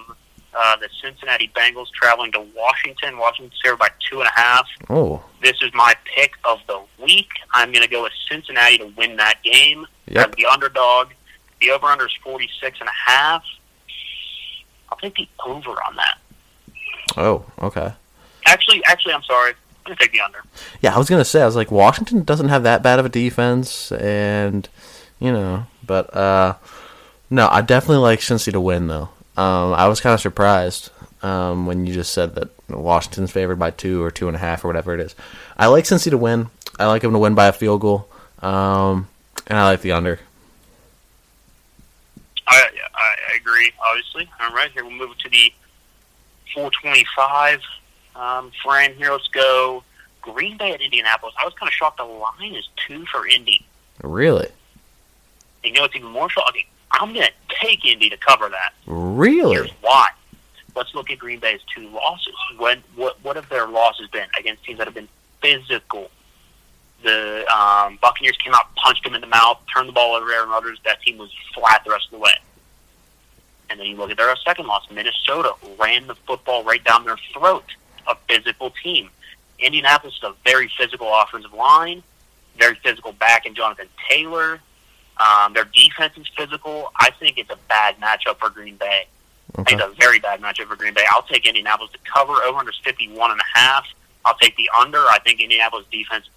uh, 0.54 0.76
the 0.78 0.90
Cincinnati 1.02 1.50
Bengals 1.56 1.90
traveling 1.92 2.32
to 2.34 2.42
Washington. 2.56 3.18
Washington's 3.18 3.60
favored 3.64 3.80
by 3.80 3.90
two 4.10 4.20
and 4.20 4.28
a 4.28 4.40
half. 4.40 4.68
Oh, 4.90 5.24
This 5.42 5.62
is 5.62 5.72
my 5.74 5.94
pick 6.16 6.34
of 6.44 6.60
the 6.68 6.82
week. 7.02 7.30
I'm 7.54 7.72
going 7.72 7.84
to 7.84 7.90
go 7.90 8.04
with 8.04 8.12
Cincinnati 8.30 8.78
to 8.80 8.86
win 8.98 9.16
that 9.18 9.42
game 9.44 9.86
Yep. 10.08 10.36
the 10.36 10.46
underdog. 10.46 11.10
The 11.62 11.72
over 11.72 11.86
under 11.88 12.06
is 12.06 12.14
46 12.24 12.80
and 12.82 12.90
a 12.90 13.12
half. 13.12 13.44
I'll 14.92 14.98
take 14.98 15.16
the 15.16 15.28
over 15.46 15.72
on 15.72 15.96
that. 15.96 16.18
oh, 17.18 17.46
okay. 17.62 17.94
Actually, 18.46 18.84
actually, 18.86 19.14
I'm 19.14 19.24
sorry. 19.24 19.54
I'm 19.86 19.96
to 19.96 20.00
take 20.00 20.12
the 20.12 20.22
under. 20.22 20.44
Yeah, 20.82 20.94
I 20.94 20.98
was 20.98 21.10
gonna 21.10 21.26
say 21.26 21.42
I 21.42 21.46
was 21.46 21.56
like 21.56 21.72
Washington 21.72 22.24
doesn't 22.24 22.50
have 22.50 22.64
that 22.64 22.84
bad 22.84 23.00
of 23.00 23.06
a 23.06 23.10
defense, 23.10 23.92
and 23.92 24.68
you 25.20 25.32
know, 25.32 25.66
but 25.86 26.16
uh, 26.16 26.56
no, 27.30 27.48
I 27.50 27.62
definitely 27.62 27.98
like 27.98 28.20
Cincy 28.20 28.52
to 28.52 28.62
win 28.62 28.88
though. 28.88 29.10
Um, 29.38 29.74
I 29.74 29.88
was 29.88 30.02
kind 30.02 30.14
of 30.14 30.22
surprised 30.22 30.92
um, 31.24 31.66
when 31.66 31.86
you 31.86 31.94
just 31.94 32.14
said 32.14 32.36
that 32.36 32.50
Washington's 32.70 33.32
favored 33.32 33.58
by 33.58 33.72
two 33.72 34.04
or 34.04 34.12
two 34.12 34.28
and 34.28 34.36
a 34.36 34.40
half 34.40 34.64
or 34.64 34.68
whatever 34.68 34.94
it 34.94 35.00
is. 35.00 35.16
I 35.58 35.68
like 35.68 35.86
Cincy 35.86 36.12
to 36.12 36.18
win. 36.18 36.50
I 36.78 36.86
like 36.86 37.04
him 37.04 37.12
to 37.14 37.20
win 37.20 37.36
by 37.36 37.48
a 37.48 37.54
field 37.54 37.82
goal, 37.82 38.08
um, 38.42 39.08
and 39.48 39.58
I 39.58 39.66
like 39.66 39.82
the 39.82 39.94
under. 39.94 40.20
I, 42.94 43.36
agree, 43.36 43.72
obviously. 43.88 44.30
All 44.40 44.54
right, 44.54 44.72
here 44.72 44.84
we'll 44.84 44.94
move 44.94 45.18
to 45.20 45.30
the 45.30 45.54
425 46.54 47.62
um, 48.16 48.52
frame 48.64 48.94
here. 48.96 49.12
Let's 49.12 49.28
go 49.30 49.84
Green 50.22 50.58
Bay 50.58 50.74
at 50.74 50.82
Indianapolis. 50.82 51.34
I 51.42 51.46
was 51.46 51.54
kind 51.56 51.68
of 51.68 51.74
shocked 51.74 51.98
the 51.98 52.04
line 52.04 52.56
is 52.56 52.70
two 52.88 53.06
for 53.06 53.28
Indy. 53.28 53.66
Really? 54.04 54.50
You 55.64 55.74
know, 55.74 55.84
it's 55.84 55.96
even 55.96 56.12
more 56.12 56.30
shocking. 56.30 56.66
I'm 56.92 57.14
going 57.14 57.28
to 57.28 57.56
take 57.62 57.86
Indy 57.86 58.10
to 58.10 58.18
cover 58.18 58.50
that. 58.50 58.74
Really? 58.86 59.56
Here's 59.56 59.72
why. 59.82 60.08
Let's 60.76 60.94
look 60.96 61.10
at 61.12 61.20
Green 61.20 61.40
Bay's 61.40 61.60
two 61.76 61.88
losses. 61.90 62.34
When 62.58 62.82
what 62.96 63.18
what 63.24 63.36
have 63.36 63.50
their 63.50 63.68
losses 63.68 64.08
been 64.08 64.28
against 64.40 64.64
teams 64.64 64.78
that 64.78 64.88
have 64.88 64.94
been 64.94 65.10
physical? 65.42 66.10
The 67.04 67.46
um, 67.54 67.98
Buccaneers 68.02 68.38
came 68.38 68.54
out, 68.54 68.74
punched 68.76 69.04
them 69.04 69.16
in 69.16 69.22
the 69.22 69.28
mouth, 69.28 69.60
turned 69.74 69.90
the 69.90 69.94
ball 69.94 70.16
over 70.16 70.32
Aaron 70.32 70.50
Rodgers. 70.50 70.80
That 70.86 71.02
team 71.02 71.18
was 71.18 71.34
flat 71.54 71.82
the 71.84 71.92
rest 71.92 72.06
of 72.06 72.12
the 72.12 72.20
way. 72.20 72.32
And 73.72 73.80
then 73.80 73.88
you 73.88 73.96
look 73.96 74.12
at 74.12 74.18
their 74.18 74.36
second 74.46 74.68
loss. 74.68 74.86
Minnesota 74.92 75.54
ran 75.80 76.06
the 76.08 76.16
football 76.16 76.64
right 76.64 76.84
down 76.84 77.06
their 77.06 77.18
throat. 77.34 77.64
A 78.08 78.16
physical 78.28 78.72
team. 78.84 79.10
Indianapolis 79.60 80.16
is 80.18 80.24
a 80.24 80.34
very 80.44 80.70
physical 80.78 81.08
offensive 81.14 81.54
line, 81.54 82.04
very 82.58 82.76
physical 82.84 83.14
back 83.14 83.46
in 83.46 83.56
Jonathan 83.56 83.88
Taylor. 84.10 84.60
Um, 85.18 85.54
their 85.54 85.66
defense 85.66 86.18
is 86.18 86.28
physical. 86.36 86.92
I 87.00 87.12
think 87.12 87.38
it's 87.38 87.50
a 87.52 87.58
bad 87.70 87.96
matchup 88.00 88.40
for 88.40 88.50
Green 88.50 88.76
Bay. 88.76 89.06
I 89.56 89.62
Okay. 89.62 89.72
think 89.78 89.82
it's 89.82 89.94
a 89.94 90.02
very 90.02 90.20
bad 90.20 90.42
matchup 90.42 90.68
for 90.68 90.76
Green 90.76 90.94
Bay. 90.94 91.06
I'll 91.12 91.22
take 91.24 91.46
Indianapolis 91.48 91.92
to 91.94 92.00
cover. 92.12 92.34
Over 92.44 92.60
under 92.60 92.72
is 92.72 92.80
51 92.84 93.32
and 93.32 93.40
a 93.40 93.60
half. 93.60 93.86
I'll 94.26 94.38
take 94.38 94.56
the 94.58 94.70
under. 94.80 95.00
I 95.00 95.20
think 95.24 95.40
Indianapolis 95.40 95.86
defense 95.92 96.30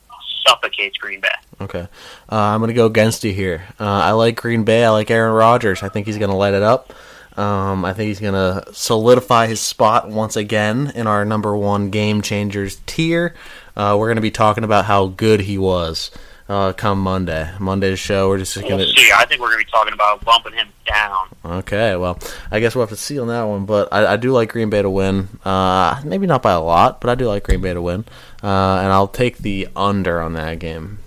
suffocates 0.46 0.96
Green 0.98 1.20
Bay. 1.20 1.28
Okay. 1.60 1.88
Uh, 2.30 2.36
I'm 2.36 2.60
going 2.60 2.68
to 2.68 2.74
go 2.74 2.86
against 2.86 3.24
you 3.24 3.32
here. 3.32 3.64
Uh, 3.80 3.84
I 3.84 4.10
like 4.12 4.36
Green 4.36 4.64
Bay. 4.64 4.84
I 4.84 4.90
like 4.90 5.10
Aaron 5.10 5.32
Rodgers. 5.32 5.82
I 5.82 5.88
think 5.88 6.06
he's 6.06 6.18
going 6.18 6.30
to 6.30 6.36
light 6.36 6.54
it 6.54 6.62
up. 6.62 6.92
Um, 7.36 7.84
I 7.84 7.92
think 7.92 8.08
he's 8.08 8.20
going 8.20 8.34
to 8.34 8.72
solidify 8.72 9.46
his 9.46 9.60
spot 9.60 10.08
once 10.08 10.36
again 10.36 10.92
in 10.94 11.06
our 11.06 11.24
number 11.24 11.56
one 11.56 11.90
game 11.90 12.22
changers 12.22 12.80
tier. 12.86 13.34
Uh, 13.76 13.96
we're 13.98 14.06
going 14.06 14.16
to 14.16 14.22
be 14.22 14.30
talking 14.30 14.64
about 14.64 14.84
how 14.84 15.08
good 15.08 15.40
he 15.40 15.58
was 15.58 16.10
uh, 16.48 16.72
come 16.72 17.00
Monday. 17.00 17.50
Monday's 17.58 17.98
show, 17.98 18.28
we're 18.28 18.38
just 18.38 18.54
going 18.54 18.78
to. 18.78 18.86
see. 18.86 19.10
I 19.14 19.24
think 19.24 19.40
we're 19.40 19.48
going 19.48 19.60
to 19.60 19.64
be 19.64 19.70
talking 19.70 19.94
about 19.94 20.24
bumping 20.24 20.52
him 20.52 20.68
down. 20.86 21.28
Okay, 21.44 21.96
well, 21.96 22.18
I 22.50 22.60
guess 22.60 22.74
we'll 22.74 22.82
have 22.82 22.90
to 22.90 22.96
see 22.96 23.18
on 23.18 23.28
that 23.28 23.44
one. 23.44 23.64
But 23.64 23.92
I, 23.92 24.12
I 24.12 24.16
do 24.16 24.32
like 24.32 24.50
Green 24.50 24.70
Bay 24.70 24.82
to 24.82 24.90
win. 24.90 25.28
Uh, 25.44 26.00
maybe 26.04 26.26
not 26.26 26.42
by 26.42 26.52
a 26.52 26.60
lot, 26.60 27.00
but 27.00 27.10
I 27.10 27.14
do 27.14 27.26
like 27.26 27.44
Green 27.44 27.60
Bay 27.60 27.72
to 27.72 27.82
win. 27.82 28.04
Uh, 28.42 28.78
and 28.82 28.92
I'll 28.92 29.08
take 29.08 29.38
the 29.38 29.68
under 29.74 30.20
on 30.20 30.34
that 30.34 30.58
game. 30.58 30.98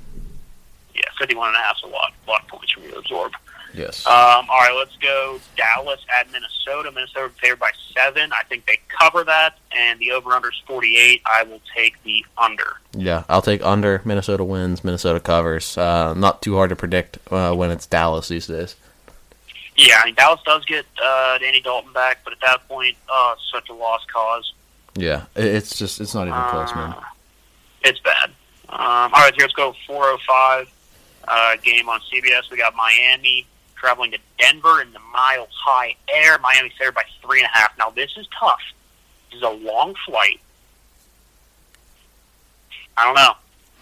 Yeah, 0.95 1.01
51 1.19 1.49
and 1.49 1.57
a 1.57 1.59
half 1.59 1.77
is 1.77 1.83
a 1.83 1.87
lot, 1.87 2.13
a 2.25 2.29
lot 2.29 2.41
of 2.41 2.47
points 2.47 2.71
for 2.71 2.79
me 2.79 2.87
to 2.89 2.97
absorb. 2.97 3.33
Yes. 3.77 4.05
Um, 4.07 4.13
all 4.49 4.59
right, 4.59 4.73
let's 4.75 4.95
go 4.97 5.39
Dallas 5.55 5.99
at 6.19 6.31
Minnesota. 6.31 6.91
Minnesota 6.91 7.31
favored 7.41 7.59
by 7.59 7.69
seven. 7.95 8.31
I 8.33 8.43
think 8.45 8.65
they 8.65 8.79
cover 8.89 9.23
that, 9.23 9.57
and 9.71 9.99
the 9.99 10.11
over/under 10.11 10.49
is 10.49 10.61
48. 10.65 11.21
I 11.25 11.43
will 11.43 11.61
take 11.75 12.01
the 12.03 12.25
under. 12.37 12.77
Yeah, 12.93 13.23
I'll 13.29 13.41
take 13.41 13.63
under. 13.63 14.01
Minnesota 14.03 14.43
wins. 14.43 14.83
Minnesota 14.83 15.19
covers. 15.19 15.77
Uh, 15.77 16.13
not 16.15 16.41
too 16.41 16.55
hard 16.55 16.69
to 16.71 16.75
predict 16.75 17.19
uh, 17.31 17.53
when 17.53 17.69
it's 17.71 17.85
Dallas 17.85 18.27
these 18.27 18.47
days. 18.47 18.75
Yeah, 19.75 19.99
I 20.01 20.05
mean 20.07 20.15
Dallas 20.15 20.39
does 20.43 20.65
get 20.65 20.85
uh, 21.03 21.37
Danny 21.37 21.61
Dalton 21.61 21.93
back, 21.93 22.19
but 22.23 22.33
at 22.33 22.39
that 22.41 22.67
point, 22.67 22.97
uh, 23.07 23.35
such 23.53 23.69
a 23.69 23.73
lost 23.73 24.11
cause. 24.11 24.53
Yeah, 24.95 25.25
it's 25.35 25.77
just 25.77 26.01
it's 26.01 26.15
not 26.15 26.27
even 26.27 26.41
close, 26.49 26.73
man. 26.73 26.93
Uh, 26.93 27.01
It's 27.83 27.99
bad. 27.99 28.31
Um, 28.69 28.79
all 28.79 29.09
right, 29.11 29.33
here, 29.35 29.43
let's 29.43 29.53
go 29.53 29.73
405 29.85 30.67
uh, 31.27 31.55
game 31.63 31.87
on 31.87 32.01
CBS. 32.11 32.49
We 32.49 32.57
got 32.57 32.75
Miami 32.75 33.45
traveling 33.79 34.11
to 34.11 34.17
Denver 34.39 34.81
in 34.81 34.91
the 34.93 34.99
mile 35.13 35.47
high 35.51 35.95
air. 36.13 36.37
Miami 36.39 36.71
favored 36.77 36.95
by 36.95 37.03
three 37.21 37.39
and 37.39 37.47
a 37.53 37.57
half. 37.57 37.77
Now, 37.77 37.89
this 37.89 38.11
is 38.17 38.27
tough. 38.39 38.59
This 39.31 39.37
is 39.37 39.43
a 39.43 39.49
long 39.49 39.95
flight. 40.05 40.39
I 42.97 43.05
don't 43.05 43.15
know. 43.15 43.33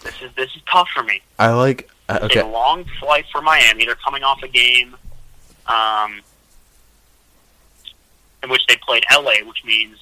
This 0.03 0.21
is 0.21 0.31
this 0.35 0.49
is 0.55 0.61
tough 0.71 0.87
for 0.93 1.03
me. 1.03 1.21
I 1.39 1.49
like. 1.51 1.89
Uh, 2.07 2.19
It's 2.23 2.35
a 2.35 2.45
long 2.45 2.85
flight 2.99 3.25
for 3.31 3.41
Miami. 3.41 3.85
They're 3.85 3.95
coming 3.95 4.23
off 4.23 4.43
a 4.43 4.47
game 4.47 4.95
um, 5.67 6.21
in 8.43 8.49
which 8.49 8.65
they 8.67 8.75
played 8.75 9.03
LA, 9.11 9.43
which 9.47 9.63
means 9.65 9.97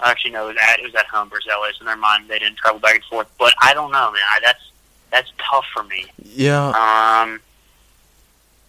actually 0.00 0.32
no, 0.32 0.44
it 0.48 0.48
was 0.48 0.56
at 0.68 0.78
it 0.80 0.84
was 0.84 0.94
at 0.94 1.06
home 1.06 1.30
versus 1.30 1.48
LA. 1.50 1.68
So 1.78 1.84
never 1.84 1.98
mind, 2.00 2.28
they 2.28 2.38
didn't 2.38 2.58
travel 2.58 2.80
back 2.80 2.96
and 2.96 3.04
forth. 3.04 3.28
But 3.38 3.54
I 3.62 3.72
don't 3.72 3.92
know, 3.92 4.10
man. 4.10 4.22
I, 4.30 4.40
that's 4.44 4.70
that's 5.10 5.32
tough 5.50 5.64
for 5.72 5.84
me. 5.84 6.04
yeah, 6.22 6.68
Um, 7.22 7.40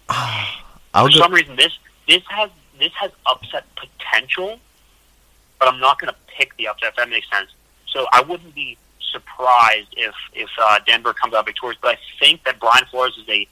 for 0.93 1.11
some 1.11 1.33
reason, 1.33 1.55
this 1.55 1.77
this 2.07 2.23
has 2.29 2.49
this 2.79 2.91
has 2.93 3.11
upset 3.25 3.65
potential, 3.75 4.59
but 5.59 5.67
I'm 5.67 5.79
not 5.79 5.99
going 5.99 6.11
to 6.11 6.19
pick 6.27 6.55
the 6.57 6.67
upset. 6.67 6.89
If 6.89 6.95
that 6.95 7.09
makes 7.09 7.29
sense. 7.29 7.49
So 7.87 8.07
I 8.13 8.21
wouldn't 8.21 8.55
be 8.55 8.77
surprised 9.11 9.93
if 9.97 10.13
if 10.33 10.49
uh, 10.59 10.79
Denver 10.85 11.13
comes 11.13 11.33
out 11.33 11.45
victorious. 11.45 11.77
But 11.81 11.95
I 11.95 11.99
think 12.19 12.43
that 12.45 12.59
Brian 12.59 12.85
Flores 12.89 13.17
is 13.17 13.27
a 13.29 13.47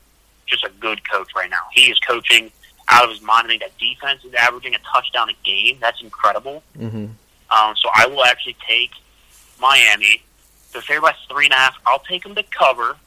just 0.46 0.64
a 0.64 0.70
good 0.80 1.08
coach 1.10 1.30
right 1.36 1.50
now. 1.50 1.64
He 1.74 1.92
is 1.92 2.00
coaching 2.00 2.52
out 2.90 3.04
of 3.04 3.10
his 3.12 3.22
mind. 3.22 3.46
I 3.46 3.50
think 3.50 3.62
that 3.62 3.78
defense 3.78 4.24
is 4.24 4.34
averaging 4.34 4.76
a 4.76 4.80
touchdown 4.80 5.30
a 5.30 5.34
game. 5.46 5.78
That's 5.80 6.02
incredible. 6.02 6.64
hmm 6.76 7.08
Um, 7.50 7.76
so 7.76 7.90
I 7.94 8.08
will 8.08 8.24
actually 8.24 8.56
take 8.68 8.92
Miami. 9.60 10.22
They're 10.72 10.82
favored 10.82 11.02
by 11.02 11.16
three 11.30 11.46
and 11.46 11.54
a 11.54 11.58
half. 11.58 11.76
I'll 11.86 12.00
take 12.00 12.24
them 12.24 12.36
to 12.36 12.44
cover. 12.44 12.98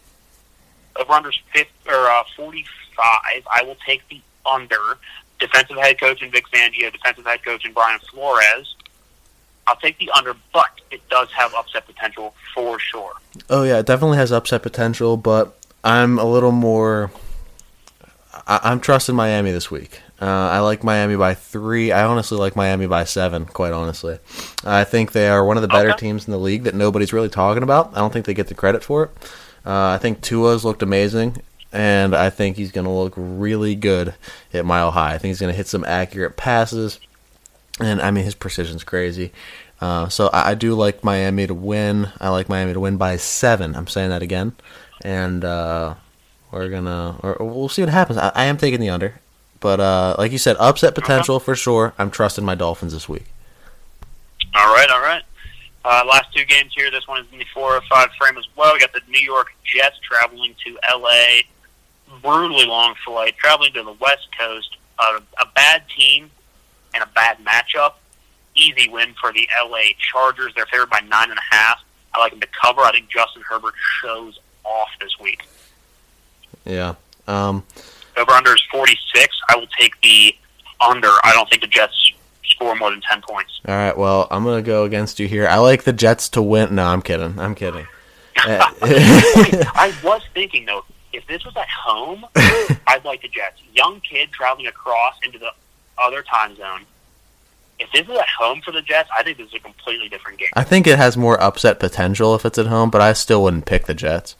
Over 0.96 1.12
under 1.12 1.32
fifth 1.52 1.68
or 1.86 2.06
uh, 2.10 2.24
forty 2.36 2.66
five. 3.00 3.42
I 3.54 3.62
will 3.64 3.76
take 3.86 4.06
the 4.08 4.20
under. 4.50 4.98
Defensive 5.38 5.78
head 5.78 5.98
coach 5.98 6.20
and 6.20 6.30
Vic 6.30 6.44
Fangio, 6.52 6.92
defensive 6.92 7.24
head 7.24 7.42
coach 7.42 7.64
and 7.64 7.72
Brian 7.74 7.98
Flores. 8.10 8.74
I'll 9.66 9.76
take 9.76 9.96
the 9.98 10.10
under, 10.10 10.34
but 10.52 10.68
it 10.90 11.00
does 11.08 11.30
have 11.32 11.54
upset 11.54 11.86
potential 11.86 12.34
for 12.54 12.78
sure. 12.78 13.12
Oh 13.48 13.62
yeah, 13.62 13.78
it 13.78 13.86
definitely 13.86 14.18
has 14.18 14.32
upset 14.32 14.62
potential, 14.62 15.16
but 15.16 15.56
I'm 15.82 16.18
a 16.18 16.24
little 16.24 16.52
more. 16.52 17.10
I, 18.46 18.60
I'm 18.64 18.80
trusting 18.80 19.14
Miami 19.14 19.50
this 19.50 19.70
week. 19.70 20.00
Uh, 20.20 20.26
I 20.26 20.58
like 20.58 20.84
Miami 20.84 21.16
by 21.16 21.32
three. 21.34 21.92
I 21.92 22.04
honestly 22.04 22.36
like 22.36 22.54
Miami 22.54 22.86
by 22.86 23.04
seven. 23.04 23.46
Quite 23.46 23.72
honestly, 23.72 24.18
I 24.64 24.84
think 24.84 25.12
they 25.12 25.28
are 25.28 25.42
one 25.44 25.56
of 25.56 25.62
the 25.62 25.68
better 25.68 25.90
Okay. 25.92 25.98
teams 26.00 26.26
in 26.26 26.32
the 26.32 26.38
league 26.38 26.64
that 26.64 26.74
nobody's 26.74 27.12
really 27.14 27.30
talking 27.30 27.62
about. 27.62 27.92
I 27.94 27.98
don't 28.00 28.12
think 28.12 28.26
they 28.26 28.34
get 28.34 28.48
the 28.48 28.54
credit 28.54 28.84
for 28.84 29.04
it. 29.04 29.10
Uh, 29.64 29.88
I 29.88 29.98
think 29.98 30.20
Tua's 30.20 30.64
looked 30.64 30.82
amazing, 30.82 31.40
and 31.72 32.14
I 32.14 32.30
think 32.30 32.56
he's 32.56 32.72
going 32.72 32.86
to 32.86 32.90
look 32.90 33.14
really 33.16 33.74
good 33.74 34.14
at 34.52 34.64
Mile 34.64 34.90
High. 34.90 35.14
I 35.14 35.18
think 35.18 35.30
he's 35.30 35.40
going 35.40 35.52
to 35.52 35.56
hit 35.56 35.66
some 35.68 35.84
accurate 35.84 36.36
passes, 36.36 37.00
and 37.78 38.00
I 38.00 38.10
mean 38.10 38.24
his 38.24 38.34
precision's 38.34 38.84
crazy. 38.84 39.32
Uh, 39.80 40.08
so 40.08 40.28
I, 40.28 40.50
I 40.50 40.54
do 40.54 40.74
like 40.74 41.02
Miami 41.02 41.46
to 41.46 41.54
win. 41.54 42.12
I 42.20 42.28
like 42.28 42.48
Miami 42.48 42.72
to 42.74 42.80
win 42.80 42.96
by 42.96 43.16
seven. 43.16 43.74
I'm 43.74 43.86
saying 43.86 44.10
that 44.10 44.22
again, 44.22 44.52
and 45.02 45.44
uh, 45.44 45.94
we're 46.50 46.68
gonna 46.68 47.16
or 47.22 47.36
we'll 47.40 47.68
see 47.68 47.82
what 47.82 47.88
happens. 47.88 48.18
I, 48.18 48.32
I 48.34 48.44
am 48.44 48.56
taking 48.56 48.80
the 48.80 48.90
under, 48.90 49.20
but 49.60 49.80
uh, 49.80 50.16
like 50.18 50.32
you 50.32 50.38
said, 50.38 50.56
upset 50.58 50.94
potential 50.94 51.40
for 51.40 51.54
sure. 51.54 51.94
I'm 51.98 52.10
trusting 52.10 52.44
my 52.44 52.54
Dolphins 52.54 52.92
this 52.92 53.08
week. 53.08 53.26
All 54.54 54.74
right, 54.74 54.90
all 54.90 55.00
right. 55.00 55.22
Uh, 55.82 56.04
last 56.06 56.34
two 56.34 56.44
games 56.44 56.72
here. 56.76 56.90
This 56.90 57.08
one 57.08 57.22
is 57.22 57.26
in 57.32 57.38
the 57.38 57.46
four 57.54 57.74
or 57.74 57.80
five 57.88 58.10
frame 58.18 58.36
as 58.36 58.46
well. 58.56 58.74
We 58.74 58.80
got 58.80 58.92
the 58.92 59.00
New 59.08 59.20
York 59.20 59.52
Jets 59.64 59.98
traveling 60.02 60.54
to 60.66 60.78
L.A. 60.90 61.44
Brutally 62.22 62.66
long 62.66 62.94
flight, 63.04 63.36
traveling 63.38 63.72
to 63.74 63.82
the 63.82 63.92
West 63.92 64.28
Coast. 64.38 64.76
Uh, 64.98 65.20
a 65.40 65.46
bad 65.54 65.82
team 65.96 66.30
and 66.94 67.02
a 67.02 67.06
bad 67.14 67.38
matchup. 67.44 67.94
Easy 68.54 68.88
win 68.88 69.14
for 69.20 69.32
the 69.32 69.48
L.A. 69.60 69.96
Chargers. 69.98 70.52
They're 70.54 70.66
favored 70.66 70.90
by 70.90 71.00
nine 71.00 71.30
and 71.30 71.38
a 71.38 71.54
half. 71.54 71.78
I 72.12 72.18
like 72.20 72.32
them 72.32 72.40
to 72.40 72.48
cover. 72.60 72.80
I 72.82 72.90
think 72.92 73.08
Justin 73.08 73.42
Herbert 73.48 73.74
shows 74.02 74.38
off 74.64 74.88
this 75.00 75.18
week. 75.20 75.42
Yeah. 76.64 76.94
Um, 77.26 77.64
Over 78.16 78.32
under 78.32 78.54
is 78.54 78.62
46. 78.72 79.38
I 79.48 79.56
will 79.56 79.68
take 79.78 79.98
the 80.02 80.34
under. 80.80 81.08
I 81.24 81.32
don't 81.32 81.48
think 81.48 81.62
the 81.62 81.68
Jets 81.68 82.12
score 82.44 82.74
more 82.74 82.90
than 82.90 83.00
10 83.08 83.22
points. 83.22 83.60
all 83.66 83.74
right. 83.74 83.96
Well, 83.96 84.26
I'm 84.30 84.44
gonna 84.44 84.60
go 84.62 84.84
against 84.84 85.20
you 85.20 85.28
here. 85.28 85.46
I 85.46 85.58
like 85.58 85.84
the 85.84 85.92
Jets 85.92 86.28
to 86.30 86.42
win. 86.42 86.74
No, 86.74 86.84
I'm 86.84 87.00
kidding. 87.02 87.38
I'm 87.38 87.54
kidding. 87.54 87.86
Uh, 88.42 88.64
I 88.82 89.94
was 90.02 90.22
thinking 90.32 90.64
though, 90.64 90.82
if 91.12 91.26
this 91.26 91.44
was 91.44 91.56
at 91.56 91.68
home, 91.68 92.26
I'd 92.86 93.04
like 93.04 93.22
the 93.22 93.28
Jets. 93.28 93.60
Young 93.74 94.00
kid 94.00 94.30
traveling 94.32 94.66
across 94.66 95.14
into 95.24 95.38
the 95.38 95.52
other 95.98 96.22
time 96.22 96.56
zone. 96.56 96.86
If 97.78 97.90
this 97.92 98.02
is 98.02 98.18
at 98.18 98.28
home 98.28 98.60
for 98.60 98.72
the 98.72 98.82
Jets, 98.82 99.08
I 99.16 99.22
think 99.22 99.38
this 99.38 99.48
is 99.48 99.54
a 99.54 99.58
completely 99.58 100.08
different 100.08 100.38
game. 100.38 100.50
I 100.54 100.64
think 100.64 100.86
it 100.86 100.98
has 100.98 101.16
more 101.16 101.40
upset 101.42 101.80
potential 101.80 102.34
if 102.34 102.44
it's 102.44 102.58
at 102.58 102.66
home, 102.66 102.90
but 102.90 103.00
I 103.00 103.14
still 103.14 103.42
wouldn't 103.42 103.64
pick 103.64 103.86
the 103.86 103.94
Jets. 103.94 104.36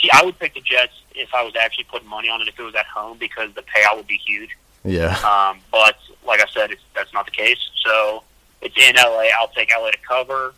See, 0.00 0.10
I 0.12 0.24
would 0.24 0.38
pick 0.38 0.54
the 0.54 0.60
Jets 0.60 0.92
if 1.14 1.32
I 1.32 1.42
was 1.44 1.54
actually 1.56 1.84
putting 1.84 2.08
money 2.08 2.28
on 2.28 2.40
it 2.42 2.48
if 2.48 2.58
it 2.58 2.62
was 2.62 2.74
at 2.74 2.86
home 2.86 3.16
because 3.18 3.54
the 3.54 3.62
payout 3.62 3.96
would 3.96 4.08
be 4.08 4.16
huge. 4.16 4.56
Yeah. 4.84 5.16
Um, 5.18 5.60
but 5.70 5.96
like 6.26 6.40
I 6.40 6.46
said, 6.52 6.72
it's, 6.72 6.82
that's 6.94 7.12
not 7.12 7.24
the 7.26 7.30
case. 7.30 7.58
So 7.84 8.24
it's 8.60 8.76
in 8.76 8.96
LA. 8.96 9.28
I'll 9.40 9.48
take 9.48 9.70
LA 9.76 9.90
to 9.92 9.98
cover, 9.98 10.54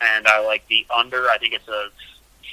and 0.00 0.26
I 0.26 0.44
like 0.44 0.66
the 0.68 0.86
under. 0.94 1.28
I 1.28 1.38
think 1.38 1.54
it's 1.54 1.68
a 1.68 1.90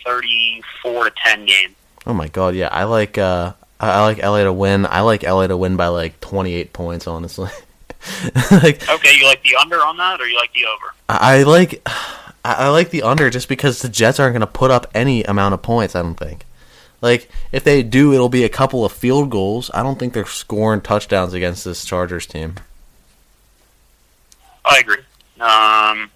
thirty-four 0.06 1.06
to 1.06 1.12
ten 1.24 1.46
game. 1.46 1.76
Oh 2.08 2.14
my 2.14 2.28
god, 2.28 2.56
yeah. 2.56 2.70
I 2.72 2.84
like 2.84 3.18
uh 3.18 3.54
I 3.80 4.02
like 4.04 4.18
LA 4.24 4.44
to 4.44 4.54
win. 4.54 4.86
I 4.86 5.02
like 5.02 5.24
LA 5.24 5.48
to 5.48 5.58
win 5.58 5.76
by 5.76 5.88
like 5.88 6.20
28 6.22 6.72
points, 6.72 7.08
honestly. 7.08 7.50
like 8.52 8.88
Okay, 8.90 9.18
you 9.18 9.26
like 9.26 9.44
the 9.44 9.56
under 9.60 9.78
on 9.78 9.98
that, 9.98 10.22
or 10.22 10.28
you 10.28 10.38
like 10.38 10.54
the 10.54 10.66
over? 10.66 10.94
I 11.10 11.40
I 11.40 11.44
like 11.44 11.82
I 11.88 12.26
I 12.44 12.70
like 12.70 12.92
the 12.92 13.04
under 13.04 13.30
just 13.30 13.50
because 13.50 13.82
the 13.82 13.90
Jets 13.90 14.20
aren't 14.20 14.34
going 14.34 14.42
to 14.42 14.48
put 14.48 14.72
up 14.72 14.88
any 14.94 15.24
amount 15.24 15.54
of 15.54 15.62
points, 15.62 15.96
I 15.96 16.02
don't 16.02 16.16
think. 16.16 16.46
Like 17.02 17.30
if 17.52 17.64
they 17.64 17.84
do, 17.84 18.14
it'll 18.14 18.30
be 18.30 18.44
a 18.44 18.50
couple 18.50 18.86
of 18.86 18.92
field 18.92 19.30
goals. 19.30 19.70
I 19.74 19.84
don't 19.84 20.00
think 20.00 20.14
they're 20.14 20.26
scoring 20.26 20.82
touchdowns 20.82 21.34
against 21.34 21.66
this 21.66 21.84
Chargers 21.84 22.26
team. 22.26 22.56
I 24.64 24.80
agree. 24.80 24.98
Um, 25.40 26.10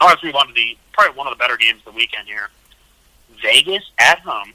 all 0.00 0.08
right, 0.08 0.10
let's 0.10 0.22
move 0.22 0.36
on 0.36 0.48
to 0.48 0.52
the 0.52 0.76
probably 0.92 1.16
one 1.16 1.26
of 1.26 1.32
the 1.32 1.38
better 1.42 1.56
games 1.56 1.78
of 1.86 1.92
the 1.92 1.96
weekend 1.96 2.28
here. 2.28 2.50
Vegas 3.42 3.84
at 3.98 4.20
home 4.20 4.52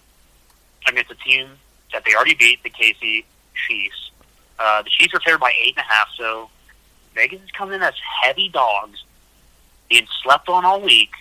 against 0.88 1.12
a 1.12 1.16
team 1.16 1.50
that 1.94 2.04
they 2.06 2.14
already 2.14 2.36
beat, 2.36 2.62
the 2.64 2.70
KC 2.70 3.24
Chiefs. 3.68 4.12
Uh, 4.60 4.82
the 4.84 4.90
Chiefs 4.90 5.14
are 5.14 5.20
favored 5.22 5.40
by 5.40 5.52
eight 5.62 5.76
and 5.78 5.86
a 5.90 5.94
half, 5.94 6.08
so 6.18 6.50
Vegas 7.14 7.42
is 7.42 7.52
coming 7.52 7.76
in 7.76 7.82
as 7.82 7.94
heavy 8.22 8.50
dogs, 8.50 9.04
being 9.90 10.08
slept 10.24 10.50
on 10.50 10.66
all 10.66 10.82
week. 10.82 11.12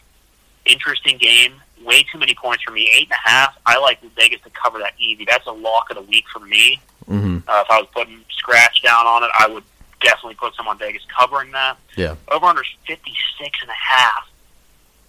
Interesting 0.64 1.18
game. 1.18 1.54
Way 1.84 2.04
too 2.10 2.18
many 2.18 2.34
points 2.34 2.62
for 2.64 2.72
me. 2.72 2.90
Eight 2.94 3.08
and 3.10 3.12
a 3.12 3.28
half. 3.28 3.56
I 3.66 3.78
like 3.78 4.00
Vegas 4.14 4.40
to 4.42 4.50
cover 4.50 4.78
that 4.78 4.94
easy. 4.98 5.24
That's 5.24 5.46
a 5.46 5.52
lock 5.52 5.90
of 5.90 5.96
the 5.96 6.02
week 6.02 6.24
for 6.32 6.40
me. 6.40 6.80
Mm-hmm. 7.08 7.48
Uh, 7.48 7.62
if 7.64 7.70
I 7.70 7.80
was 7.80 7.88
putting 7.92 8.24
scratch 8.30 8.82
down 8.82 9.06
on 9.06 9.24
it, 9.24 9.30
I 9.38 9.48
would 9.48 9.64
definitely 10.00 10.34
put 10.34 10.54
some 10.54 10.68
on 10.68 10.78
Vegas 10.78 11.02
covering 11.18 11.50
that. 11.52 11.76
Yeah. 11.96 12.16
Over 12.28 12.46
under 12.46 12.64
56 12.86 13.58
and 13.60 13.70
a 13.70 13.74
half. 13.74 14.28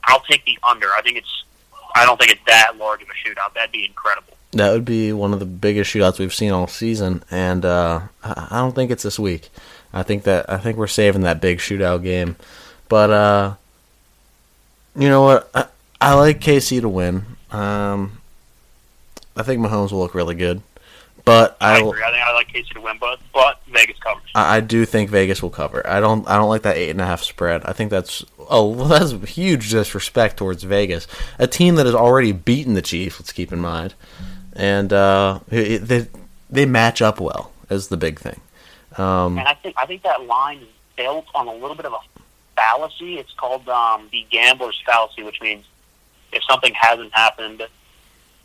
I'll 0.05 0.21
take 0.21 0.45
the 0.45 0.57
under. 0.67 0.87
I 0.87 1.01
think 1.01 1.17
it's 1.17 1.43
I 1.95 2.05
don't 2.05 2.19
think 2.19 2.31
it's 2.31 2.43
that 2.45 2.77
large 2.77 3.01
of 3.01 3.07
a 3.07 3.13
shootout. 3.13 3.53
That'd 3.53 3.71
be 3.71 3.85
incredible. 3.85 4.33
That 4.51 4.71
would 4.71 4.85
be 4.85 5.11
one 5.13 5.33
of 5.33 5.39
the 5.39 5.45
biggest 5.45 5.93
shootouts 5.93 6.19
we've 6.19 6.33
seen 6.33 6.51
all 6.51 6.67
season, 6.67 7.23
and 7.31 7.65
uh, 7.65 8.01
I 8.23 8.47
don't 8.51 8.75
think 8.75 8.91
it's 8.91 9.03
this 9.03 9.17
week. 9.17 9.49
I 9.93 10.03
think 10.03 10.23
that 10.23 10.49
I 10.49 10.57
think 10.57 10.77
we're 10.77 10.87
saving 10.87 11.21
that 11.21 11.41
big 11.41 11.59
shootout 11.59 12.03
game, 12.03 12.35
but 12.89 13.09
uh, 13.09 13.55
you 14.95 15.09
know 15.09 15.21
what? 15.23 15.49
I, 15.55 15.67
I 15.99 16.13
like 16.15 16.39
KC 16.39 16.81
to 16.81 16.89
win. 16.89 17.25
Um, 17.51 18.19
I 19.37 19.43
think 19.43 19.61
Mahomes 19.61 19.91
will 19.91 19.99
look 19.99 20.15
really 20.15 20.35
good, 20.35 20.61
but 21.25 21.57
I, 21.59 21.75
I, 21.75 21.77
agree. 21.79 22.03
I 22.03 22.11
think 22.11 22.23
I 22.23 22.33
like 22.33 22.47
KC 22.53 22.69
to 22.75 22.81
win, 22.81 22.97
but 22.99 23.19
but 23.33 23.59
Vegas 23.67 23.97
covers. 23.99 24.23
I 24.35 24.57
I 24.57 24.59
do 24.61 24.85
think 24.85 25.09
Vegas 25.09 25.41
will 25.41 25.49
cover. 25.49 25.85
I 25.87 25.99
don't. 25.99 26.27
I 26.27 26.37
don't 26.37 26.49
like 26.49 26.61
that 26.61 26.77
eight 26.77 26.91
and 26.91 27.01
a 27.01 27.05
half 27.05 27.21
spread. 27.23 27.63
I 27.65 27.73
think 27.73 27.89
that's 27.91 28.23
oh 28.49 28.73
that's 28.87 29.11
huge 29.31 29.69
disrespect 29.71 30.37
towards 30.37 30.63
Vegas, 30.63 31.07
a 31.39 31.47
team 31.47 31.75
that 31.75 31.85
has 31.85 31.95
already 31.95 32.31
beaten 32.31 32.73
the 32.75 32.81
Chiefs. 32.81 33.19
Let's 33.19 33.31
keep 33.31 33.51
in 33.51 33.59
mind, 33.59 33.93
and 34.53 34.93
uh, 34.93 35.39
it- 35.51 35.79
they 35.87 36.07
they 36.49 36.65
match 36.65 37.01
up 37.01 37.19
well 37.19 37.51
is 37.69 37.87
the 37.87 37.97
big 37.97 38.19
thing. 38.19 38.39
Um, 38.97 39.37
And 39.39 39.47
I 39.47 39.55
think 39.55 39.75
I 39.81 39.85
think 39.85 40.03
that 40.03 40.23
line 40.25 40.59
is 40.59 40.67
built 40.95 41.25
on 41.35 41.47
a 41.47 41.53
little 41.53 41.75
bit 41.75 41.85
of 41.85 41.93
a 41.93 41.99
fallacy. 42.55 43.17
It's 43.17 43.33
called 43.33 43.67
um, 43.67 44.07
the 44.11 44.25
gambler's 44.29 44.81
fallacy, 44.85 45.23
which 45.23 45.41
means 45.41 45.65
if 46.31 46.43
something 46.43 46.73
hasn't 46.73 47.13
happened, 47.13 47.65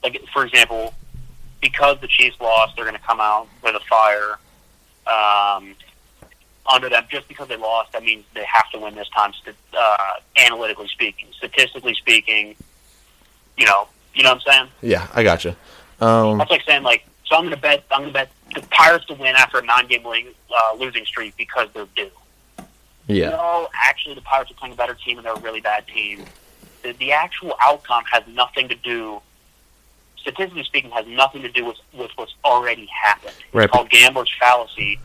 like 0.02 0.20
for 0.32 0.44
example, 0.44 0.94
because 1.60 2.00
the 2.00 2.08
Chiefs 2.08 2.36
lost, 2.40 2.76
they're 2.76 2.84
going 2.84 2.96
to 2.96 3.02
come 3.02 3.20
out 3.20 3.48
with 3.62 3.74
a 3.74 3.80
fire 3.80 4.38
um, 5.06 5.74
under 6.72 6.88
them. 6.88 7.04
Just 7.10 7.28
because 7.28 7.48
they 7.48 7.56
lost, 7.56 7.92
that 7.92 8.02
means 8.02 8.24
they 8.34 8.44
have 8.44 8.70
to 8.70 8.78
win 8.78 8.94
this 8.94 9.08
time. 9.10 9.32
st- 9.34 9.56
Uh, 9.76 9.96
analytically 10.36 10.88
speaking, 10.88 11.28
statistically 11.36 11.94
speaking, 11.94 12.54
you 13.56 13.66
know, 13.66 13.88
you 14.14 14.22
know 14.22 14.30
what 14.34 14.42
I'm 14.48 14.52
saying. 14.52 14.68
yeah, 14.82 15.06
I 15.14 15.22
gotcha. 15.22 15.56
Um, 16.00 16.38
That's 16.38 16.50
like 16.50 16.62
saying 16.66 16.82
like, 16.82 17.04
so 17.26 17.36
I'm 17.36 17.42
going 17.42 17.54
to 17.54 17.60
bet 17.60 17.84
I'm 17.90 18.00
going 18.02 18.08
to 18.12 18.14
bet 18.14 18.30
the 18.54 18.62
Pirates 18.68 19.04
to 19.06 19.14
win 19.14 19.36
after 19.36 19.58
a 19.58 19.62
nine-game 19.62 20.02
winning, 20.02 20.28
uh, 20.50 20.74
losing 20.76 21.04
streak 21.04 21.36
because 21.36 21.68
they're 21.74 21.86
due. 21.94 22.10
yeah, 23.06 23.30
No, 23.30 23.68
actually, 23.74 24.14
the 24.16 24.20
Pirates 24.22 24.50
are 24.50 24.54
playing 24.54 24.72
a 24.74 24.76
better 24.76 24.94
team, 24.94 25.18
and 25.18 25.24
they're 25.26 25.34
a 25.34 25.40
really 25.40 25.60
bad 25.60 25.86
team. 25.86 26.24
The, 26.82 26.92
the 26.92 27.12
actual 27.12 27.54
outcome 27.60 28.04
has 28.10 28.24
nothing 28.26 28.68
to 28.68 28.74
do, 28.74 29.20
statistically 30.20 30.64
speaking, 30.64 30.90
has 30.90 31.06
nothing 31.06 31.42
to 31.42 31.48
do 31.50 31.64
with, 31.64 31.76
with 31.92 32.10
what's 32.16 32.34
already 32.44 32.86
happened. 32.86 33.34
It's 33.38 33.54
Right. 33.54 33.70
called 33.70 33.90
gambler's 33.90 34.30
fallacy, 34.38 34.98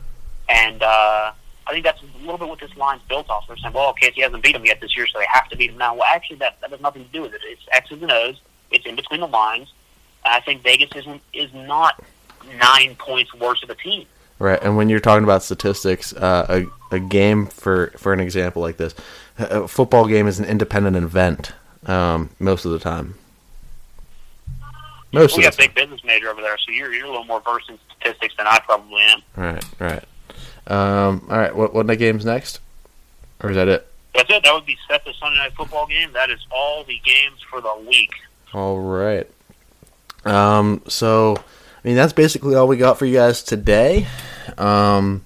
and 0.48 0.82
uh, 0.82 1.32
I 1.66 1.72
think 1.72 1.84
that's 1.84 2.00
a 2.02 2.18
little 2.20 2.38
bit 2.38 2.48
what 2.48 2.60
this 2.60 2.74
line's 2.76 3.02
built 3.08 3.28
off. 3.30 3.46
They're 3.48 3.56
saying, 3.56 3.74
well, 3.74 3.88
okay, 3.90 4.10
he 4.14 4.22
hasn't 4.22 4.42
beat 4.42 4.54
him 4.54 4.64
yet 4.64 4.80
this 4.80 4.96
year, 4.96 5.06
so 5.06 5.18
they 5.18 5.26
have 5.32 5.48
to 5.48 5.56
beat 5.56 5.70
him 5.70 5.78
now. 5.78 5.94
Well, 5.94 6.04
actually, 6.14 6.36
that, 6.38 6.60
that 6.60 6.70
has 6.70 6.80
nothing 6.80 7.04
to 7.04 7.10
do 7.10 7.22
with 7.22 7.34
it. 7.34 7.40
It's 7.44 7.62
X's 7.72 8.00
and 8.02 8.12
O's. 8.12 8.40
It's 8.70 8.86
in 8.86 8.94
between 8.96 9.20
the 9.20 9.26
lines. 9.28 9.72
And 10.24 10.34
I 10.34 10.40
think 10.40 10.62
Vegas 10.62 10.90
isn't 10.94 11.22
is 11.32 11.52
not 11.54 12.02
nine 12.58 12.94
points 12.96 13.32
worse 13.34 13.62
of 13.62 13.70
a 13.70 13.74
team. 13.76 14.06
right. 14.38 14.60
And 14.62 14.76
when 14.76 14.88
you're 14.88 15.00
talking 15.00 15.24
about 15.24 15.42
statistics, 15.42 16.12
uh, 16.12 16.66
a 16.90 16.94
a 16.96 16.98
game 17.00 17.46
for 17.46 17.92
for 17.96 18.12
an 18.12 18.20
example 18.20 18.60
like 18.62 18.76
this, 18.76 18.94
a 19.38 19.62
a 19.62 19.68
football 19.68 20.06
game 20.06 20.26
is 20.28 20.38
an 20.38 20.44
independent 20.44 20.96
event 20.96 21.52
um, 21.86 22.30
most 22.38 22.64
of 22.64 22.70
the 22.72 22.78
time. 22.78 23.14
Most 25.16 25.36
We 25.36 25.44
of 25.46 25.56
got 25.56 25.64
a 25.64 25.68
big 25.68 25.74
business 25.74 26.04
major 26.04 26.28
over 26.30 26.40
there, 26.40 26.56
so 26.58 26.70
you're 26.72 26.92
you're 26.92 27.06
a 27.06 27.10
little 27.10 27.24
more 27.24 27.40
versed 27.40 27.70
in 27.70 27.78
statistics 27.90 28.34
than 28.36 28.46
I 28.46 28.60
probably 28.60 29.02
am. 29.02 29.22
Right, 29.36 29.64
right. 29.78 30.04
Um, 30.66 31.26
all 31.30 31.38
right, 31.38 31.54
what 31.54 31.74
what 31.74 31.86
night 31.86 31.98
game's 31.98 32.24
next? 32.24 32.60
Or 33.42 33.50
is 33.50 33.56
that 33.56 33.68
it? 33.68 33.86
That's 34.14 34.30
it. 34.30 34.42
That 34.44 34.54
would 34.54 34.66
be 34.66 34.78
set 34.88 35.04
the 35.04 35.12
Sunday 35.20 35.38
night 35.38 35.52
football 35.54 35.86
game. 35.86 36.12
That 36.12 36.30
is 36.30 36.40
all 36.50 36.84
the 36.84 36.98
games 37.04 37.40
for 37.50 37.60
the 37.60 37.74
week. 37.86 38.12
All 38.54 38.78
right. 38.80 39.28
Um, 40.24 40.82
so, 40.88 41.36
I 41.36 41.88
mean, 41.88 41.96
that's 41.96 42.14
basically 42.14 42.54
all 42.54 42.66
we 42.66 42.78
got 42.78 42.98
for 42.98 43.04
you 43.04 43.14
guys 43.14 43.42
today. 43.42 44.06
Um, 44.56 45.22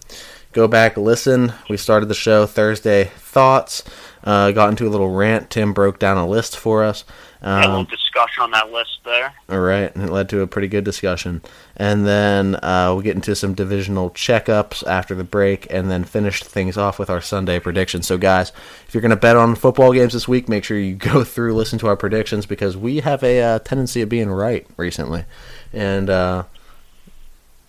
go 0.53 0.67
back, 0.67 0.97
listen. 0.97 1.53
We 1.69 1.77
started 1.77 2.07
the 2.07 2.15
show 2.15 2.47
Thursday 2.47 3.05
thoughts. 3.17 3.85
Uh, 4.25 4.51
got 4.51 4.71
into 4.71 4.87
a 4.87 4.91
little 4.91 5.15
rant. 5.15 5.51
Tim 5.51 5.73
broke 5.73 5.99
down 5.99 6.19
a 6.19 6.27
list 6.27 6.57
for 6.57 6.83
us. 6.83 7.05
Had 7.43 7.65
a 7.65 7.69
little 7.69 7.77
Um, 7.81 7.85
discussion 7.87 8.43
on 8.43 8.51
that 8.51 8.71
list 8.71 8.99
there. 9.05 9.33
all 9.49 9.61
right, 9.61 9.95
and 9.95 10.05
it 10.05 10.11
led 10.11 10.29
to 10.29 10.41
a 10.43 10.47
pretty 10.47 10.69
good 10.69 10.85
discussion. 10.85 11.41
And 11.77 12.07
then 12.07 12.57
uh, 12.57 12.91
we'll 12.93 13.01
get 13.03 13.15
into 13.17 13.35
some 13.35 13.55
divisional 13.55 14.11
checkups 14.11 14.87
after 14.87 15.15
the 15.15 15.25
break, 15.25 15.67
and 15.71 15.91
then 15.91 16.05
finish 16.05 16.43
things 16.43 16.77
off 16.77 16.99
with 16.99 17.09
our 17.09 17.21
Sunday 17.23 17.59
predictions. 17.59 18.07
So, 18.07 18.19
guys, 18.19 18.53
if 18.87 18.95
you're 18.95 19.01
going 19.01 19.11
to 19.11 19.17
bet 19.17 19.37
on 19.37 19.55
football 19.55 19.93
games 19.93 20.13
this 20.13 20.29
week, 20.29 20.49
make 20.49 20.65
sure 20.65 20.79
you 20.79 20.95
go 21.13 21.25
through, 21.25 21.55
listen 21.55 21.79
to 21.79 21.87
our 21.87 21.97
predictions, 21.97 22.45
because 22.47 22.77
we 22.77 23.01
have 23.01 23.23
a 23.23 23.41
uh, 23.41 23.59
tendency 23.61 24.03
of 24.03 24.09
being 24.11 24.31
right 24.31 24.67
recently. 24.77 25.25
And 25.73 26.11
uh, 26.11 26.43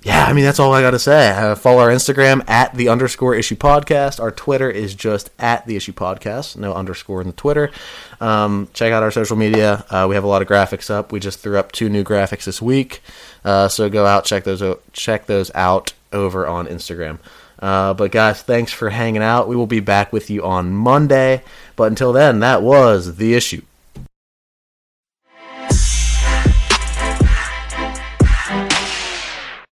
yeah, 0.04 0.26
I 0.26 0.34
mean 0.34 0.44
that's 0.44 0.60
all 0.60 0.74
I 0.74 0.82
got 0.82 0.92
to 0.92 1.00
say. 1.00 1.30
Uh, 1.30 1.56
follow 1.56 1.80
our 1.80 1.90
Instagram 1.90 2.48
at 2.50 2.74
the 2.74 2.90
underscore 2.90 3.36
issue 3.36 3.56
podcast. 3.56 4.20
Our 4.20 4.32
Twitter 4.32 4.70
is 4.70 4.96
just 4.96 5.30
at 5.38 5.66
the 5.68 5.76
issue 5.76 5.94
podcast. 5.94 6.58
No 6.58 6.74
underscore 6.74 7.22
in 7.22 7.28
the 7.28 7.34
Twitter. 7.34 7.72
Um, 8.20 8.68
check 8.74 8.92
out 8.92 9.04
our 9.04 9.12
social 9.12 9.38
media. 9.38 9.86
Uh, 9.90 10.08
we 10.10 10.16
have 10.16 10.24
a 10.24 10.28
lot 10.28 10.42
of 10.42 10.48
graphics 10.48 10.90
up. 10.90 11.12
We 11.12 11.20
just 11.20 11.40
threw 11.40 11.58
up 11.58 11.72
two 11.72 11.88
new 11.88 12.04
graphics 12.04 12.46
this 12.46 12.62
week, 12.62 13.02
uh, 13.46 13.68
so 13.68 13.90
go 13.90 14.06
out 14.06 14.26
check 14.26 14.44
those 14.44 14.64
check 14.94 15.28
those 15.28 15.52
out 15.54 15.94
over 16.12 16.48
on 16.48 16.68
Instagram. 16.68 17.20
Uh, 17.60 17.94
but 17.94 18.12
guys, 18.12 18.42
thanks 18.42 18.72
for 18.72 18.90
hanging 18.90 19.22
out. 19.22 19.48
We 19.48 19.56
will 19.56 19.68
be 19.68 19.82
back 19.82 20.12
with 20.12 20.32
you 20.32 20.44
on 20.44 20.72
Monday. 20.74 21.44
But 21.76 21.86
until 21.86 22.12
then, 22.12 22.40
that 22.40 22.64
was 22.64 23.18
the 23.18 23.36
issue. 23.36 23.62